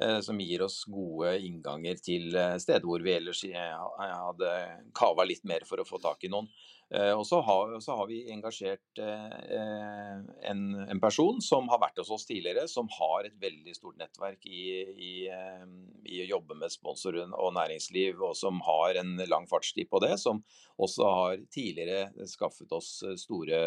[0.01, 4.53] Eh, som gir oss gode innganger til eh, steder hvor vi ellers hadde
[4.97, 6.49] kava litt mer for å få tak i noen.
[6.93, 10.17] Eh, og så har, har, vi engasjert eh,
[10.49, 14.45] en, en, person som har vært hos oss tidligere, som har et veldig stort nettverk
[14.45, 15.63] i, i, eh,
[16.05, 20.17] i å jobbe med sponsor og næringsliv, og som har en lang fartstid på det.
[20.21, 20.43] Som
[20.77, 23.61] også har tidligere skaffet oss store,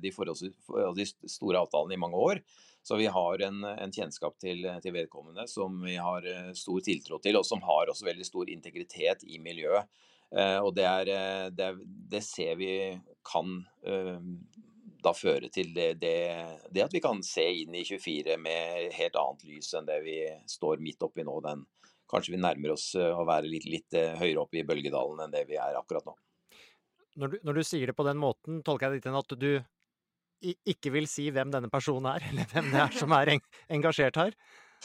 [0.00, 0.12] de,
[0.96, 2.40] de store avtalene i mange år.
[2.82, 6.24] Så vi har en, en kjennskap til, til, vedkommende som vi har
[6.58, 9.86] stor tiltro til, og som har også veldig stor integritet i miljøet.
[10.32, 11.66] Og det, er, det,
[12.08, 12.70] det ser vi
[13.28, 13.58] kan
[15.02, 19.44] da føre til det, det, at vi kan se inn i 24 med helt annet
[19.50, 20.16] lys enn det vi
[20.48, 21.36] står midt oppi nå.
[21.44, 21.66] Den,
[22.12, 25.34] kanskje vi nærmer oss eh, å være litt, litt eh, høyere oppe i bølgedalen enn
[25.34, 26.16] det vi er akkurat nå.
[27.22, 29.52] Når du, når du sier det på den måten, tolker jeg det til at du
[30.72, 33.34] ikke vil si hvem denne personen er, eller hvem det er som er
[33.72, 34.36] engasjert her?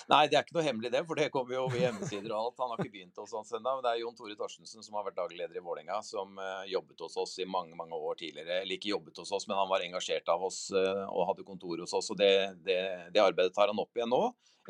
[0.05, 2.61] Nei, det er ikke noe hemmelig det, for det kommer jo over hjemmesider og alt.
[2.61, 3.73] Han har ikke begynt hos oss ennå.
[3.83, 7.01] Det er Jon Tore Torstensen som har vært daglig leder i Vålerenga, som uh, jobbet
[7.03, 8.61] hos oss i mange mange år tidligere.
[8.61, 11.81] Eller ikke jobbet hos oss, men han var engasjert av oss uh, og hadde kontor
[11.83, 12.11] hos oss.
[12.13, 12.31] og det,
[12.67, 12.79] det,
[13.15, 14.21] det, arbeidet tar han opp igjen nå,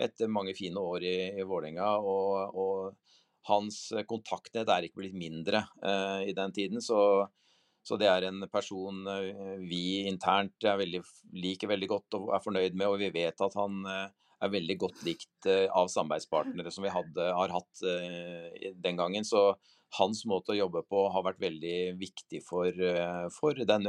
[0.07, 1.91] etter mange fine år i, i Vålerenga.
[1.99, 3.17] Og, og,
[3.47, 6.83] hans kontaktnett er ikke blitt mindre uh, i den tiden.
[6.83, 7.27] så
[7.87, 9.05] så det er en person
[9.63, 10.99] vi internt veldig,
[11.39, 13.77] liker veldig godt og er fornøyd med, og vi vet at han
[14.43, 19.25] er veldig godt likt eh, av samarbeidspartnere som vi hadde, har hatt eh, den gangen.
[19.25, 19.55] Så
[19.97, 23.87] hans måte å jobbe på har vært veldig viktig for, eh, for den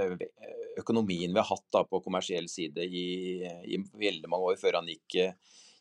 [0.78, 3.09] økonomien vi har hatt da, på kommersiell side i,
[3.44, 5.18] i, veldig mange år, før han gikk,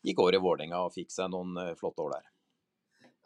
[0.06, 2.34] gikk over i Vålerenga og fikk seg noen flotte år der.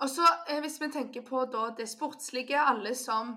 [0.03, 0.27] Og så
[0.65, 3.37] Hvis vi tenker på da, det sportslige, alle som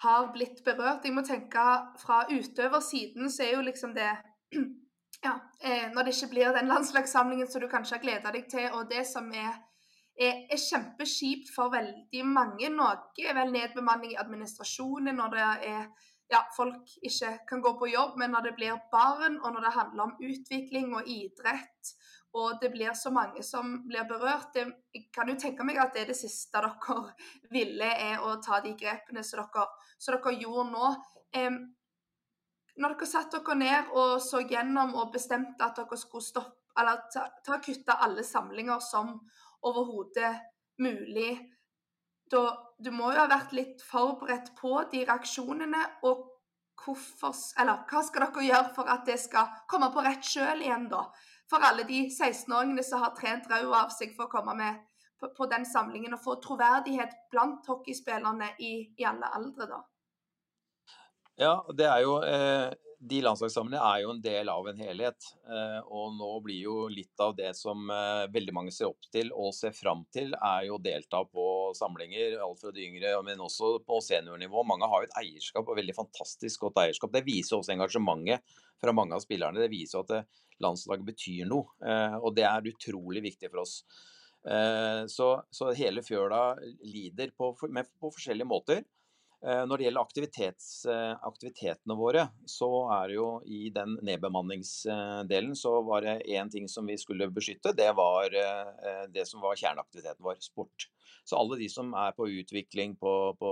[0.00, 1.64] har blitt berørt Jeg må tenke
[2.00, 4.08] fra utøversiden så er jo liksom det
[5.22, 8.70] ja, eh, når det ikke blir den landslagssamlingen som du kanskje har gleda deg til,
[8.76, 9.58] og det som er,
[10.16, 12.70] er, er kjempekjipt for veldig mange.
[12.72, 15.84] Noe er vel nedbemanning i administrasjonen når det er
[16.30, 19.74] ja, folk ikke kan gå på jobb, men når det blir barn, og når det
[19.74, 21.94] handler om utvikling og idrett,
[22.38, 25.94] og det blir så mange som blir berørt det, Jeg kan jo tenke meg at
[25.94, 27.00] det er det siste dere
[27.50, 29.66] ville, er å ta de grepene som dere,
[29.98, 30.94] som dere gjorde nå.
[31.34, 31.58] Eh,
[32.80, 37.02] når dere satte dere ned og så gjennom og bestemte at dere skulle stoppe, eller
[37.12, 39.16] ta, ta kutte alle samlinger som
[39.66, 40.32] overhodet
[40.80, 41.32] mulig
[42.30, 42.42] da,
[42.78, 45.82] Du må jo ha vært litt forberedt på de reaksjonene.
[46.02, 46.28] og
[46.84, 50.88] hvorfor, eller Hva skal dere gjøre for at det skal komme på rett kjøl igjen,
[50.88, 51.04] da?
[51.50, 54.78] For alle de 16-åringene som har trent rød av seg for å komme med
[55.20, 59.82] på, på, den samlingen og få troverdighet blant hockeyspillerne i, i alle aldre, da?
[61.40, 62.68] Ja, det er jo eh,
[63.00, 65.28] De landslagssamlingene er jo en del av en helhet.
[65.48, 69.32] Eh, og nå blir jo litt av det som eh, veldig mange ser opp til
[69.32, 71.46] og ser fram til, er jo å delta på
[71.78, 72.36] samlinger.
[72.44, 74.66] Alt fra de yngre, men også på seniornivå.
[74.68, 77.14] Mange har jo et eierskap, og veldig fantastisk godt eierskap.
[77.16, 79.64] Det viser også engasjementet fra mange av spillerne.
[79.64, 81.72] Det viser at landslaget betyr noe.
[82.20, 83.78] Og det er utrolig viktig for oss.
[85.12, 88.84] Så, så hele fjøla lider på, på forskjellige måter.
[89.40, 90.02] Eh, når det gjelder
[90.92, 96.66] eh, aktivitetene våre, så er det jo i den nedbemanningsdelen så var det én ting
[96.68, 97.72] som vi skulle beskytte.
[97.76, 100.90] Det var eh, det som var kjerneaktiviteten vår, sport.
[101.24, 103.50] Så alle de som er på utvikling på, på,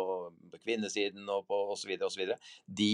[0.60, 2.34] kvinnesiden og osv., osv.,
[2.66, 2.92] de,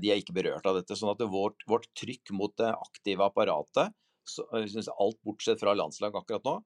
[0.00, 0.96] de er ikke berørt av dette.
[0.96, 3.92] Sånn at vårt, vårt trykk mot det aktive apparatet,
[4.28, 6.56] så, alt bortsett fra landslag akkurat nå,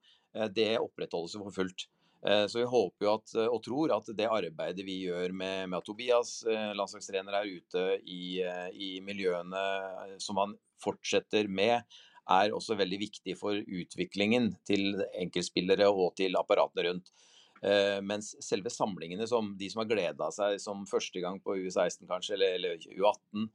[0.53, 1.87] det opprettholdes for fullt.
[2.27, 5.77] Eh, så vi håper at, eh, og tror at det arbeidet vi gjør med, med
[5.77, 8.41] at Tobias, eh, landslagstrener, er ute i,
[8.73, 9.61] i, miljøene
[10.21, 11.85] som han fortsetter med,
[12.25, 17.13] er også veldig viktig for utviklingen til enkeltspillere og til apparatene rundt.
[18.05, 22.35] Mens selve samlingene, som de som har gleda seg som første gang på U16 kanskje,
[22.35, 23.45] eller, eller U18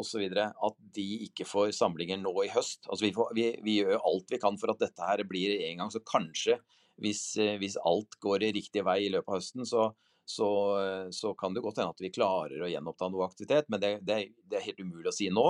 [0.00, 2.86] osv., at de ikke får samlinger nå i høst.
[2.88, 5.82] Altså vi, får, vi, vi, gjør alt vi kan for at dette her blir en
[5.82, 6.58] gang, så kanskje
[7.00, 9.90] hvis, eh, hvis, alt går i riktig vei i løpet av høsten, så,
[10.28, 13.70] så, eh, så kan det godt hende at vi klarer å gjenoppta noe aktivitet.
[13.72, 14.20] Men det, det,
[14.50, 15.46] det er helt umulig å si nå.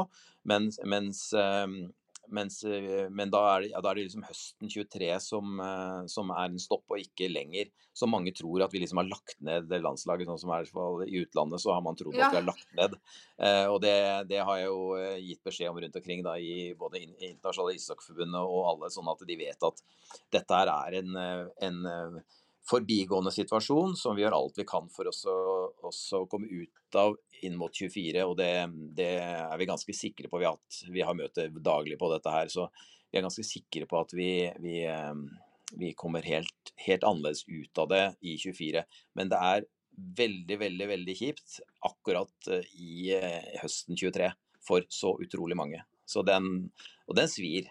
[0.51, 1.82] Mens, mens, ehm,
[2.29, 5.62] mens, eh, men da er, det, ja, da er, det, liksom høsten 23 som,
[6.11, 7.71] som, er en stopp, og ikke lenger.
[7.97, 10.29] Så mange tror at vi liksom har lagt ned det landslaget.
[10.29, 10.68] sånn som er
[11.09, 12.29] I utlandet så har man trodd ja.
[12.29, 12.99] at vi har lagt ned.
[13.41, 13.97] Eh, og det,
[14.31, 14.83] det, har jeg jo
[15.27, 19.41] gitt beskjed om rundt omkring da, i både Internasjonale ishockeyforbundet og alle, sånn at de
[19.41, 19.83] vet at
[20.35, 21.18] dette her er en,
[21.66, 22.23] en
[22.68, 27.74] forbigående situasjon som vi gjør alt vi kan for å komme ut av inn mot
[27.74, 28.24] 24.
[28.28, 28.52] Og det,
[28.96, 30.40] det, er vi ganske sikre på.
[30.42, 30.58] Vi har,
[30.92, 32.68] vi har møter daglig på dette her, så
[33.11, 34.30] vi er ganske sikre på at vi,
[34.62, 34.76] vi,
[35.80, 38.84] vi kommer helt, helt, annerledes ut av det i 24.
[39.18, 39.68] Men det er
[40.20, 44.30] veldig, veldig, veldig kjipt akkurat eh, i eh, høsten 23
[44.64, 45.82] for så utrolig mange.
[46.08, 46.70] Så den,
[47.08, 47.68] og den svir.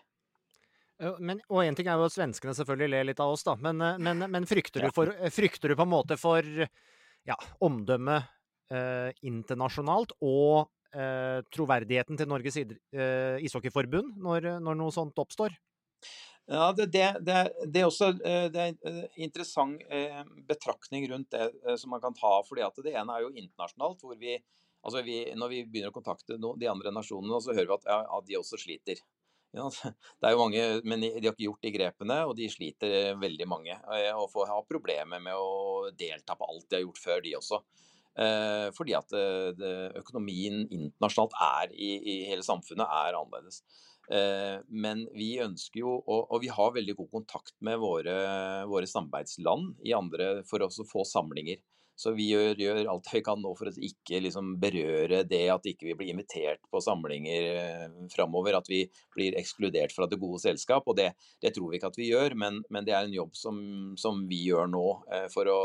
[1.00, 3.56] Men, og én ting er jo at svenskene selvfølgelig ler litt av oss, da.
[3.60, 6.44] Men, eh, men, men frykter, du for, frykter, du på en måte for
[7.28, 8.28] ja, omdømmet
[8.74, 15.56] eh, internasjonalt og eh, troverdigheten til Norges eh, ishockeyforbund når, når noe sånt oppstår?
[16.50, 21.30] Ja, det, det, det, det, er også eh, det er en interessant eh, betraktning rundt
[21.36, 22.40] det som man kan ta.
[22.48, 24.02] fordi at Det ene er jo internasjonalt.
[24.02, 24.40] hvor vi,
[24.82, 28.22] altså vi, Når vi begynner å kontakte de andre nasjonene, så hører vi at ja,
[28.26, 29.04] de også sliter.
[29.56, 29.66] Ja,
[30.22, 33.50] det er jo mange, men De har ikke gjort de grepene, og de sliter veldig
[33.50, 33.76] mange.
[34.16, 37.62] Og får ha problemer med å delta på alt de har gjort før, de også.
[38.76, 39.14] Fordi at
[39.96, 41.90] økonomien internasjonalt er i,
[42.28, 43.62] hele samfunnet er annerledes.
[44.10, 48.16] Eh, men vi ønsker jo, og vi har veldig god kontakt med våre,
[48.70, 51.62] våre samarbeidsland i andre for å få samlinger.
[52.00, 55.66] Så vi gjør, gjør, alt vi kan nå for å ikke liksom berøre det at
[55.68, 58.56] ikke vi blir invitert på samlinger eh, framover.
[58.56, 58.86] At vi
[59.16, 60.88] blir ekskludert fra det gode selskap.
[60.88, 61.10] Og det,
[61.44, 63.60] det tror vi ikke at vi gjør, men, men det er en jobb som,
[64.00, 65.60] som vi gjør nå eh, for å,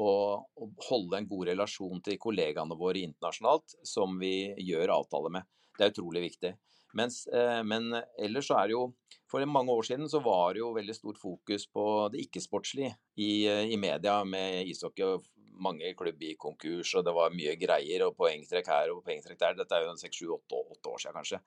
[0.00, 0.08] å,
[0.40, 5.52] å, holde en god relasjon til kollegaene våre internasjonalt, som vi gjør avtale med.
[5.76, 6.56] Det er utrolig viktig.
[6.96, 8.86] Mens, eh, men ellers så er det jo
[9.28, 11.82] For mange år siden så var det jo veldig stort fokus på
[12.14, 15.04] det ikke-sportslige i, eh, i, media med ishockey.
[15.04, 15.26] og
[15.60, 19.58] Mange klubber i konkurs, og det var mye greier og poengtrekk her og poengtrekk der.
[19.58, 21.42] Dette er jo seks, sju, åtte år siden kanskje.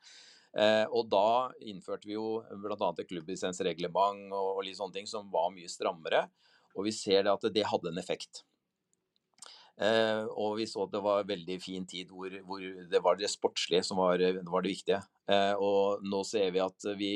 [0.51, 2.91] Eh, og da innførte vi jo bl.a.
[2.91, 6.25] et klubblisensreglement og, og litt sånne ting som var mye strammere.
[6.75, 8.43] Og vi ser det at det hadde en effekt.
[9.81, 13.31] Eh, og vi så at det var veldig fin tid hvor, hvor det var det
[13.31, 15.01] sportslige som var var det viktige.
[15.31, 17.13] Eh, og nå ser vi at vi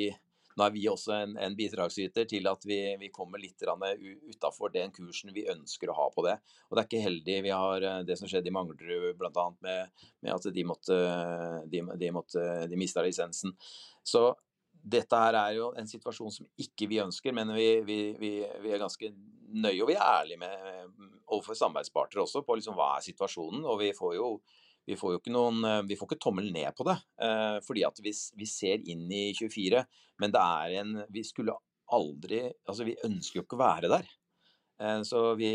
[0.55, 4.93] nå er vi også en, en bidragsyter til at vi, vi kommer litt utafor den
[4.95, 6.37] kursen vi ønsker å ha på det.
[6.69, 7.35] Og det er ikke heldig.
[7.43, 9.45] Vi har eh, det som skjedde i Manglerud bl.a.
[9.59, 10.99] Med, med at de måtte,
[11.67, 12.11] de, de,
[12.71, 13.53] de mista lisensen.
[14.05, 14.29] Så
[14.85, 18.81] dette her er jo en situasjon som ikke vi ønsker, men vi, vi, vi er
[18.81, 19.11] ganske
[19.55, 23.65] nøye og vi er ærlige med, overfor samarbeidspartnere også på liksom, hva er situasjonen.
[23.65, 24.29] Og vi får jo,
[24.85, 28.01] vi får jo ikke noen Vi får ikke tommel ned på det, eh, fordi at
[28.05, 29.85] vi, vi, ser inn i 24.
[30.21, 31.57] Men det er en Vi skulle
[31.93, 34.07] aldri Altså, vi ønsker jo ikke å være der.
[34.81, 35.51] Eh, så vi,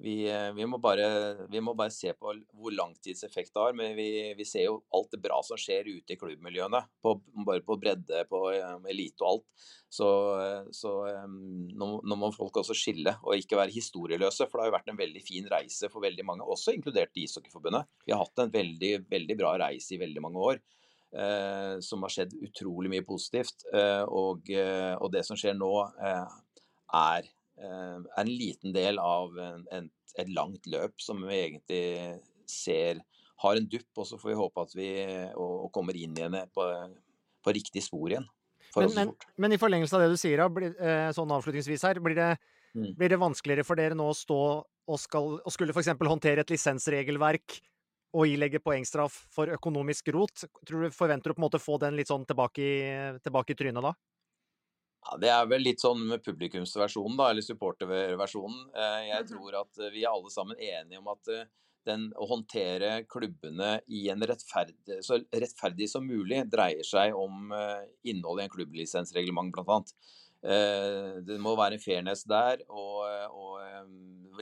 [0.00, 1.06] vi, eh, vi, må bare,
[1.52, 3.76] vi, må bare, se på hvor langtidseffekt det har.
[3.76, 6.80] Men vi, vi, ser jo alt det bra som skjer ute i klubbmiljøene.
[7.04, 9.68] På, bare på bredde, på um, elite og alt.
[9.90, 10.08] Så,
[10.40, 10.94] eh, så
[11.26, 11.38] um,
[11.68, 14.48] nå, nå, må folk også skille, og ikke være historieløse.
[14.48, 17.90] For det har jo vært en veldig fin reise for veldig mange, også inkludert Ishockeyforbundet.
[18.06, 20.62] Vi har hatt en veldig, veldig bra reise i veldig mange år.
[21.10, 23.66] Eh, som har skjedd utrolig mye positivt.
[23.74, 25.72] Eh, og, og, det som skjer nå,
[26.06, 26.40] eh,
[27.00, 27.30] er
[27.60, 29.88] er eh, en liten del av en, en,
[30.18, 31.84] et langt løp som vi egentlig
[32.50, 33.02] ser
[33.40, 34.90] har en dupp, og så får vi håpe at vi
[35.32, 36.66] og, og kommer inn igjen på,
[37.44, 38.28] på riktig spor igjen.
[38.76, 42.28] Men, men, men, i forlengelse av det du sier, eh, sånn avslutningsvis her, blir det,
[42.76, 42.92] mm.
[42.98, 44.40] blir det vanskeligere for dere nå å stå
[44.90, 45.90] og, skal, og skulle f.eks.
[45.98, 47.58] håndtere et lisensregelverk
[48.18, 50.46] og ilegge poengstraff for økonomisk rot?
[50.66, 52.78] Tror du Forventer du på en måte få den litt sånn tilbake i,
[53.22, 53.94] tilbake i trynet da?
[55.00, 58.60] Ja, Det er vel litt sånn med publikumsversjonen, da, eller supporterversjonen.
[58.74, 59.30] Eh, jeg mhm.
[59.32, 61.48] tror at vi er alle sammen enige om at eh,
[61.88, 67.86] den, å håndtere klubbene i en rettferdig, så rettferdig som mulig dreier seg om eh,
[68.12, 69.80] innholdet i en klubblisensreglement, bl.a.
[70.40, 73.02] Det må være en fairness der og,
[73.36, 73.58] og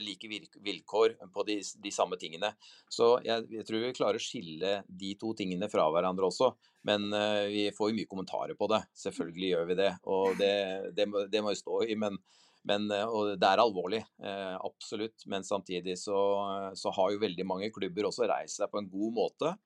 [0.01, 0.29] like
[0.63, 2.51] vilkår på de, de, samme tingene.
[2.89, 6.51] Så jeg, jeg, tror vi klarer å skille de to tingene fra hverandre også.
[6.87, 8.83] Men uh, vi får jo mye kommentarer på det.
[8.97, 9.93] Selvfølgelig gjør vi det.
[10.11, 10.53] Og det,
[10.97, 11.97] det, det må vi stå i.
[11.99, 12.19] Men,
[12.69, 15.25] men uh, og det er alvorlig, uh, absolutt.
[15.31, 16.19] Men samtidig så,
[16.77, 19.57] så, har jo veldig mange klubber også reist seg på en god måte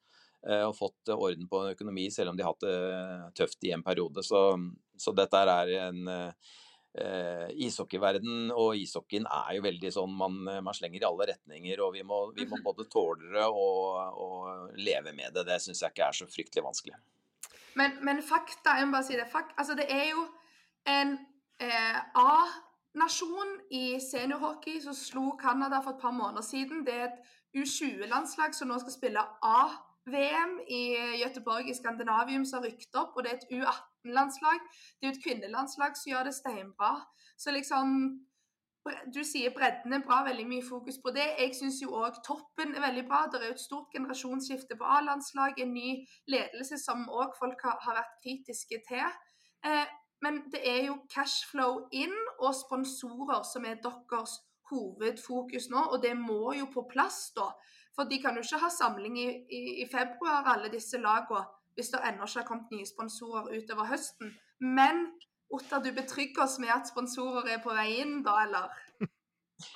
[0.43, 4.19] og fått orden på økonomi, selv om de har hatt det tøft i en periode.
[4.28, 4.41] Så,
[4.99, 6.01] så dette er en
[6.93, 11.81] eh, ishockeyverden og ishockeyen er jo veldig sånn man, man, slenger i alle retninger.
[11.85, 15.45] Og vi må, vi må både tåle det og, og, leve med det.
[15.49, 16.97] Det syns jeg ikke er så fryktelig vanskelig.
[17.79, 19.29] Men, men fakta, jeg må bare si det.
[19.31, 20.27] Fakt, altså det er jo
[20.89, 21.15] en
[21.63, 26.85] eh, A-nasjon i seniorhockey som slo Canada for et par måneder siden.
[26.85, 29.25] Det er et U20-landslag som nå skal spille
[30.07, 33.15] A-VM i Göteborg i Skandinavium som har rykket opp.
[33.15, 36.93] Og det er et U18 landslag Det er jo et kvinnelandslag som gjør det steinbra.
[37.37, 38.19] Så liksom
[39.15, 41.23] Du sier bredden er bra, veldig mye fokus på det.
[41.39, 43.21] Jeg syns jo òg toppen er veldig bra.
[43.31, 47.77] Det er jo et stort generasjonsskifte på A-landslag, en ny ledelse som òg folk har,
[47.79, 49.05] har, vært kritiske til.
[49.63, 49.87] Eh,
[50.21, 54.35] men det er jo cashflow inn og sponsorer som er deres
[54.67, 57.53] hovedfokus nå, og det må jo på plass, da.
[57.93, 61.89] For de kan jo ikke ha samling i, i, i februar, alle disse lagene hvis
[61.89, 64.33] det ennå ikke har kommet nye sponsorer utover høsten.
[64.61, 65.07] Men
[65.53, 68.71] Otta, du betrygger oss med at sponsorer er på vei inn, da, eller?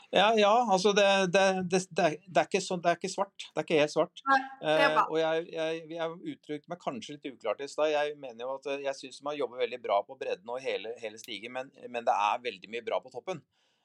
[0.09, 3.45] Ja, ja altså det, det, det, det, er ikke sånn, det er ikke svart.
[3.53, 4.24] Det er ikke helt svart.
[4.30, 7.91] Nei, Eh, og jeg, jeg, jeg uttrykte meg kanskje litt uklart i stad.
[7.91, 10.95] Jeg mener jo at eh, jeg syns man jobber veldig bra på bredden og hele,
[10.97, 13.43] hele stigen, men, men det er veldig mye bra på toppen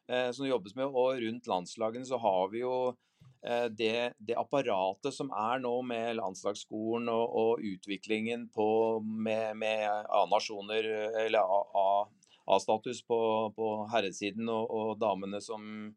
[0.09, 0.89] eh, som det jobbes med.
[0.89, 2.72] Og rundt landslagene så har vi jo
[3.74, 8.66] det, det apparatet som er nå med landslagsskolen og, og utviklingen på,
[9.03, 10.86] med, med A-nasjoner,
[11.24, 11.43] eller
[12.47, 13.18] A-status på,
[13.57, 15.90] på herresiden og, og damene som,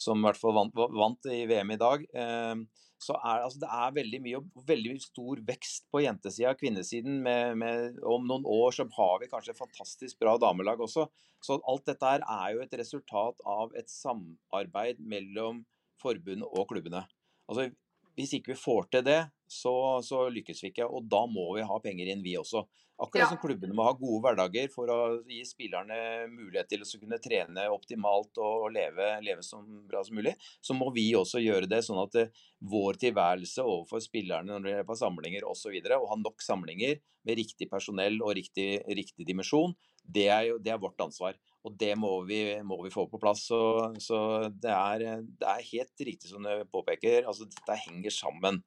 [0.00, 2.04] som i hvert fall vant, vant i VM i dag.
[2.12, 2.54] Eh,
[3.00, 6.52] så er altså, det er veldig mye og veldig stor vekst på jentesida.
[6.60, 11.06] Kvinnesiden med, med, om noen år så har vi kanskje et fantastisk bra damelag også.
[11.40, 15.62] Så alt dette her er jo et resultat av et samarbeid mellom
[16.00, 17.04] forbundet og klubbene.
[17.50, 17.70] Altså,
[18.18, 19.20] hvis ikke vi får til det,
[19.50, 19.72] så,
[20.04, 20.86] så lykkes vi ikke.
[20.86, 22.64] Og da må vi ha penger inn, vi også.
[23.00, 23.28] Akkurat Ja.
[23.30, 27.64] som klubbene må ha gode hverdager for å gi spillerne mulighet til å kunne trene
[27.72, 32.02] optimalt og leve, leve så bra som mulig, så må vi også gjøre det sånn
[32.02, 36.44] at eh, vår tilværelse overfor spillerne når det er på samlinger osv., og ha nok
[36.44, 39.72] samlinger med riktig personell og riktig, riktig dimensjon,
[40.04, 41.40] det er jo det er vårt ansvar.
[41.66, 43.42] Og det må vi, må vi få på plass.
[43.50, 43.58] Så,
[44.00, 48.62] så det, er, det er helt riktig som du påpeker, altså dette henger sammen.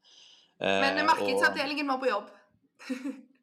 [0.62, 2.28] Men Eh, markedsavdelingen må på jobb.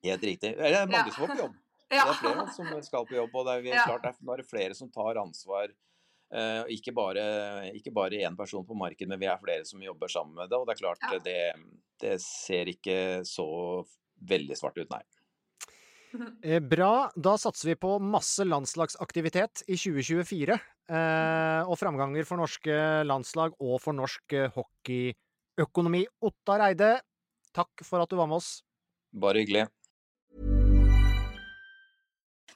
[0.07, 0.55] Helt riktig.
[0.57, 1.15] Det er mange Ja.
[1.17, 1.59] som var på jobb.
[1.91, 2.05] Ja.
[2.07, 4.39] Det er flere som skal på jobb, og det er, klart, det er, nå er
[4.45, 5.73] det flere som tar ansvar.
[6.31, 7.25] Uh, ikke bare
[7.75, 10.61] ikke bare én person på markedet, men vi er flere som jobber sammen med det.
[10.61, 11.19] Og det er klart, Ja.
[11.19, 13.49] det, det ser ikke så
[14.23, 15.03] veldig svart ut, nei.
[16.43, 17.11] Eh, Bra.
[17.15, 20.57] Da satser vi på masse landslagsaktivitet i 2024.
[20.91, 26.07] Eh, og framganger for norske landslag og for norsk eh, hockeyøkonomi.
[26.27, 26.97] Ottar Eide,
[27.55, 28.61] takk for at du var med oss.
[29.15, 29.69] Bare hyggelig.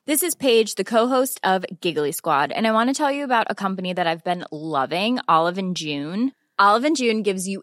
[0.07, 3.47] This is Paige, the co-host of Giggly Squad, and I want to tell you about
[3.49, 6.33] a company that I've been loving, Olive and June.
[6.59, 7.63] Olive and June gives you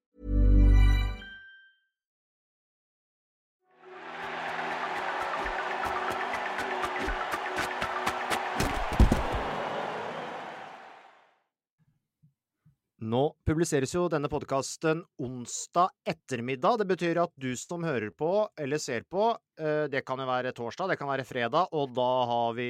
[13.01, 16.83] Nå publiseres jo denne podkasten onsdag ettermiddag.
[16.83, 18.29] Det betyr at du som hører på
[18.61, 22.09] eller ser på, eh, det kan jo være torsdag, det kan være fredag, og da
[22.29, 22.67] har vi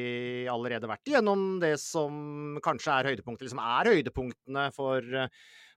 [0.48, 5.28] allerede vært igjennom det som kanskje er høydepunktet, eller som er høydepunktene for eh,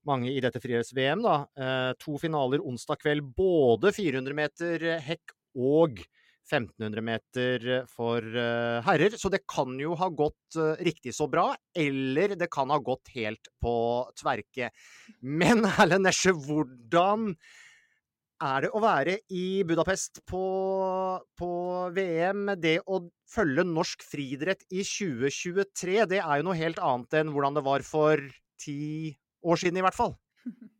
[0.06, 1.36] mange i dette friidretts-VM, da.
[1.58, 5.98] Eh, To finaler onsdag kveld, både 400 meter hekk og
[6.44, 11.50] 1500 meter for eh, herrer, så det kan jo ha gått eh, riktig så bra,
[11.76, 13.74] eller det kan ha gått helt på
[14.20, 14.70] tverke.
[15.24, 17.32] Men Erlend Nesje, hvordan
[18.44, 20.44] er det å være i Budapest på,
[21.38, 21.50] på
[21.96, 22.50] VM?
[22.60, 27.56] Det å følge norsk friidrett i 2023, det er jo noe helt annet enn hvordan
[27.56, 28.20] det var for
[28.60, 29.14] ti
[29.44, 30.16] år siden, i hvert fall.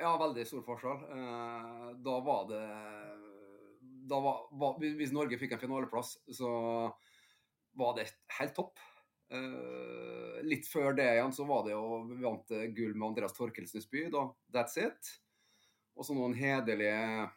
[0.00, 1.02] Ja, veldig stor forskjell.
[1.12, 2.60] Eh, Da var det
[4.10, 6.50] var, var, Hvis Norge fikk en finaleplass, så
[7.78, 8.08] var det
[8.38, 8.80] helt topp.
[9.30, 13.86] Uh, litt før det igjen så var det jo Vi vant gull med Andreas Torkelsens
[13.90, 14.24] by, da.
[14.50, 15.12] That's it.
[15.94, 17.28] Og så noen hederlige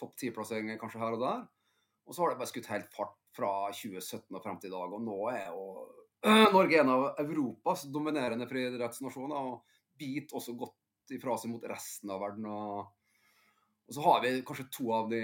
[0.00, 1.40] topp ti-plasseringer kanskje her og der.
[2.08, 4.94] Og så har det bare skutt helt fart fra 2017 og frem til i dag.
[4.96, 5.64] Og nå er jo
[6.56, 12.22] Norge en av Europas dominerende friidrettsnasjoner og biter også godt ifra seg mot resten av
[12.22, 12.48] verden.
[12.50, 12.90] og
[13.90, 15.20] og så har vi kanskje to av de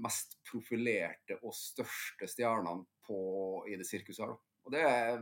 [0.00, 3.18] mest profilerte og største stjernene på,
[3.68, 4.30] i det sirkuset her.
[4.64, 5.18] Og det er,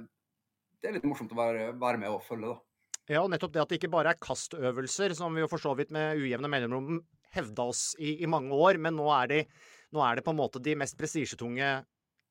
[0.78, 3.00] det er, litt morsomt å være, være, med og følge, da.
[3.10, 5.72] Ja, og nettopp det at det ikke bare er kastøvelser, som vi jo for så
[5.74, 7.00] vidt med ujevne mellomrom
[7.34, 9.40] hevda oss i, i, mange år, men nå er, de,
[9.90, 11.72] nå er det på en måte de mest prestisjetunge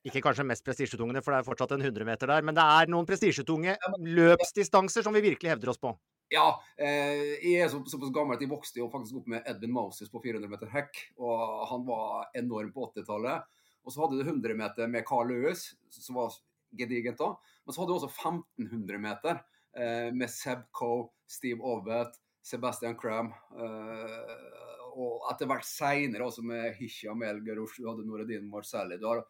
[0.07, 3.05] ikke kanskje mest prestisjetungene, for det er fortsatt en 100-meter der, men det er noen
[3.05, 5.91] prestisjetunge løpsdistanser som vi virkelig hevder oss på.
[6.32, 10.07] Ja, eh, jeg er såpass gammel at jeg vokste jo faktisk opp med Edvin Moses
[10.11, 11.01] på 400 meter hekk.
[11.19, 13.49] Og han var enorm på 80-tallet.
[13.84, 16.38] Og så hadde du 100 meter med Carl Lewis, som var
[16.79, 17.34] gedigent da.
[17.65, 19.41] Men så hadde du også 1500 meter
[19.75, 22.15] eh, med Seb Coe, Steve Ovett,
[22.47, 23.34] Sebastian Cram.
[23.51, 24.47] Eh,
[24.91, 28.95] og etter hvert seinere også med Hisham Elgerush, du hadde Noradin Marcelli.
[29.01, 29.25] Du har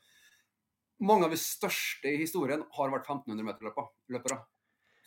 [1.02, 4.38] mange av de største i historien har vært 1500 meter-løpere.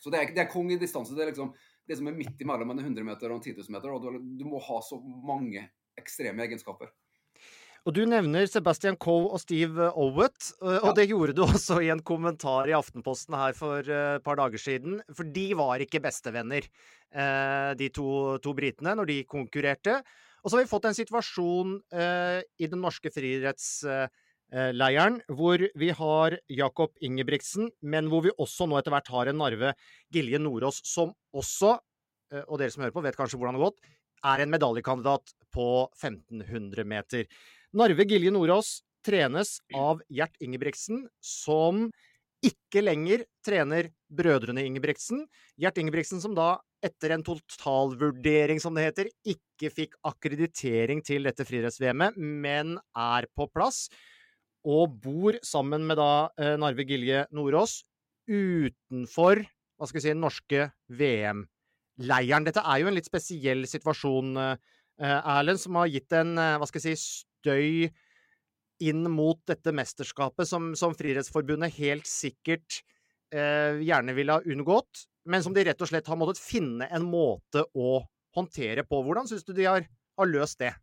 [0.01, 1.15] Så det er, det er distanse.
[1.15, 1.53] Det er liksom
[1.87, 3.93] det som er midt imellom en 100 meter og en 10 000 meter.
[3.93, 5.67] og Du må ha så mange
[5.99, 6.91] ekstreme egenskaper.
[7.85, 10.93] Og Du nevner Sebastian Coe og Steve Owett, og ja.
[10.97, 15.03] det gjorde du også i en kommentar i Aftenposten her for et par dager siden.
[15.13, 16.65] For de var ikke bestevenner,
[17.13, 19.99] eh, de to, to britene, når de konkurrerte.
[20.41, 24.07] Og så har vi fått en situasjon eh, i den norske friidretts Eh,
[24.53, 29.39] leiren, hvor vi har Jakob Ingebrigtsen, men hvor vi også nå etter hvert har en
[29.41, 29.73] Narve
[30.13, 31.77] Gilje Nordås, som også,
[32.31, 33.93] eh, og dere som hører på vet kanskje hvordan det har gått,
[34.25, 35.69] er en medaljekandidat på
[36.01, 37.25] 1500 meter.
[37.73, 41.89] Narve Gilje Nordås trenes av Gjert Ingebrigtsen, som
[42.45, 45.25] ikke lenger trener brødrene Ingebrigtsen.
[45.57, 51.45] Gjert Ingebrigtsen som da, etter en totalvurdering, som det heter, ikke fikk akkreditering til dette
[51.47, 53.87] friidretts-VM-et, men er på plass
[54.65, 57.83] og bor sammen med da eh, Narve Gilje Nordås
[58.25, 59.43] utenfor
[59.75, 62.47] hva skal vi si, den norske VM-leiren.
[62.47, 64.57] Dette er jo en litt spesiell situasjon, eh,
[65.03, 67.89] Erlend, som har gitt en eh, hva skal si, støy
[68.83, 72.81] inn mot dette mesterskapet som, som Friidrettsforbundet helt sikkert
[73.35, 77.05] eh, gjerne ville ha unngått, men som de rett og slett har måttet finne en
[77.07, 78.01] måte å
[78.35, 78.99] håndtere på.
[79.03, 79.87] Hvordan syns du de har,
[80.19, 80.73] har løst det?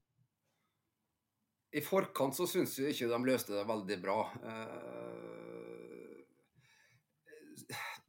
[1.73, 4.19] I forkant så syns jeg ikke de løste det veldig bra.
[4.45, 6.19] Eh,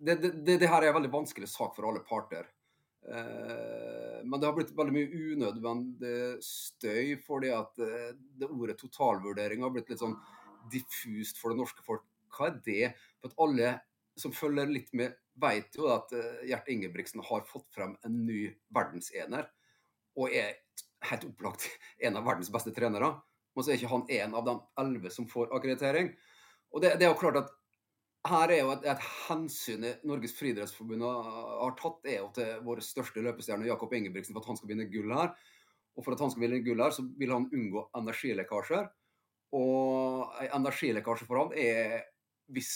[0.03, 2.49] det, det, det, her er en veldig vanskelig sak for alle parter.
[3.07, 9.63] Eh, men det har blitt veldig mye unødvendig støy fordi at eh, det ordet totalvurdering
[9.63, 10.19] har blitt litt sånn
[10.71, 12.03] diffust for det norske folk.
[12.35, 12.93] Hva er det?
[13.21, 13.73] For at alle
[14.19, 16.11] som følger litt med, vet jo at
[16.45, 19.47] Gjert Ingebrigtsen har fått frem en ny verdensener.
[20.19, 20.59] Og er
[21.07, 21.71] helt opplagt
[22.03, 23.15] en av verdens beste trenere
[23.53, 26.13] men så er ikke han en av de elleve som får akkreditering.
[26.73, 27.51] Og det, det, er jo klart at
[28.29, 33.23] her er jo et, et hensyn Norges friidrettsforbund har tatt, er jo til vår største
[33.25, 35.33] løpestjerne Jakob Ingebrigtsen for at han skal vinne gull her.
[35.93, 38.87] Og for at han skal vinne gull her, så vil han unngå energilekkasjer.
[39.59, 41.99] Og energilekkasje for han er
[42.53, 42.71] hvis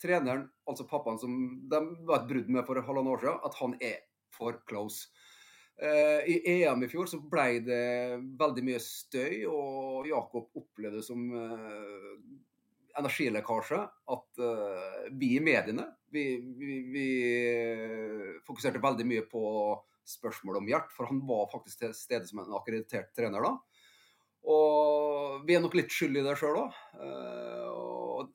[0.00, 1.32] treneren, altså pappaen som
[1.70, 3.98] de var et brudd med for halvannet år siden, at han er
[4.34, 5.08] for close.
[5.80, 7.84] Eh, I EM i fjor så ble det
[8.40, 12.18] veldig mye støy, og Jakob opplevde som uh,
[13.00, 13.78] energilekkasje
[14.12, 16.24] at uh, vi i mediene vi,
[16.58, 17.06] vi, vi,
[18.44, 19.42] fokuserte veldig mye på
[20.10, 23.56] spørsmålet om Gjert, for han var faktisk til stede som en akkreditert trener da.
[24.52, 26.80] Og vi er nok litt skyld i det sjøl òg.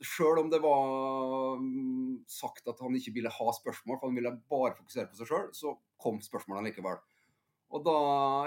[0.05, 4.37] Sjøl om det var um, sagt at han ikke ville ha spørsmål, for han ville
[4.49, 7.03] bare fokusere på seg sjøl, så kom spørsmålene likevel.
[7.75, 7.97] Og da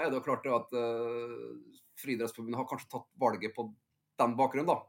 [0.01, 1.59] er det jo klart at uh,
[1.99, 3.67] Friidrettsforbundet har kanskje tatt valget på
[4.19, 4.79] den bakgrunnen, da.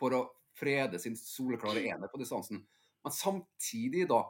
[0.00, 0.20] For å
[0.56, 2.60] frede sin soleklare ener på distansen.
[3.00, 4.20] Men samtidig, da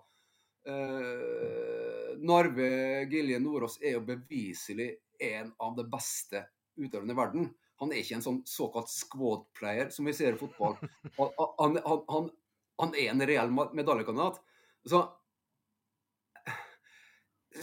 [0.70, 2.70] uh, Narve
[3.10, 6.44] Gilje Nordås er jo beviselig en av de beste
[6.78, 7.50] utøverne i verden.
[7.80, 10.76] Han er ikke en sånn såkalt squad player, som vi ser i fotball.
[11.16, 11.78] Han, han,
[12.12, 12.30] han,
[12.80, 14.40] han er en reell medaljekandidat.
[14.88, 15.02] Så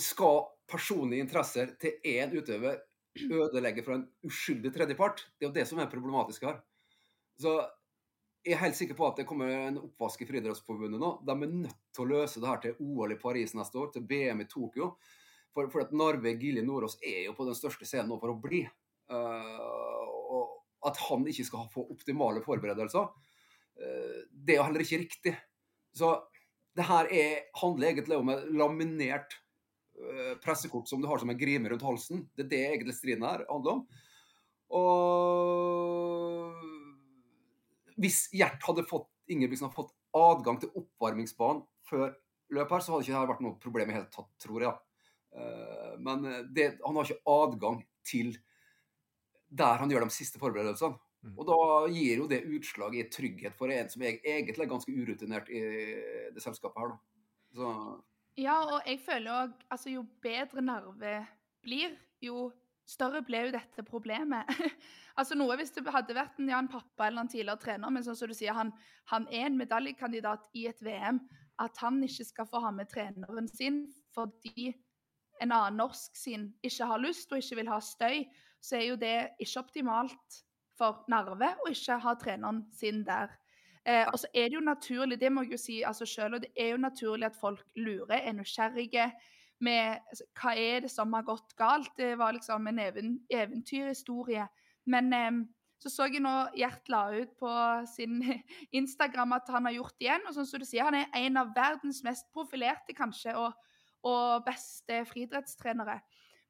[0.02, 2.82] skal personlige interesser til én utøver
[3.26, 5.24] ødelegger for en uskyldig tredjepart.
[5.38, 6.60] Det er jo det som er problematisk her.
[7.42, 7.54] Så
[8.46, 11.12] jeg er helt sikker på at det kommer en oppvask i Friidrettsforbundet nå.
[11.26, 14.06] De er nødt til å løse det her til OL i Paris neste år, til
[14.08, 14.94] VM i Tokyo.
[15.56, 18.40] For, for at Narve Gilje Nordås er jo på den største scenen nå for å
[18.42, 18.62] bli.
[19.12, 20.06] Uh,
[20.38, 25.36] og at han ikke skal få optimale forberedelser, uh, det er jo heller ikke riktig.
[25.98, 26.14] Så
[26.78, 29.40] det her er, handler egentlig om et laminert
[30.44, 32.26] pressekort som du har som en grime rundt halsen.
[32.38, 33.82] Det er det egentlig striden her handler om.
[34.78, 36.54] Og
[37.98, 42.14] hvis Gjert hadde fått Ingebrigtsen hadde fått adgang til oppvarmingsbanen før
[42.56, 44.76] løpet her, så hadde ikke det vært noe problem i hele tatt, tror jeg.
[45.36, 46.24] Eh, men
[46.56, 48.30] det, han har ikke adgang til
[49.48, 50.96] der han gjør de siste forberedelsene.
[51.26, 51.34] Mm.
[51.34, 51.60] Og da
[51.92, 55.62] gir jo det utslag i trygghet for en som egentlig er ganske urutinert i
[56.32, 56.98] det selskapet her, da.
[57.58, 57.74] Så
[58.38, 61.20] ja, og jeg føler òg altså jo bedre Narve
[61.66, 62.52] blir, jo
[62.88, 64.48] større ble jo dette problemet.
[65.20, 68.06] altså noe Hvis det hadde vært en, ja, en pappa eller en tidligere trener, men
[68.06, 68.72] sånn som du sier, han,
[69.12, 71.20] han, er en medaljekandidat i et VM,
[71.62, 74.72] at han ikke skal få ha med treneren sin fordi
[75.42, 78.24] en annen norsk sin ikke har lyst og ikke vil ha støy,
[78.62, 80.40] så er jo det ikke optimalt
[80.78, 83.34] for Narve å ikke ha treneren sin der.
[83.88, 86.44] Eh, og så er det jo naturlig, det må jeg jo si altså selv, og
[86.44, 89.12] det er jo naturlig at folk lurer, er nysgjerrige
[89.64, 91.94] med altså, hva er det som har gått galt.
[91.98, 94.48] Det var liksom en even, eventyrhistorie.
[94.86, 95.32] Men eh,
[95.80, 97.54] så så jeg nå Gjert la ut på
[97.94, 98.20] sin
[98.80, 100.28] Instagram at han har gjort det igjen.
[100.28, 103.56] Og sånn som du sier, han er en av verdens mest profilerte, kanskje, og,
[104.04, 106.02] og beste friidrettstrenere.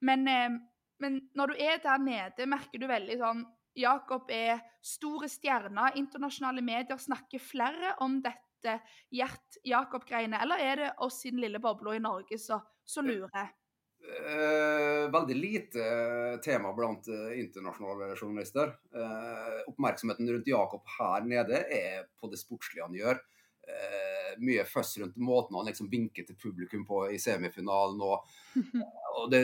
[0.01, 0.57] Men, eh,
[1.03, 3.45] men når du er der nede, merker du veldig sånn
[3.77, 5.95] Jakob er store stjerner.
[5.99, 8.79] Internasjonale medier snakker flere om dette
[9.13, 13.53] Gjert-Jakob-greiene, eller er det oss i den lille bobla i Norge som lurer?
[14.07, 15.85] Eh, veldig lite
[16.43, 18.73] tema blant eh, internasjonale journalister.
[18.95, 23.19] Eh, oppmerksomheten rundt Jakob her nede er på det sportslige han gjør.
[23.67, 27.99] Eh, mye føss rundt måten han liksom vinker til publikum på i semifinalen.
[27.99, 28.23] Og,
[29.17, 29.43] og det,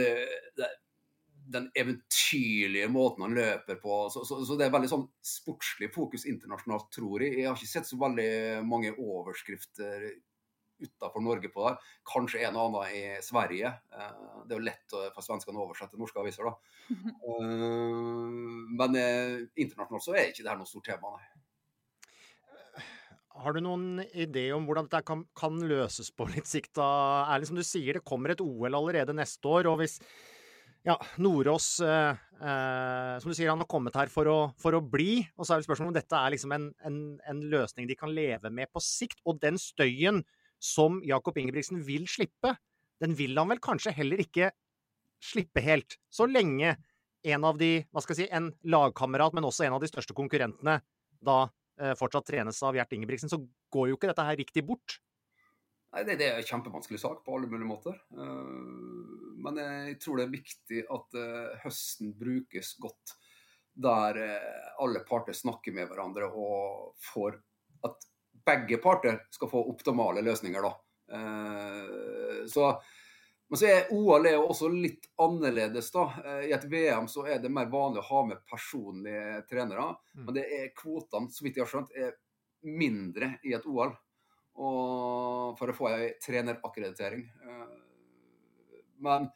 [0.58, 0.70] det,
[1.46, 3.98] den eventyrlige måten han løper på.
[4.14, 7.40] Så, så, så, det er veldig sånn sportslig fokus internasjonalt, tror jeg.
[7.40, 10.08] Jeg har ikke sett så veldig mange overskrifter
[10.84, 11.76] utenfor Norge på det.
[12.10, 13.72] Kanskje en og annen i Sverige.
[13.94, 16.56] Eh, det er jo lett for svenskene å oversette norske aviser, da.
[17.24, 18.34] Eh,
[18.78, 21.30] men eh, internasjonalt så er ikke det her noe stort tema, nei.
[23.44, 26.76] Har du noen idé om hvordan dette kan, kan løses på litt sikt?
[26.78, 26.86] da?
[27.34, 29.72] Erling, som du sier, det kommer et OL allerede neste år.
[29.72, 29.98] og hvis
[30.84, 34.82] ja, Nordås eh, eh, Som du sier, han har kommet her for å, for å
[34.84, 35.22] bli.
[35.38, 36.98] Og så er det spørsmålet om dette er liksom en, en,
[37.30, 39.22] en, løsning de kan leve med på sikt.
[39.24, 40.22] Og den støyen
[40.64, 42.56] som Jakob Ingebrigtsen vil slippe,
[43.04, 44.52] den vil han vel kanskje heller ikke
[45.24, 45.98] slippe helt.
[46.12, 46.76] Så lenge
[47.24, 50.16] en av de, hva skal jeg si, en lagkamerat, men også en av de største
[50.16, 50.82] konkurrentene
[51.24, 51.38] da
[51.80, 53.40] eh, fortsatt trenes av Gjert Ingebrigtsen, så
[53.72, 55.00] går jo ikke dette her riktig bort.
[55.94, 57.96] Nei, det, det er en kjempevanskelig sak på alle mulige måter.
[58.18, 63.16] Uh, men jeg tror det er viktig at uh, høsten brukes godt
[63.74, 67.38] der uh, alle parter snakker med hverandre og får
[67.88, 68.10] at
[68.44, 70.66] begge parter skal få optimale løsninger.
[70.66, 70.74] da.
[72.50, 72.66] så
[73.48, 75.92] men så er OL er jo også litt annerledes.
[75.96, 76.04] da.
[76.44, 79.86] I et VM så er det mer vanlig å ha med personlige trenere.
[80.18, 80.26] Mm.
[80.26, 82.18] Men det er kvotene, så vidt jeg har skjønt, er
[82.68, 83.94] mindre i et OL
[84.54, 87.24] og for å få ei trenerakkreditering.
[89.04, 89.28] Men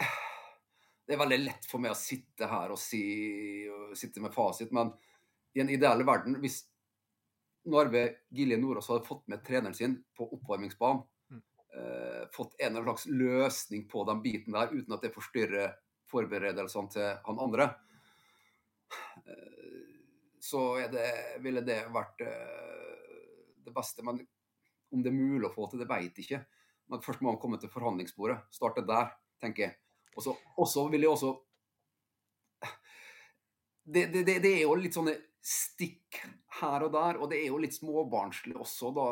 [1.06, 3.02] det er veldig lett for meg å sitte her og si,
[3.98, 4.92] sitte med fasit, men
[5.56, 6.60] i en ideell verden, hvis
[7.72, 8.02] Narve
[8.36, 11.40] Gilje Nordås hadde fått med treneren sin på oppvarmingsbanen, mm.
[11.78, 15.74] eh, fått en eller annen slags løsning på den biten der uten at det forstyrrer
[16.06, 17.70] forberedelsene til han andre,
[19.24, 19.56] eh,
[20.46, 20.60] så
[20.92, 21.08] det,
[21.42, 24.04] ville det vært eh, det beste.
[24.06, 24.20] Men
[24.94, 26.42] om det er mulig å få til, det vet jeg ikke.
[26.90, 28.38] Men først må man komme til forhandlingsbordet.
[28.54, 29.10] Starte der,
[29.42, 29.76] tenker jeg.
[30.16, 31.34] Og så vil jeg også
[33.86, 35.14] det, det, det, er jo litt sånne
[35.46, 36.18] stikk
[36.60, 39.10] her og der, og det er jo litt småbarnslig også, da.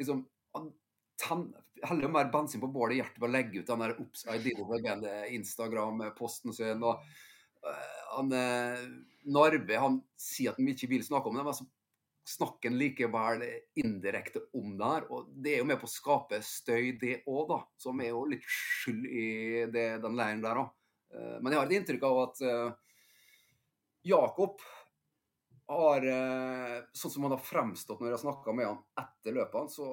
[0.00, 0.24] Liksom
[1.82, 4.58] Heller mer bensin på bålet hjertet ved å legge ut den der Ops, I did
[4.58, 6.82] it Instagram-posten sin.
[6.82, 7.02] og
[7.66, 8.82] uh, han, uh,
[9.34, 11.66] Narve han sier at han ikke vil snakke om det, men så
[12.24, 13.42] snakker en likevel
[13.82, 15.08] indirekte om det her.
[15.10, 17.58] Og det er jo med på å skape støy, det òg, da.
[17.80, 19.26] Som er jo litt skyld i
[19.72, 20.70] det, den leiren der òg.
[21.14, 22.94] Eh, men jeg har et inntrykk av at uh,
[24.06, 24.62] Jakob
[25.72, 29.70] har uh, Sånn som han har fremstått når jeg har snakka med han etter løpene,
[29.72, 29.86] så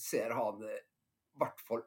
[0.00, 0.76] ser han i
[1.40, 1.82] hvert fall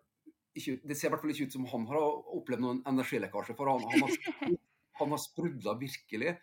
[0.57, 1.99] ikke, Det ser i hvert fall ikke ut som han har
[2.35, 3.55] opplevd noen energilekkasje.
[3.57, 4.55] For han, han har,
[4.99, 6.33] han har sprudla virkelig.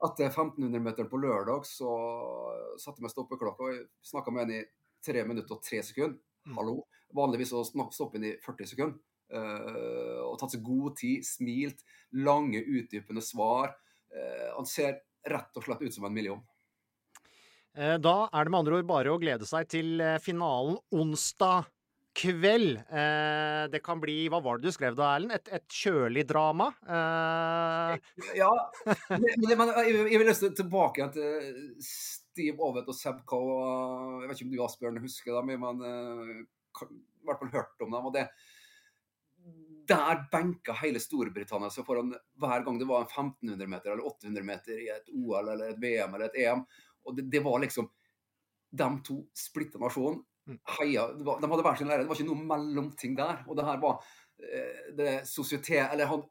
[0.00, 1.90] Etter 1500-meteren på lørdag så
[2.80, 4.60] satte jeg meg stoppeklokka og snakka med en i
[5.04, 6.16] tre minutter og tre sekunder.
[6.48, 6.54] Mm.
[6.56, 6.76] Hallo.
[7.16, 9.00] Vanligvis så stopper en i 40 sekunder.
[9.30, 11.84] Uh, og tatt seg god tid, smilt,
[12.16, 13.74] lange, utdypende svar.
[14.10, 16.40] Uh, han ser rett og slett ut som en million.
[17.76, 21.68] Uh, da er det med andre ord bare å glede seg til finalen onsdag
[22.20, 22.76] kveld.
[22.76, 25.34] Eh, det kan bli Hva var det du skrev da, Erlend?
[25.36, 26.70] Et, et kjølig drama?
[26.84, 27.96] Eh,
[28.38, 28.50] Ja,
[29.10, 33.58] men, jeg, vil lyst tilbake til Steve Ovet og Seb Coe.
[34.22, 37.92] Jeg vet ikke om du Asbjørn husker dem, men eh, i hvert fall hørt om
[37.96, 38.10] dem.
[38.10, 38.28] og det
[39.90, 44.44] der benka hele Storbritannia seg foran hver gang det var en 1500 meter eller 800
[44.46, 46.62] meter i et OL eller et VM eller et EM.
[47.06, 47.88] Og det, det var liksom
[48.70, 50.20] De to splitta nasjonen.
[50.48, 52.04] Heia, det var, de hadde hver sin lærer.
[52.04, 53.44] Det var ikke noe mellomting der.
[53.46, 54.00] Og det her var
[54.42, 55.78] eh, det sosieté...
[55.84, 56.24] Eller han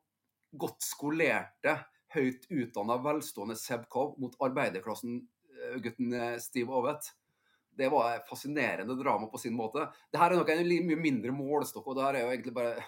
[0.59, 1.75] godt skolerte,
[2.15, 7.11] høyt utdanna, velstående Seb Kov mot arbeiderklassen-gutten Steve Ovet.
[7.79, 9.85] Det var et fascinerende drama på sin måte.
[10.11, 12.87] Det her er nok en mye mindre målestokk, og det her er jo egentlig bare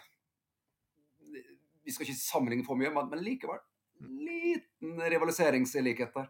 [1.86, 3.62] Vi skal ikke sammenligne for mye, men, men likevel.
[4.02, 6.28] Liten rivaliseringslikhet der.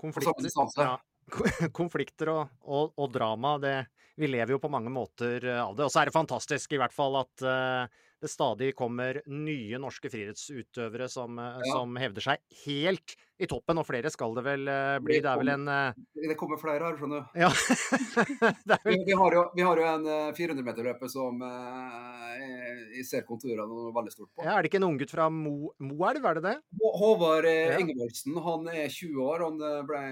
[0.00, 0.96] konflikter, samme ja,
[1.78, 3.74] konflikter og, og, og drama, det,
[4.20, 5.86] vi lever jo på mange måter eh, av det.
[5.86, 10.10] Og så er det fantastisk i hvert fall at eh, det stadig kommer nye norske
[10.12, 11.72] friidrettsutøvere som, eh, Ja.
[11.72, 15.20] som hevder seg helt i toppen, og flere skal det vel eh, bli.
[15.24, 15.94] Det er vel en eh,
[16.28, 17.40] Det kommer flere her, skjønner du.
[17.40, 17.48] Ja.
[18.76, 20.04] er Vi, vel vi, har jo, vi har jo en
[20.36, 24.44] 400-meterløper som jeg ser konturene noe veldig stort på.
[24.44, 26.56] ja, Er det ikke en unggutt fra Mo, Moelv, er det det?
[27.00, 27.78] Håvard Ja.
[27.80, 28.36] Ingeborgsen.
[28.44, 29.44] han er 20 år.
[29.48, 29.58] Han
[29.88, 30.04] ble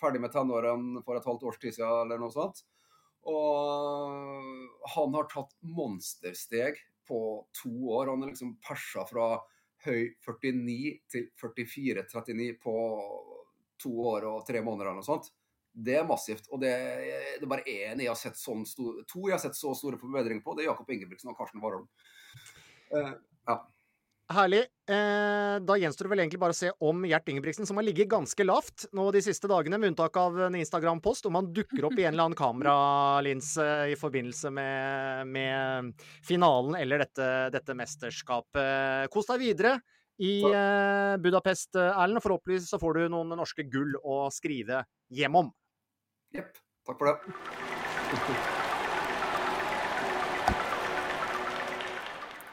[0.00, 2.62] ferdig med tenårene for et halvt års tid siden, eller noe sånt.
[3.28, 7.20] Og han har tatt monstersteg på
[7.62, 8.12] to år.
[8.12, 9.30] Han er liksom persa fra
[9.86, 12.76] høy 49 til 44-39 på
[13.78, 15.30] to år og tre måneder eller noe sånt.
[15.78, 16.48] Det er massivt.
[16.50, 16.72] Og det,
[17.38, 20.42] det er bare én jeg har sett sånn to jeg har sett så store forbedringer
[20.44, 20.56] på.
[20.56, 21.86] Det er Jakob Ingebrigtsen og Karsten Warholm.
[22.90, 23.14] Uh,
[23.46, 23.60] ja.
[24.28, 24.66] Herlig.
[24.88, 28.10] Eh, da gjenstår det vel egentlig bare å se om Gjert Ingebrigtsen, som har ligget
[28.12, 31.96] ganske lavt nå de siste dagene, med unntak av en Instagram-post, om han dukker opp
[31.96, 39.08] i en eller annen kameralinse i forbindelse med, med finalen eller dette, dette mesterskapet.
[39.12, 39.78] Kos deg videre
[40.20, 45.40] i eh, Budapest, eh, Erlend, forhåpentligvis så får du noen norske gull å skrive hjem
[45.40, 45.52] om.
[46.36, 46.52] Jepp.
[46.88, 48.67] Takk for det.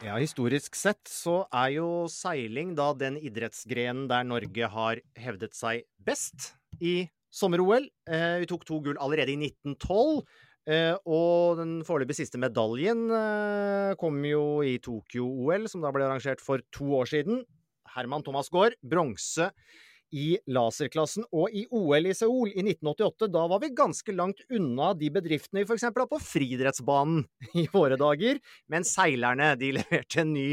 [0.05, 5.87] Ja, historisk sett så er jo seiling da den idrettsgrenen der Norge har hevdet seg
[5.97, 7.87] best i sommer-OL.
[8.05, 10.21] Eh, vi tok to gull allerede i 1912.
[10.69, 16.43] Eh, og den foreløpig siste medaljen eh, kom jo i Tokyo-OL, som da ble arrangert
[16.43, 17.41] for to år siden.
[17.95, 19.49] Herman Thomas Gaard, bronse
[20.13, 21.25] i laserklassen.
[21.33, 25.63] Og i OL i Seoul i 1988, da var vi ganske langt unna de bedriftene
[25.63, 25.87] vi f.eks.
[25.87, 27.25] har på friidrettsbanen
[27.61, 28.41] i våre dager.
[28.71, 30.51] Men seilerne, de leverte en ny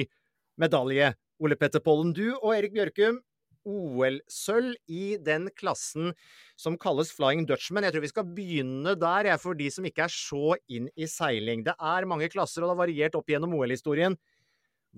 [0.60, 1.12] medalje.
[1.42, 3.18] Ole Petter Pollen, du og Erik Bjørkum,
[3.66, 6.12] OL-sølv i den klassen
[6.58, 7.86] som kalles Flying Dutchman.
[7.86, 11.08] Jeg tror vi skal begynne der, jeg, for de som ikke er så inn i
[11.10, 11.64] seiling.
[11.66, 14.18] Det er mange klasser, og det har variert opp gjennom OL-historien.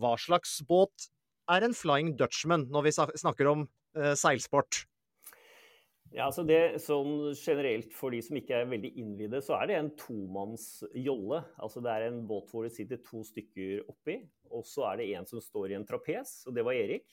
[0.01, 1.11] Hva slags båt
[1.51, 3.65] er en Flying Dutchman når vi snakker om
[3.99, 4.85] eh, seilsport?
[6.15, 9.79] Ja, altså det sånn Generelt for de som ikke er veldig innvidde, så er det
[9.81, 11.41] en tomannsjolle.
[11.59, 14.21] Altså det er en båt hvor det sitter to stykker oppi,
[14.55, 17.09] og så er det en som står i en trapes, og det var Erik.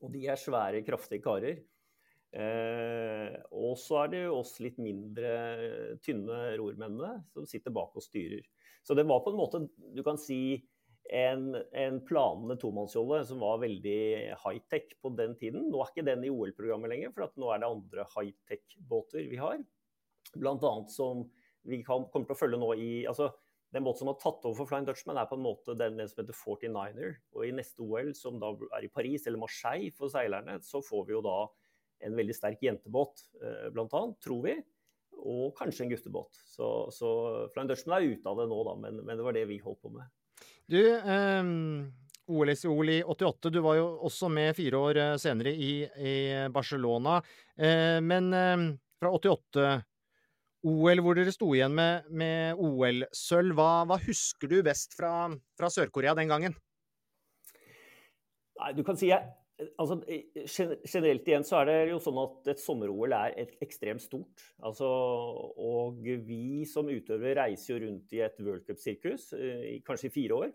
[0.00, 1.60] Og de er svære, kraftige karer.
[2.30, 5.30] Eh, og så er det jo oss litt mindre
[6.02, 8.42] tynne rormennene som sitter bak og styrer.
[8.86, 9.64] Så det var på en måte,
[9.94, 10.60] du kan si,
[11.10, 14.00] en, en planende tomannsjolle som var veldig
[14.44, 15.66] high-tech på den tiden.
[15.70, 19.40] Nå er ikke den i OL-programmet lenger, for at nå er det andre high-tech-båter vi
[19.40, 19.62] har.
[20.36, 21.24] Blant annet som
[21.66, 23.32] vi kan, kommer til å følge nå i altså
[23.70, 26.08] Den båten som har tatt over for Flying Dutchman, er på en måte den, den
[26.10, 27.12] som heter 49er.
[27.36, 31.04] Og i neste OL, som da er i Paris eller Marseille for seilerne, så får
[31.06, 31.36] vi jo da
[32.02, 34.56] en veldig sterk jentebåt, eh, blant annet, tror vi.
[35.20, 36.40] Og kanskje en guttebåt.
[36.50, 37.12] Så, så
[37.54, 39.82] Flying Dutchman er ute av det nå, da, men, men det var det vi holdt
[39.84, 40.10] på med.
[40.70, 41.44] Du, eh,
[42.30, 45.72] OL i Seoul i 88, du var jo også med fire år eh, senere i,
[45.98, 46.12] i
[46.54, 47.16] Barcelona.
[47.58, 48.62] Eh, men eh,
[49.02, 49.64] fra 88,
[50.70, 55.26] OL hvor dere sto igjen med, med OL-sølv, hva, hva husker du best fra,
[55.58, 56.54] fra Sør-Korea den gangen?
[58.60, 59.26] Nei, du kan si jeg,
[59.80, 59.98] altså,
[60.86, 64.44] Generelt igjen så er det jo sånn at et sommer-OL er et ekstremt stort.
[64.62, 70.42] Altså, og vi som utøvere reiser jo rundt i et worldcup-sirkus eh, kanskje i fire
[70.44, 70.52] år.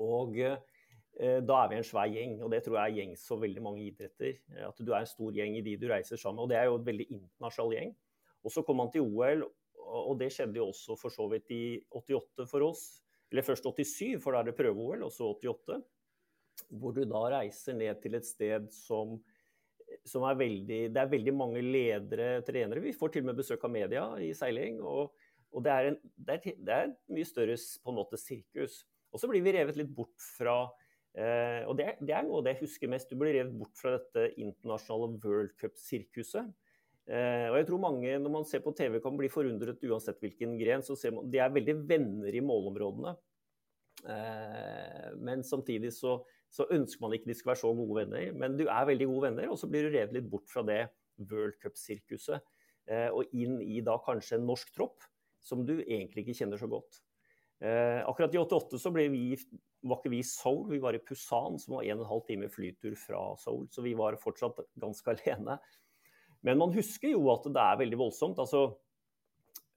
[0.00, 3.42] Og eh, da er vi en svær gjeng, og det tror jeg er gjengs for
[3.42, 4.38] veldig mange idretter.
[4.54, 6.46] eh, At du er en stor gjeng i de du reiser sammen med.
[6.46, 7.96] Og det er jo en veldig internasjonal gjeng.
[8.42, 9.44] Og så kom man til OL,
[9.92, 13.02] og det skjedde jo også for så vidt i 88 for oss.
[13.32, 15.82] Eller først 87, for da er det prøve-OL, og så 88
[16.68, 19.16] hvor du da reiser ned til et sted som,
[20.08, 22.82] som er veldig Det er veldig mange ledere, trenere.
[22.84, 24.80] Vi får til og med besøk av media i seiling.
[24.82, 25.12] Og,
[25.52, 28.86] Og det er, en, det, er, det er, mye større på en måte sirkus.
[29.12, 30.56] Og så blir vi revet litt bort fra
[31.14, 33.12] eh, Og det det er, noe det jeg husker mest.
[33.12, 36.52] Du blir revet bort fra dette internasjonale World Cup-sirkuset.
[37.10, 40.56] Eh, og jeg tror mange, når man ser på TV, kan bli forundret uansett hvilken
[40.60, 40.84] gren.
[40.86, 43.16] så ser man, De er veldig venner i målområdene.
[44.08, 46.16] Eh, men samtidig så,
[46.50, 48.32] så, ønsker man ikke de skal være så gode venner.
[48.38, 50.84] Men du er veldig gode venner, og så blir du revet litt bort fra det
[51.30, 52.42] World Cup-sirkuset.
[52.90, 55.04] Eh, og inn i da kanskje en norsk tropp
[55.42, 57.02] som du egentlig ikke kjenner så godt.
[57.62, 59.36] Eh, akkurat i 88 så vi,
[59.86, 62.96] var ikke vi i Seoul, vi var i Pusan, som var 1 12 time flytur
[62.98, 63.68] fra Seoul.
[63.70, 65.60] Så vi var fortsatt ganske alene.
[66.42, 68.40] Men man husker jo at det er veldig voldsomt.
[68.42, 68.64] Altså,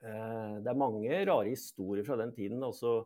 [0.01, 2.65] eh, det er mange rare historier fra den tiden.
[2.65, 3.03] Altså,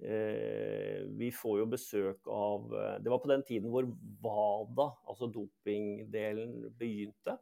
[0.00, 3.90] eh, vi får jo besøk av eh, Det var på den tiden hvor
[4.24, 7.36] WADA, altså dopingdelen, begynte.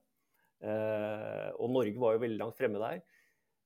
[0.59, 2.99] Eh, og Norge var jo veldig langt fremme der.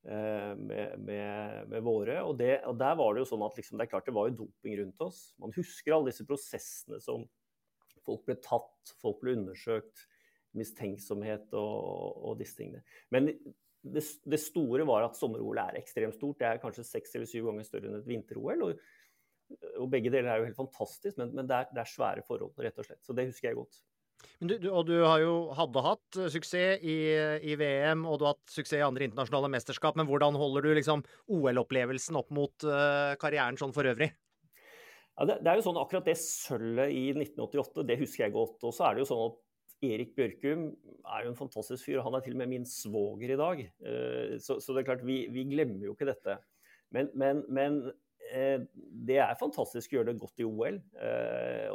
[0.05, 2.19] Eh, med, med, med, våre.
[2.21, 4.27] Og, det, og, der var det jo sånn at liksom, det er klart det var
[4.29, 5.21] jo doping rundt oss.
[5.41, 7.23] Man husker alle disse prosessene som
[8.05, 10.03] folk ble tatt, folk ble undersøkt,
[10.55, 12.83] mistenksomhet og, og disse tingene.
[13.09, 16.37] Men det, det store var at sommer-OL er ekstremt stort.
[16.37, 18.61] Det er kanskje seks eller syv ganger større enn et vinter-OL.
[18.67, 18.85] Og,
[19.73, 22.53] og, begge deler er jo helt fantastisk, men, men det, er, det, er, svære forhold,
[22.61, 23.01] rett og slett.
[23.01, 23.81] Så det husker jeg godt.
[24.39, 26.97] Du, du, og du har jo hadde hatt eh, suksess i,
[27.47, 29.95] i, VM, og du har hatt suksess i andre internasjonale mesterskap.
[29.99, 34.11] Men hvordan holder du liksom OL-opplevelsen opp mot uh, karrieren sånn for øvrig?
[35.15, 38.59] Ja, det, det, er jo sånn Akkurat det sølvet i 1988, det husker jeg godt.
[38.67, 39.41] Og så er det jo sånn at
[39.85, 40.65] Erik Bjørkum
[41.15, 42.01] er jo en fantastisk fyr.
[42.03, 43.61] Han er til og med min svoger i dag.
[43.85, 46.41] Uh, så, så, det er klart, vi, vi, glemmer jo ikke dette.
[46.95, 47.85] Men, men, men
[49.05, 50.77] det er fantastisk å gjøre det godt i OL.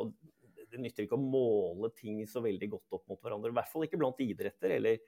[0.00, 0.08] og
[0.70, 3.50] det nytter ikke å måle ting så veldig godt opp mot hverandre.
[3.52, 5.00] I hvert fall ikke blant idretter eller,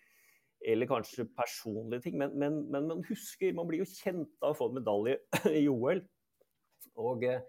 [0.72, 2.18] eller kanskje personlige ting.
[2.20, 5.18] Men, men, men, man husker, man blir jo kjent av å få en medalje
[5.62, 6.02] i OL.
[7.00, 7.40] Og, eh,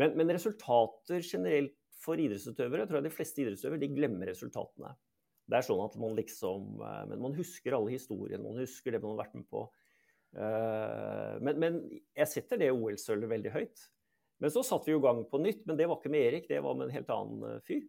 [0.00, 4.92] men, men, resultater generelt for idrettsutøvere, tror jeg de fleste idrettsutøvere de glemmer resultatene.
[5.46, 9.02] Det er sånn at man liksom eh, Men man husker alle historiene, man husker det
[9.02, 9.66] man har vært med på.
[10.36, 11.78] Eh, men, men
[12.18, 13.86] jeg setter det OL-sølvet veldig høyt.
[14.38, 16.62] Men så satte vi jo gang på nytt, men det var ikke med Erik, det
[16.64, 17.86] var med en helt annen uh, fyr.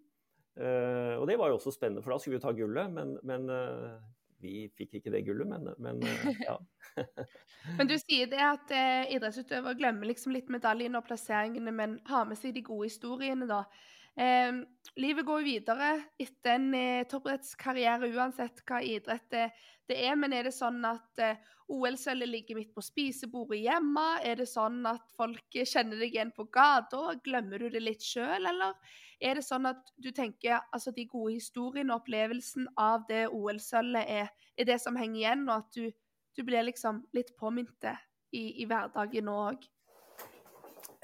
[0.57, 3.49] Uh, og det var jo også spennende, for da skulle vi ta gullet, men, men
[3.51, 3.97] uh,
[4.41, 6.01] vi fikk ikke det gullet, men, men
[6.45, 6.55] ja.
[7.77, 8.71] men du sier det at
[9.11, 13.63] idrettsutøvere glemmer liksom litt medaljene og plasseringene, men har med seg de gode historiene, da.
[14.17, 14.53] Eh,
[14.95, 19.43] livet går videre etter en eh, toppidrettskarriere, uansett hva idrett det,
[19.85, 20.15] det, er.
[20.17, 21.37] Men er det sånn at eh,
[21.69, 24.07] OL-sølvet ligger midt på spisebordet hjemme?
[24.25, 27.13] Er det sånn at folk kjenner deg igjen på gata?
[27.21, 28.73] Glemmer du det litt sjøl, eller
[29.21, 34.17] er det sånn at du tenker altså de gode historiene og opplevelsen av det OL-sølvet
[34.17, 35.91] er, er, det som henger igjen, og at du,
[36.33, 37.93] du blir liksom litt påminnet
[38.33, 39.65] i, i hverdagen òg?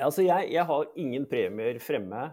[0.01, 2.31] Altså jeg, jeg har ingen premier fremme.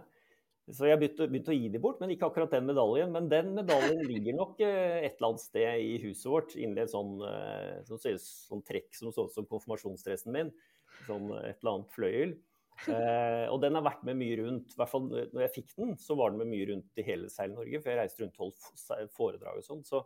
[0.71, 3.11] Så jeg begynte, begynte, å gi dem bort, men ikke akkurat den medaljen.
[3.11, 6.93] Men den medaljen ligger nok eh, et eller annet sted i huset vårt, inni et
[6.93, 10.53] sånn, eh, sånn, sånn trekk som så ut som konfirmasjonsdressen min.
[11.09, 12.33] Sånn et eller annet fløyel.
[12.87, 14.71] Eh, og den har vært med mye rundt.
[14.71, 17.31] I hvert fall når jeg fikk den, så var den med mye rundt i hele
[17.33, 17.81] Seil-Norge.
[17.81, 19.83] For jeg reiste rundt tolv foredrag og sånn.
[19.87, 20.05] Så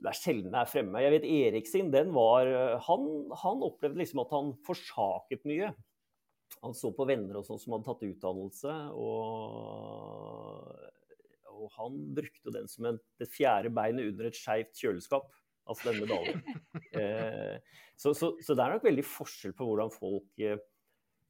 [0.00, 1.04] det er sjelden jeg er fremme.
[1.06, 2.48] Jeg vet Erik sin, den var
[2.84, 3.06] han,
[3.42, 5.72] han opplevde liksom at han forsaket mye
[6.60, 10.72] han så på venner og sånn som hadde tatt utdannelse, og,
[11.54, 15.30] og han brukte den som en, det fjerde beinet under et skeivt kjøleskap.
[15.70, 16.40] Altså denne dalen.
[16.98, 17.56] eh,
[17.94, 20.58] så, så, så, det er nok veldig forskjell på hvordan folk eh,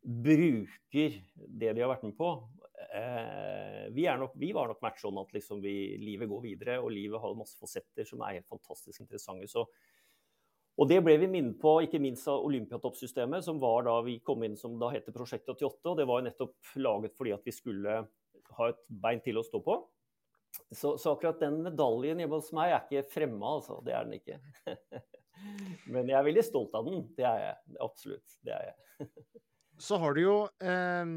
[0.01, 2.31] bruker det de har vært med på.
[2.97, 6.95] Eh, vi, nok, vi, var nok match sånn at liksom vi, livet går videre, og
[6.95, 9.51] livet har masse fasetter som er helt fantastisk interessante.
[9.51, 9.67] Så
[10.79, 14.45] og det ble vi minnet på, ikke minst av Olympiatoppsystemet, som var da vi kom
[14.47, 15.81] inn som da heter Prosjekt 88.
[15.91, 17.97] og Det var jo nettopp laget fordi at vi skulle
[18.57, 19.77] ha et bein til å stå på.
[20.71, 23.79] Så, så akkurat den medaljen hjemme hos meg er ikke fremma, altså.
[23.87, 24.41] Det er den ikke.
[25.93, 27.05] Men jeg er veldig stolt av den.
[27.17, 27.59] Det er jeg.
[27.85, 28.39] Absolutt.
[28.47, 29.11] Det er jeg.
[29.87, 31.13] Så har du jo eh,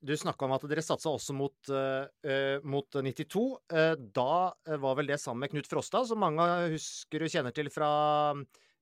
[0.00, 3.44] du snakka om at dere satsa også mot, uh, mot 92.
[3.72, 4.32] Uh, da
[4.80, 7.90] var vel det sammen med Knut Frosta, som mange husker og kjenner til fra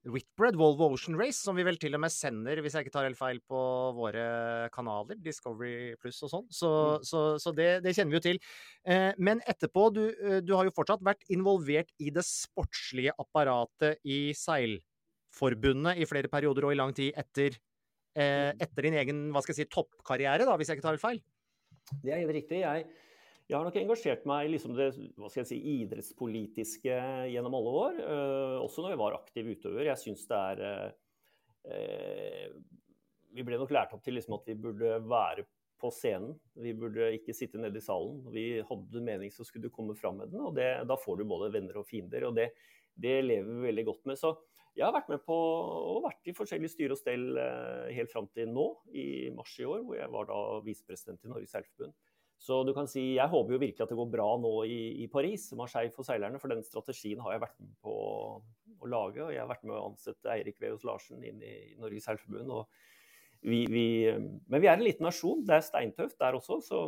[0.07, 3.07] Whitbread, Volvo Ocean Race, som vi vel til og med sender, hvis jeg ikke tar
[3.09, 3.61] helt feil, på
[3.97, 6.45] våre kanaler, Discovery Pluss og sånn.
[6.55, 7.07] Så, mm.
[7.09, 8.43] så, så det, det, kjenner vi jo til.
[8.87, 10.03] Uh, men etterpå, du,
[10.45, 16.69] du, har jo fortsatt vært involvert i det sportslige apparatet i seilforbundet i flere perioder
[16.69, 17.68] og i lang tid etter eh,
[18.19, 21.21] etter din egen hva skal jeg si, toppkarriere, da, hvis jeg ikke tar feil?
[22.03, 22.61] Det er helt riktig.
[22.61, 22.87] Jeg,
[23.49, 26.97] jeg har nok engasjert meg i liksom det hva skal jeg si, idrettspolitiske
[27.33, 28.01] gjennom alle år.
[28.03, 29.87] Uh, også når jeg var aktiv utøver.
[29.89, 30.91] Jeg syns det er
[31.65, 32.51] eh,
[33.33, 35.47] Vi ble nok lært opp til liksom at vi burde være
[35.79, 36.35] på scenen.
[36.59, 38.19] Vi burde ikke sitte nede i salen.
[38.33, 40.43] Vi hadde du mening, så skulle du komme fram med den.
[40.45, 42.27] og det, Da får du både venner og fiender.
[42.29, 42.51] og det,
[42.93, 44.19] det lever vi veldig godt med.
[44.19, 44.35] Så
[44.79, 48.29] jeg har vært med på og vært i forskjellige styr og stell eh, helt fram
[48.31, 51.95] til nå, i mars i år, hvor jeg var da visepresident i Norges Seilforbund.
[52.39, 55.07] Så du kan si, Jeg håper jo virkelig at det går bra nå i, i
[55.11, 56.39] Paris, Marseille for seilerne.
[56.39, 57.95] For den strategien har jeg vært med på
[58.79, 59.25] å lage.
[59.25, 62.53] og Jeg har vært med å ansette Eirik Veås Larsen inn i Norges Seilforbund.
[63.43, 65.43] men vi er en liten nasjon.
[65.43, 66.61] Det er steintøft der også.
[66.63, 66.79] Så,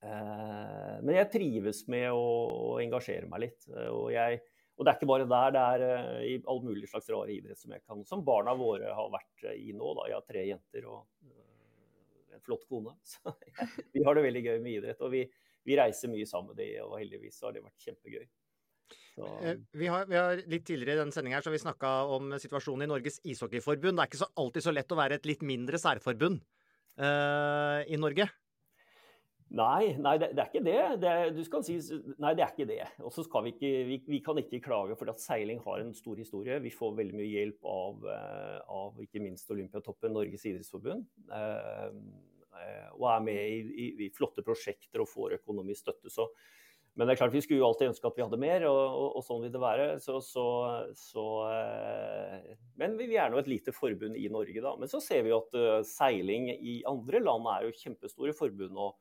[0.00, 3.68] eh, men jeg trives med å, å, engasjere meg litt.
[3.90, 4.40] Og, jeg,
[4.80, 7.60] og, det er ikke bare der, det er uh, i all mulig slags rare idrett
[7.60, 9.92] som jeg kan, som barna våre har vært i nå.
[9.98, 10.08] Da.
[10.08, 12.96] Jeg har tre jenter og uh, en flott kone.
[13.12, 13.36] Så
[13.92, 15.04] vi har det veldig gøy med idrett.
[15.04, 15.26] Og vi,
[15.68, 18.24] vi reiser mye sammen med det, og heldigvis har det vært kjempegøy.
[19.20, 22.86] Eh, vi har, vi har, Litt tidligere i denne sendinga har vi snakka om situasjonen
[22.86, 23.98] i Norges ishockeyforbund.
[23.98, 26.40] Det er ikke så, alltid så lett å være et litt mindre særforbund
[27.00, 28.28] uh, i Norge?
[29.50, 30.80] Nei, nei det, det, er ikke det.
[31.02, 31.74] det er, du skal si,
[32.22, 32.84] nei, det er ikke det.
[33.02, 35.90] Og så skal vi ikke vi, vi, kan ikke klage for at seiling har en
[35.96, 36.60] stor historie.
[36.62, 41.02] Vi får veldig mye hjelp av, uh, av ikke minst Olympiatoppen, Norges idrettsforbund.
[41.34, 41.90] Eh,
[42.98, 46.12] og er med i, i, i, flotte prosjekter og får økonomisk støtte.
[46.12, 46.28] Så
[46.98, 49.12] men det er klart vi skulle jo alltid ønske at vi hadde mer, og, og,
[49.20, 49.84] og sånn vil det være.
[50.02, 50.46] Så, så,
[50.98, 54.74] så, eh, men vi er nå et lite forbund i Norge, da.
[54.78, 58.74] Men så ser vi jo at uh, seiling i andre land er jo kjempestore forbund,
[58.74, 58.98] og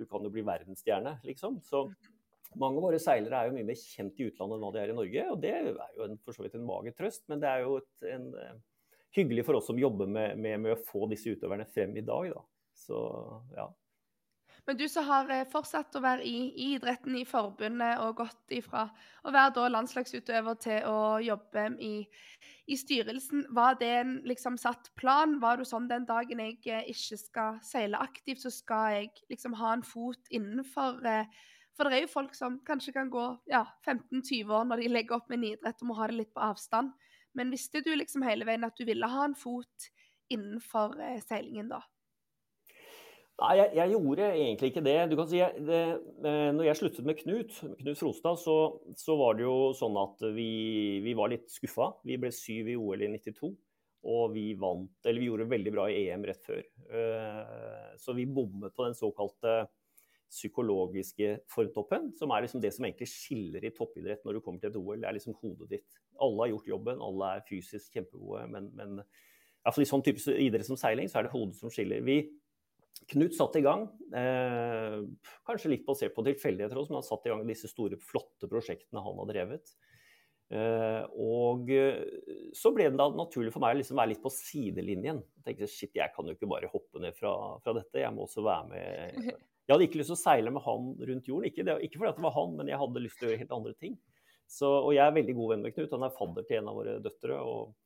[0.00, 1.60] du kan jo bli verdensstjerne, liksom.
[1.66, 1.86] Så
[2.58, 4.92] mange av våre seilere er jo mye mer kjent i utlandet enn hva de er
[4.92, 5.26] i Norge.
[5.34, 7.76] Og det er jo en, for så vidt en mager trøst, men det er jo
[7.78, 11.68] et, en, uh, hyggelig for oss som jobber med, med, med, å få disse utøverne
[11.70, 12.42] frem i dag, da.
[12.80, 12.98] Så
[13.54, 13.66] ja.
[14.70, 18.52] Men du som har eh, fortsatt å være i, i, idretten i forbundet og gått
[18.54, 18.84] ifra
[19.26, 22.04] å være da landslagsutøver til å jobbe i,
[22.70, 25.40] i styrelsen, var det en liksom satt plan?
[25.42, 29.58] Var du sånn den dagen jeg eh, ikke skal seile aktivt, så skal jeg liksom
[29.58, 31.44] ha en fot innenfor eh,
[31.74, 35.18] For det er jo folk som kanskje kan gå ja, 15-20 år når de legger
[35.18, 36.94] opp med en idrett og må ha det litt på avstand.
[37.34, 39.90] Men visste du liksom hele veien at du ville ha en fot
[40.30, 40.94] innenfor
[41.26, 41.82] seilingen da?
[43.40, 44.96] Nei, jeg, jeg, gjorde egentlig ikke det.
[45.08, 45.80] Du kan si, det,
[46.28, 48.56] eh, når jeg sluttet med Knut, Knut Frostad, så,
[49.00, 50.50] så, var det jo sånn at vi,
[51.04, 51.88] vi var litt skuffa.
[52.04, 53.50] Vi ble syv i OL i 92,
[54.12, 56.60] og vi vant, eller vi gjorde veldig bra i EM rett før.
[56.92, 59.62] Eh, så vi bommet på den såkalte
[60.30, 64.70] psykologiske formtoppen, som er liksom det som egentlig skiller i toppidrett når du kommer til
[64.70, 65.00] et OL.
[65.00, 66.00] Det er liksom hodet ditt.
[66.20, 70.78] Alle har gjort jobben, alle er fysisk kjempegode, men, men i sånn type idrett som
[70.80, 72.04] seiling, så er det hodet som skiller.
[72.04, 72.20] Vi
[73.10, 75.00] Knut satte i gang, eh,
[75.48, 79.02] kanskje litt basert på tilfeldigheter også, men han satte i gang disse store, flotte prosjektene
[79.02, 79.72] han har drevet.
[80.50, 82.00] Eh, og eh,
[82.58, 85.22] så ble det da naturlig for meg å liksom være litt på sidelinjen.
[85.38, 88.26] Jeg tenkte shit, jeg kan jo ikke bare hoppe ned fra, fra, dette, jeg må
[88.26, 89.30] også være med.
[89.70, 92.10] Jeg hadde ikke lyst til å seile med han rundt jorden, ikke, det, ikke fordi
[92.16, 93.92] det var han, men jeg hadde lyst til å gjøre helt andre ting.
[94.50, 96.78] Så, og jeg er veldig god venn med Knut, han er fadder til en av
[96.80, 97.36] våre døtre.
[97.38, 97.76] og,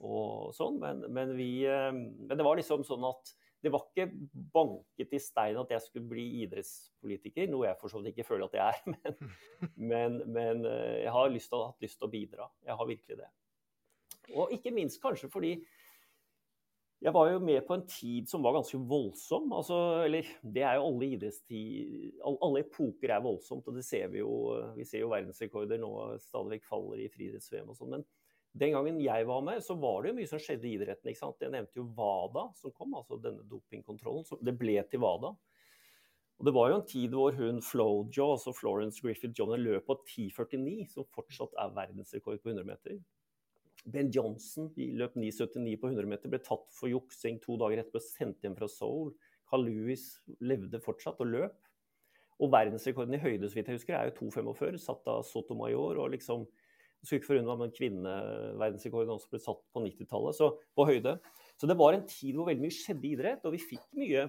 [0.00, 3.34] og sånn, men, men, vi, eh, men det var liksom sånn at
[3.66, 4.06] det var ikke
[4.54, 8.46] banket i stein at jeg skulle bli idrettspolitiker, noe jeg for så vidt ikke føler
[8.46, 8.84] at jeg er.
[8.94, 9.16] Men,
[9.74, 12.46] men, men eh, jeg har lyst til, hatt lyst til å bidra.
[12.66, 13.28] Jeg har virkelig det.
[14.36, 15.56] Og ikke minst kanskje fordi
[17.02, 19.50] jeg var jo med på en tid som var ganske voldsom.
[19.52, 19.76] Altså,
[20.06, 24.30] eller det er jo alle idrettstid Alle epoker er voldsomt, og det ser vi jo.
[24.78, 25.90] Vi ser jo verdensrekorder nå
[26.22, 28.06] stadig vekk faller i friidretts-VM og sånn.
[28.56, 31.10] Den gangen jeg var med, så var det jo mye som skjedde i idretten.
[31.10, 31.42] ikke sant?
[31.42, 34.24] Jeg nevnte jo WADA som kom, altså denne dopingkontrollen.
[34.40, 35.34] det ble til WADA.
[36.36, 39.96] Og Det var jo en tid hvor hun Flojo, altså Florence Griffith Johnner, løp på
[40.04, 42.98] 10,49, som fortsatt er verdensrekord på 100 meter.
[43.86, 48.44] Ben Johnson løp 9,79 på 100 meter, ble tatt for juksing to dager etterpå, sendt
[48.44, 49.14] hjem fra Seoul.
[49.48, 50.08] Carl Lewis
[50.40, 51.56] levde fortsatt og løp.
[52.36, 56.02] Og verdensrekorden i høyde, så vidt jeg husker, er jo 2,45, satt av Sotomayor.
[56.02, 56.44] og liksom
[57.06, 61.16] skulle ikke forundre meg om en kvinneverdensekord også ble satt på 90-tallet, så på høyde.
[61.56, 64.26] Så det var en tid hvor veldig mye skjedde i idrett, og vi fikk mye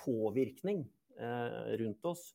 [0.00, 0.84] påvirkning
[1.20, 2.30] eh, rundt oss.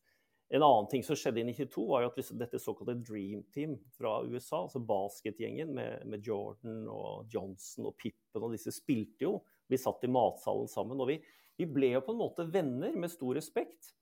[0.54, 4.62] En annen ting som skjedde i 92, var at dette såkalte Dream Team fra USA,
[4.62, 9.40] altså basketgjengen med, med, Jordan og Johnson og Pippen og disse, spilte jo.
[9.72, 11.02] Vi satt i matsalen sammen.
[11.02, 11.18] Og vi,
[11.58, 13.96] vi ble jo på en måte venner med stor respekt.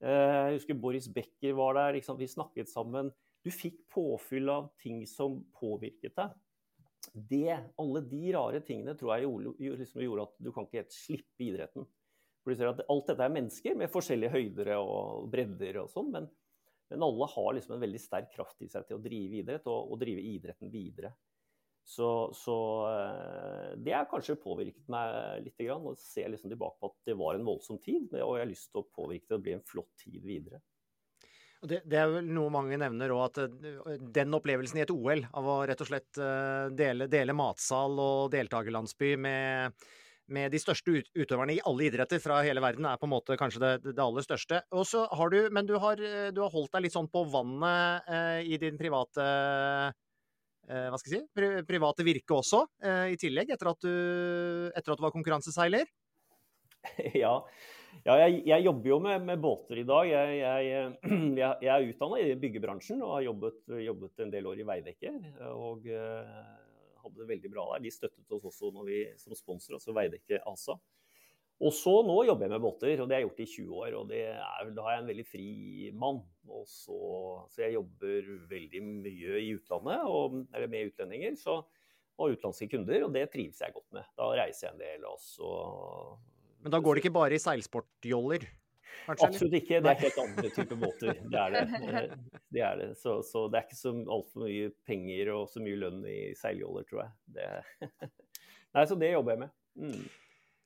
[0.00, 3.12] Eh, jeg husker Boris Becker var der, vi snakket sammen.
[3.46, 6.32] Du fikk påfyll av ting som påvirket deg.
[7.14, 10.96] Det, alle de rare tingene tror jeg gjorde, liksom gjorde at du kan ikke helt
[10.96, 11.86] slippe idretten.
[12.42, 16.10] For du ser at Alt dette er mennesker med forskjellige høyder og bredder og sånn,
[16.14, 16.26] men,
[16.90, 19.94] men, alle har liksom en veldig sterk kraft i seg til å drive idrett og,
[19.94, 21.14] og drive idretten videre.
[21.86, 22.58] Så, så
[22.90, 25.62] eh, det har kanskje påvirket meg litt.
[25.70, 28.72] Og ser liksom tilbake på at det var en voldsom tid, og jeg har lyst
[28.72, 30.58] til å påvirke det å bli en flott tid videre.
[31.62, 35.24] Det, det, er vel noe mange nevner òg, at eh, den opplevelsen i et OL
[35.32, 39.86] av å rett og slett eh, dele, dele matsal og deltakerlandsby med,
[40.36, 43.62] med de største utøverne i alle idretter fra hele verden, er på en måte kanskje
[43.64, 44.60] det, det aller største.
[44.76, 48.10] Og så har du, Men du har, du har, holdt deg litt sånn på vannet
[48.12, 49.30] eh, i din private
[50.66, 53.92] Eh, hva skal jeg si, pri private virke også, eh, i tillegg, etter at du,
[54.74, 55.86] etter at du var konkurranseseiler?
[57.18, 57.40] Ja,
[58.04, 60.10] ja jeg, jeg, jobber jo med, med båter i dag.
[60.10, 64.68] Jeg, jeg, jeg er utdanna i byggebransjen og har jobbet, jobbet, en del år i
[64.68, 65.14] Veidekke.
[65.52, 66.36] Og uh,
[67.04, 67.86] hadde det veldig bra der.
[67.86, 70.76] De støttet oss også når vi, som sponsor, altså Veidekke ASA.
[71.56, 73.94] Og så nå jobber jeg med båter, og det har jeg gjort i 20 år.
[73.96, 75.48] Og er, da har jeg en veldig fri
[75.96, 76.20] mann.
[76.68, 76.98] Så,
[77.48, 81.62] så, jeg jobber veldig mye i utlandet, og, eller med utlendinger så,
[82.16, 84.08] og utenlandske kunder, og det trives jeg godt med.
[84.20, 85.50] Da reiser jeg en del også.
[86.66, 88.42] Men da går det ikke bare i seilsportjoller?
[89.06, 89.78] Absolutt ikke.
[89.84, 91.20] Det er helt andre typer båter.
[91.22, 91.62] Det er det.
[92.50, 92.88] det, er det.
[92.98, 96.88] Så, så, det er ikke så altfor mye penger og så mye lønn i seiljoller,
[96.88, 97.12] tror jeg.
[97.36, 97.90] Det...
[98.74, 99.54] Nei, så det jobber jeg med.
[99.78, 100.08] Mm.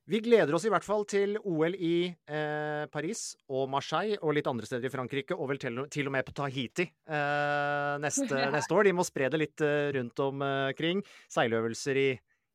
[0.09, 4.49] Vi gleder oss i hvert fall til OL i eh, Paris og Marseille og litt
[4.49, 8.73] andre steder i Frankrike, og vel til, til og med på Tahiti eh, neste, neste,
[8.73, 8.89] år.
[8.89, 11.05] De må spre det litt eh, rundt omkring.
[11.29, 12.09] Seiløvelser i,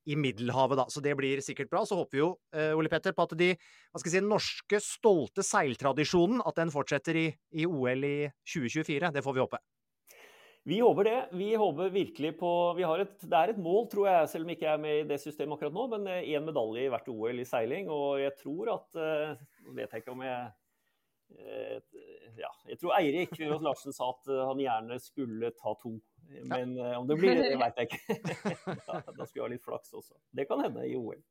[0.05, 0.87] i, Middelhavet, da.
[0.91, 1.83] Så det blir sikkert bra.
[1.85, 4.81] Så håper vi jo, eh, Ole Petter, på at de hva skal jeg si, norske,
[4.83, 8.17] stolte seiltradisjonen at den fortsetter i, i OL i
[8.53, 9.13] 2024.
[9.15, 9.61] Det får vi håpe.
[10.65, 11.17] Vi håper det.
[11.37, 14.57] Vi håper virkelig på vi et, Det er et mål, tror jeg, selv om jeg
[14.57, 17.39] ikke er med i det systemet akkurat nå, men én eh, medalje i hvert OL
[17.39, 17.89] i seiling.
[17.93, 19.35] Og jeg tror at eh,
[19.77, 20.47] vet jeg ikke om jeg
[22.35, 23.33] ja, jeg tror Eirik
[23.63, 25.95] Larsen sa at han gjerne skulle ta to.
[26.49, 26.95] Men ja.
[26.97, 28.35] om det blir det, det vet jeg ikke.
[28.87, 30.17] da, da skulle jeg ha litt flaks også.
[30.35, 31.21] Det kan hende i OL.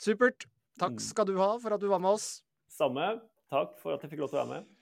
[0.00, 0.48] Supert.
[0.76, 1.04] Takk mm.
[1.06, 2.28] skal du ha for at du var med oss.
[2.72, 3.14] Samme.
[3.52, 4.72] Takk for at jeg fikk lov til å være med.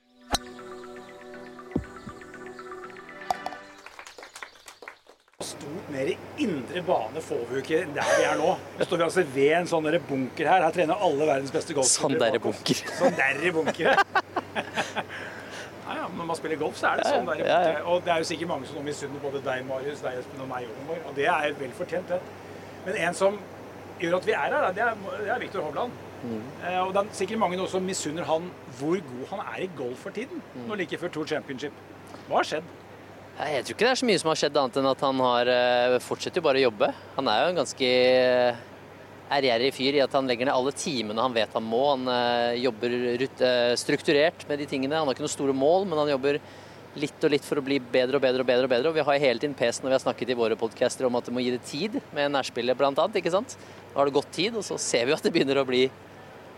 [5.55, 6.11] Stort mer
[6.41, 8.51] indre bane får vi jo ikke der vi er nå.
[8.79, 10.65] Nå står vi altså ved en sånn bunker her.
[10.65, 12.37] Her trener alle verdens beste golfspillere.
[12.37, 12.83] Sånn bunker.
[12.99, 13.91] Sånn derre bunker.
[15.85, 17.43] ja, ja, når man spiller golf, så er det sånn der.
[17.43, 17.83] Ja, ja.
[17.91, 20.51] Og det er jo sikkert mange som nå misunner både deg, Marius, deg, Espen og
[20.51, 20.69] meg.
[21.01, 22.21] Og, det er vel fortjent, det.
[22.85, 23.39] Men en som
[24.01, 26.01] gjør at vi er her, det er, det er Viktor Hovland.
[26.25, 26.39] Mm.
[26.65, 28.47] Eh, og det er sikkert mange nå som misunner han
[28.79, 30.41] hvor god han er i golf for tiden.
[30.55, 30.65] Mm.
[30.69, 31.85] Nå like før Tour Championship.
[32.25, 32.73] Hva har skjedd?
[33.35, 35.49] Jeg tror ikke det er så mye som har skjedd, annet enn at han har
[35.99, 36.87] fortsetter jo bare å jobbe.
[37.17, 38.59] Han er jo en ganske eh,
[39.35, 41.81] ærgjerrig fyr i at han legger ned alle timene han vet han må.
[41.89, 42.95] Han eh, jobber
[43.81, 44.95] strukturert med de tingene.
[44.95, 46.39] Han har ikke noen store mål, men han jobber
[46.95, 48.69] litt og litt for å bli bedre og bedre og bedre.
[48.69, 48.93] Og bedre.
[48.93, 51.27] Og vi har hele tiden pes når vi har snakket i våre podcaster om at
[51.27, 53.09] det må gi det tid, med nærspillet bl.a.
[53.19, 53.57] Ikke sant?
[53.91, 55.89] Nå har det gått tid, og så ser vi at det begynner å bli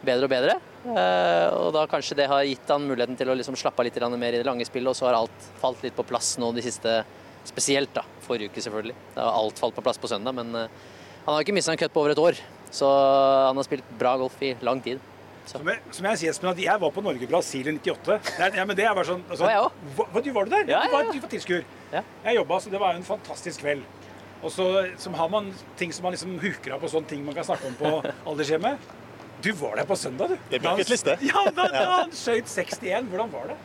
[0.06, 0.58] bedre og bedre.
[0.88, 3.98] Eh, og da kanskje det har gitt han muligheten til å liksom slappe av litt
[4.18, 6.66] mer i det lange spillet, og så har alt falt litt på plass nå de
[6.66, 7.02] siste
[7.48, 8.94] Spesielt da, forrige uke selvfølgelig.
[9.16, 10.74] Da har alt falt på plass på søndag, men eh,
[11.24, 12.42] han har ikke mista en cut på over et år.
[12.76, 15.00] Så han har spilt bra golf i lang tid.
[15.48, 18.18] Som jeg, som jeg, sier, Espen, at jeg var på Norge-Brasil i 98.
[18.36, 20.66] Det ja, men det er bare sånn altså, hva, hva, du Var du der?
[20.74, 21.14] Ja, ja, ja.
[21.16, 21.64] Du var tilskuer.
[21.94, 22.04] Ja.
[22.26, 23.88] Jeg jobba, så det var en fantastisk kveld.
[24.44, 24.68] Og så
[25.16, 25.48] har man
[25.80, 27.94] ting som man liksom huker av på sånne ting man kan snakke om på
[28.28, 28.92] aldershjemmet.
[29.44, 30.38] Du var der på søndag, du.
[30.52, 31.18] Det ble liste.
[31.22, 33.10] Ja, da, da han skøyt 61.
[33.12, 33.58] Hvordan var det?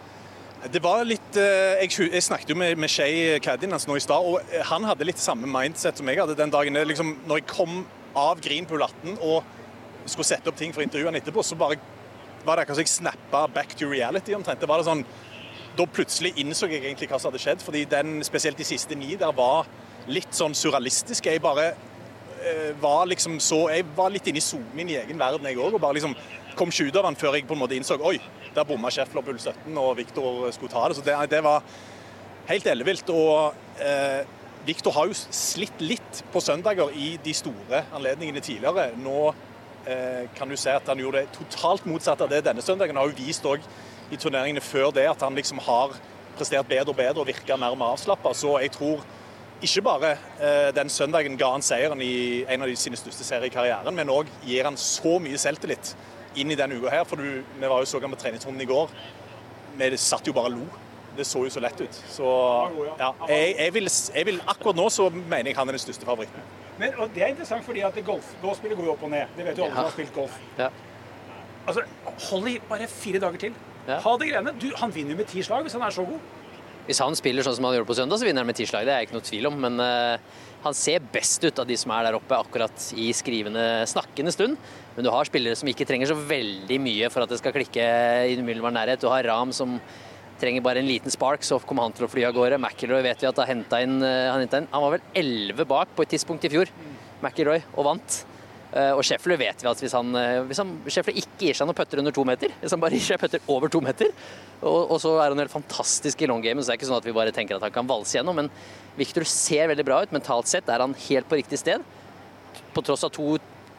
[0.73, 4.23] Det var litt eh, Jeg, snakket jo med, med Shay Caddien altså nå i stad,
[4.23, 6.78] og han hadde litt samme mindset som jeg hadde den dagen.
[6.86, 7.82] Liksom, når jeg kom
[8.19, 9.43] av Greenpool 18 og
[10.05, 11.81] skulle sette opp ting for intervjuene etterpå, så bare
[12.44, 14.61] var det akkurat som jeg snappa back to reality omtrent.
[14.61, 15.07] Det var det sånn,
[15.73, 19.15] Da plutselig innså jeg egentlig hva som hadde skjedd, fordi den, spesielt de siste ni
[19.16, 19.70] der var
[20.05, 21.31] litt sånn surrealistisk.
[21.31, 21.91] Jeg bare Eh,
[22.81, 25.74] var liksom så Jeg var litt inne i min egen verden, jeg òg.
[25.74, 26.16] Og bare liksom
[26.56, 28.19] kom ikke ut av den før jeg på en måte innså Oi,
[28.55, 30.97] der bomma Schäffler på 17, og Viktor skulle ta det.
[30.97, 31.62] Så det, det var
[32.48, 33.10] helt ellevilt.
[33.10, 34.27] Og eh,
[34.66, 38.90] Viktor har jo slitt litt på søndager i de store anledningene tidligere.
[39.01, 39.32] Nå
[39.86, 42.97] eh, kan du se at han gjorde det totalt motsatt av det denne søndagen.
[42.97, 43.64] Han har jo vist òg
[44.12, 45.97] i turneringene før det at han liksom har
[46.36, 48.35] prestert bedre og bedre og virka mer og mer avslappa.
[48.36, 49.02] Så jeg tror
[49.62, 50.12] ikke bare
[50.43, 53.94] eh, den søndagen ga han seieren i en av de sine største serier i karrieren,
[53.94, 55.94] men òg gir han så mye selvtillit
[56.39, 57.05] inn i denne uka her.
[57.09, 58.94] For du, vi var jo så på treningsrommet i går.
[59.78, 60.66] Vi satt jo bare og lo.
[61.16, 61.97] Det så jo så lett ut.
[62.09, 62.24] Så
[62.97, 66.09] ja, jeg, jeg, vil, jeg, vil, Akkurat nå så mener jeg han er den største
[66.09, 66.47] favoritten.
[66.80, 69.34] Men og Det er interessant fordi at golf, golfspillet går jo opp og ned.
[69.36, 70.39] Det vet jo alle som har spilt golf.
[70.59, 70.70] Ja.
[71.66, 71.84] Altså,
[72.30, 73.59] Hold i bare fire dager til.
[73.86, 73.98] Ja.
[74.01, 74.55] Ha det greiene.
[74.62, 76.32] Du, han vinner jo med ti slag hvis han er så god.
[76.86, 78.86] Hvis han spiller sånn som han gjorde på søndag, så vinner han med ti slag.
[78.86, 79.59] Det er jeg ikke noe tvil om.
[79.64, 83.62] Men uh, han ser best ut av de som er der oppe akkurat i skrivende,
[83.90, 84.59] snakkende stund.
[84.96, 87.86] Men du har spillere som ikke trenger så veldig mye for at det skal klikke
[88.30, 89.02] i umiddelbar nærhet.
[89.02, 89.78] Du har Ram som
[90.42, 92.59] trenger bare en liten spark, så kommer han til å fly av gårde.
[92.59, 96.02] McIlroy vet vi at har henta inn, han, inn, han var vel elleve bak på
[96.02, 96.72] et tidspunkt i fjor,
[97.22, 98.22] McIlroy, og vant.
[98.73, 101.77] Uh, og Scheffler vet vi at hvis han, uh, hvis han ikke gir seg noen
[101.77, 104.09] putter under to meter, hvis han bare gir seg putter over to meter,
[104.62, 107.09] og, og så er han helt fantastisk i longgamen, så det er ikke sånn at
[107.09, 108.40] vi bare tenker at han kan valse gjennom.
[108.40, 108.49] Men
[108.97, 110.15] Victor ser veldig bra ut.
[110.16, 111.85] Mentalt sett er han helt på riktig sted.
[112.73, 113.35] På tross av to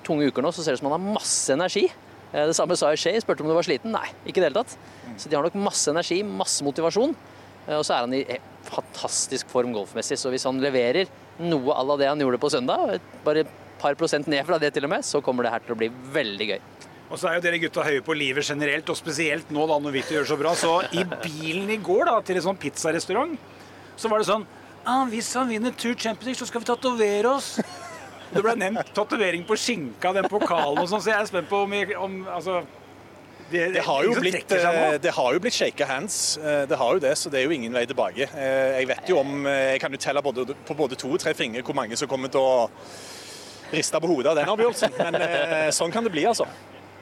[0.05, 1.87] tunge uker nå, så ser det ut som han har masse energi.
[2.29, 3.97] Uh, det samme sa Shay, spurte om du var sliten.
[3.97, 4.77] Nei, ikke i det hele tatt.
[5.17, 7.17] Så de har nok masse energi, masse motivasjon.
[7.63, 8.23] Og så er han i
[8.67, 10.19] fantastisk form golfmessig.
[10.19, 11.09] Så hvis han leverer
[11.41, 13.47] noe à la det han gjorde på søndag, bare
[13.83, 15.91] par prosent ned fra det til og med, så kommer det her til å bli
[16.15, 16.59] veldig gøy.
[17.13, 19.93] Og så er jo dere gutta høye på livet generelt, og spesielt nå da når
[19.99, 20.53] Victor gjør så bra.
[20.57, 23.35] Så i bilen i går da, til en sånn pizzarestaurant,
[23.93, 24.45] så var det sånn
[24.89, 27.59] ah, Hvis han vinner Tour Champions så skal vi tatovere oss.
[28.33, 31.59] Det ble nevnt tatovering på skinka, den pokalen og sånn, så jeg er spent på
[31.67, 32.63] om, om altså
[33.51, 36.37] det, det, har jo blitt, eh, det har jo blitt shaka hands.
[36.41, 38.25] Eh, det har jo det, så det er jo ingen vei tilbake.
[38.33, 41.35] Eh, jeg vet jo om Jeg kan jo telle både, på både to og tre
[41.37, 42.69] fingre hvor mange som kommer til å
[43.75, 44.95] rista på hodet av den avgjørelsen.
[44.99, 46.47] Men eh, sånn kan det bli, altså.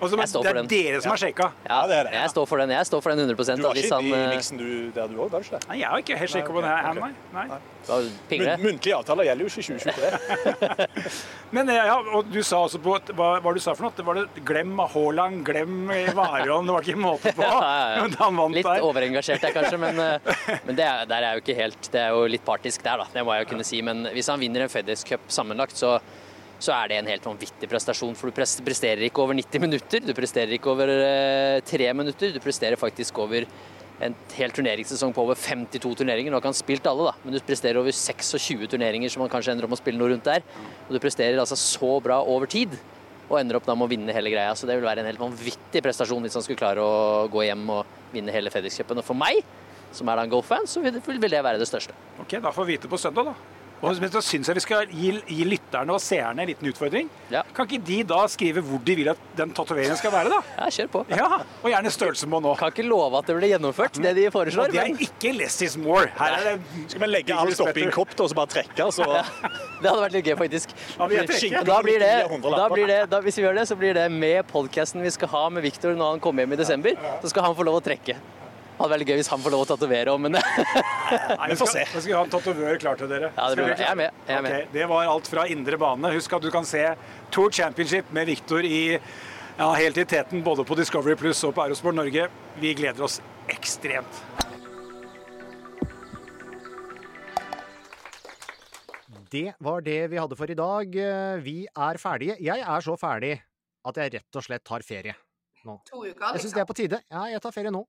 [0.01, 0.67] Altså, det er den.
[0.69, 1.47] dere som har sjekka?
[1.67, 2.13] Ja, det er det.
[2.15, 4.57] Jeg står for den jeg står for den 100 Du var ikke han, i miksen
[4.57, 5.67] du, der du òg, var du ikke det?
[5.69, 7.09] Nei, jeg har ikke helt sikker på det her, nei.
[7.35, 7.43] nei.
[7.51, 8.55] nei.
[8.63, 10.87] Muntlige avtaler gjelder jo ikke 2023.
[11.55, 13.95] Men eh, ja, og du sa også på Hva var du sa for noe?
[13.99, 16.71] Det var det, glem Haaland, glem Warholm.
[16.71, 17.45] Det var ikke måte på.
[17.45, 18.47] ja, ja, ja.
[18.57, 20.33] Litt overengasjert der kanskje, men, eh,
[20.65, 23.09] men det er, der er jo ikke helt Det er jo litt partisk der, da.
[23.13, 23.85] Det må jeg jo kunne si.
[23.85, 25.99] Men hvis han vinner en FedEx Cup sammenlagt, så
[26.61, 28.13] så er det en helt vanvittig prestasjon.
[28.17, 32.33] For du presterer ikke over 90 minutter, du presterer ikke over eh, tre minutter.
[32.35, 33.47] Du presterer faktisk over
[34.01, 36.31] en hel turneringssesong på over 52 turneringer.
[36.31, 39.31] Nå har ikke han spilt alle, da, men du presterer over 26 turneringer, som han
[39.33, 40.45] kanskje ender med å spille noe rundt der.
[40.87, 42.73] Og du presterer altså så bra over tid,
[43.29, 44.53] og ender opp da med å vinne hele greia.
[44.57, 47.63] Så det vil være en helt vanvittig prestasjon hvis han skulle klare å gå hjem
[47.77, 49.01] og vinne hele FedEx-cupen.
[49.01, 49.39] Og for meg,
[49.95, 51.95] som er da en golffan, så vil det være det største.
[52.21, 53.60] Ok, Da får vi vite på søndag, da.
[53.81, 57.07] Og så syns jeg vi skal gi, gi, lytterne og seerne en liten utfordring.
[57.33, 57.41] Ja.
[57.55, 60.41] Kan ikke de da skrive hvor de vil at den tatoveringen skal være, da?
[60.59, 61.03] Ja, kjør på.
[61.09, 61.29] Ja,
[61.63, 62.53] Og gjerne størrelsen på nå.
[62.59, 64.69] Kan ikke love at det blir gjennomført, det de foreslår.
[64.69, 66.11] Og det er ikke less is more.
[66.19, 68.89] Her er det Skal vi legge alt oppi en kopp og så bare trekke?
[68.93, 69.07] Så...
[69.09, 69.23] Ja.
[69.81, 70.75] Det hadde vært litt gøy, faktisk.
[70.99, 72.11] Ja, da blir det,
[72.45, 75.31] da blir det da, Hvis vi gjør det, så blir det med podkasten vi skal
[75.33, 77.01] ha med Viktor når han kommer hjem i desember.
[77.23, 78.19] Så skal han få lov å trekke
[78.83, 81.85] hadde vært gøy hvis han får lov å tatovere òg, men Vi får se.
[81.93, 83.31] Vi skal ha en tatovør klar til dere.
[83.35, 84.21] Ja, det blir, jeg er med.
[84.27, 84.55] Jeg er med.
[84.57, 86.13] Okay, det var alt fra indre bane.
[86.15, 86.83] Husk at du kan se
[87.33, 91.65] Tour Championship med Viktor i ja, helt i teten både på Discovery Pluss og på
[91.65, 92.27] Eurosport Norge.
[92.61, 93.19] Vi gleder oss
[93.51, 94.21] ekstremt.
[99.31, 100.95] Det var det vi hadde for i dag.
[101.43, 102.35] Vi er ferdige.
[102.43, 103.37] Jeg er så ferdig
[103.87, 105.15] at jeg rett og slett tar ferie
[105.65, 105.77] nå.
[105.87, 106.35] To uker, liksom.
[106.35, 106.99] Jeg syns det er på tide.
[107.11, 107.83] Ja, jeg tar ferie nå.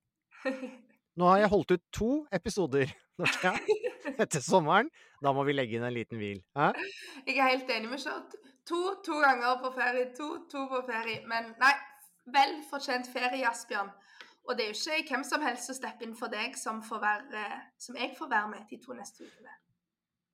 [1.21, 2.93] Nå har jeg holdt ut to episoder
[4.23, 4.89] etter sommeren.
[5.23, 6.41] Da må vi legge inn en liten hvil.
[6.59, 6.73] Hæ?
[7.27, 8.37] Jeg er helt enig med Kjørt.
[8.71, 10.09] To, to ganger på ferie.
[10.17, 11.21] To, to på ferie.
[11.29, 11.75] Men nei,
[12.35, 13.93] vel fortjent ferie, Asbjørn.
[14.49, 17.03] Og det er jo ikke hvem som helst som stepper inn for deg som, får
[17.03, 17.45] være,
[17.79, 19.55] som jeg får være med de to neste ukene.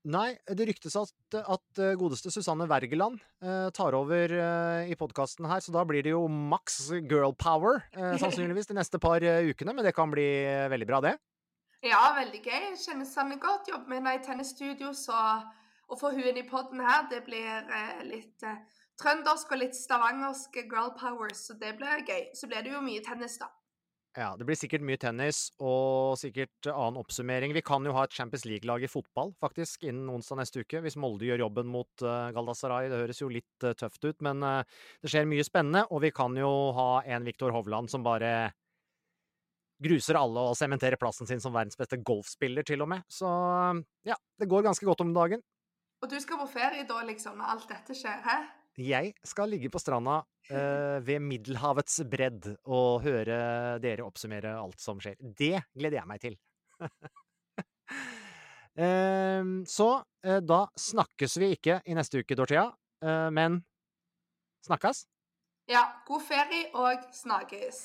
[0.09, 5.49] Nei, det ryktes at, at eh, godeste Susanne Wergeland eh, tar over eh, i podkasten
[5.51, 6.79] her, så da blir det jo maks
[7.11, 9.75] girl power, eh, sannsynligvis, de neste par uh, ukene.
[9.77, 11.15] Men det kan bli eh, veldig bra, det?
[11.85, 12.71] Ja, veldig gøy.
[12.81, 13.69] Kjenner Sanne godt.
[13.69, 15.19] Jobber med henne i tennisstudio, så
[15.89, 18.49] å få hun inn i poden her, det blir eh, litt
[18.99, 22.31] trøndersk og litt stavangersk girl power, så det blir gøy.
[22.33, 23.53] Så blir det jo mye tennis, da.
[24.19, 27.53] Ja, det blir sikkert mye tennis og sikkert annen oppsummering.
[27.55, 30.97] Vi kan jo ha et Champions League-lag i fotball, faktisk, innen onsdag neste uke, hvis
[30.99, 32.89] Molde gjør jobben mot uh, Galdasaray.
[32.91, 36.11] Det høres jo litt uh, tøft ut, men uh, det skjer mye spennende, og vi
[36.17, 38.51] kan jo ha en Viktor Hovland som bare
[39.87, 43.07] gruser alle og sementerer plassen sin som verdens beste golfspiller, til og med.
[43.07, 43.31] Så
[44.09, 45.47] ja, det går ganske godt om dagen.
[46.03, 48.41] Og du skal på ferie da, liksom, når alt dette skjer, hæ?
[48.79, 53.39] Jeg skal ligge på stranda eh, ved Middelhavets bredd og høre
[53.83, 55.19] dere oppsummere alt som skjer.
[55.21, 56.39] Det gleder jeg meg til.
[58.85, 59.91] eh, så
[60.25, 62.69] eh, da snakkes vi ikke i neste uke, Dorthea,
[63.05, 63.61] eh, men
[64.67, 65.07] snakkes?
[65.69, 65.85] Ja.
[66.07, 67.85] God ferie og snakkes.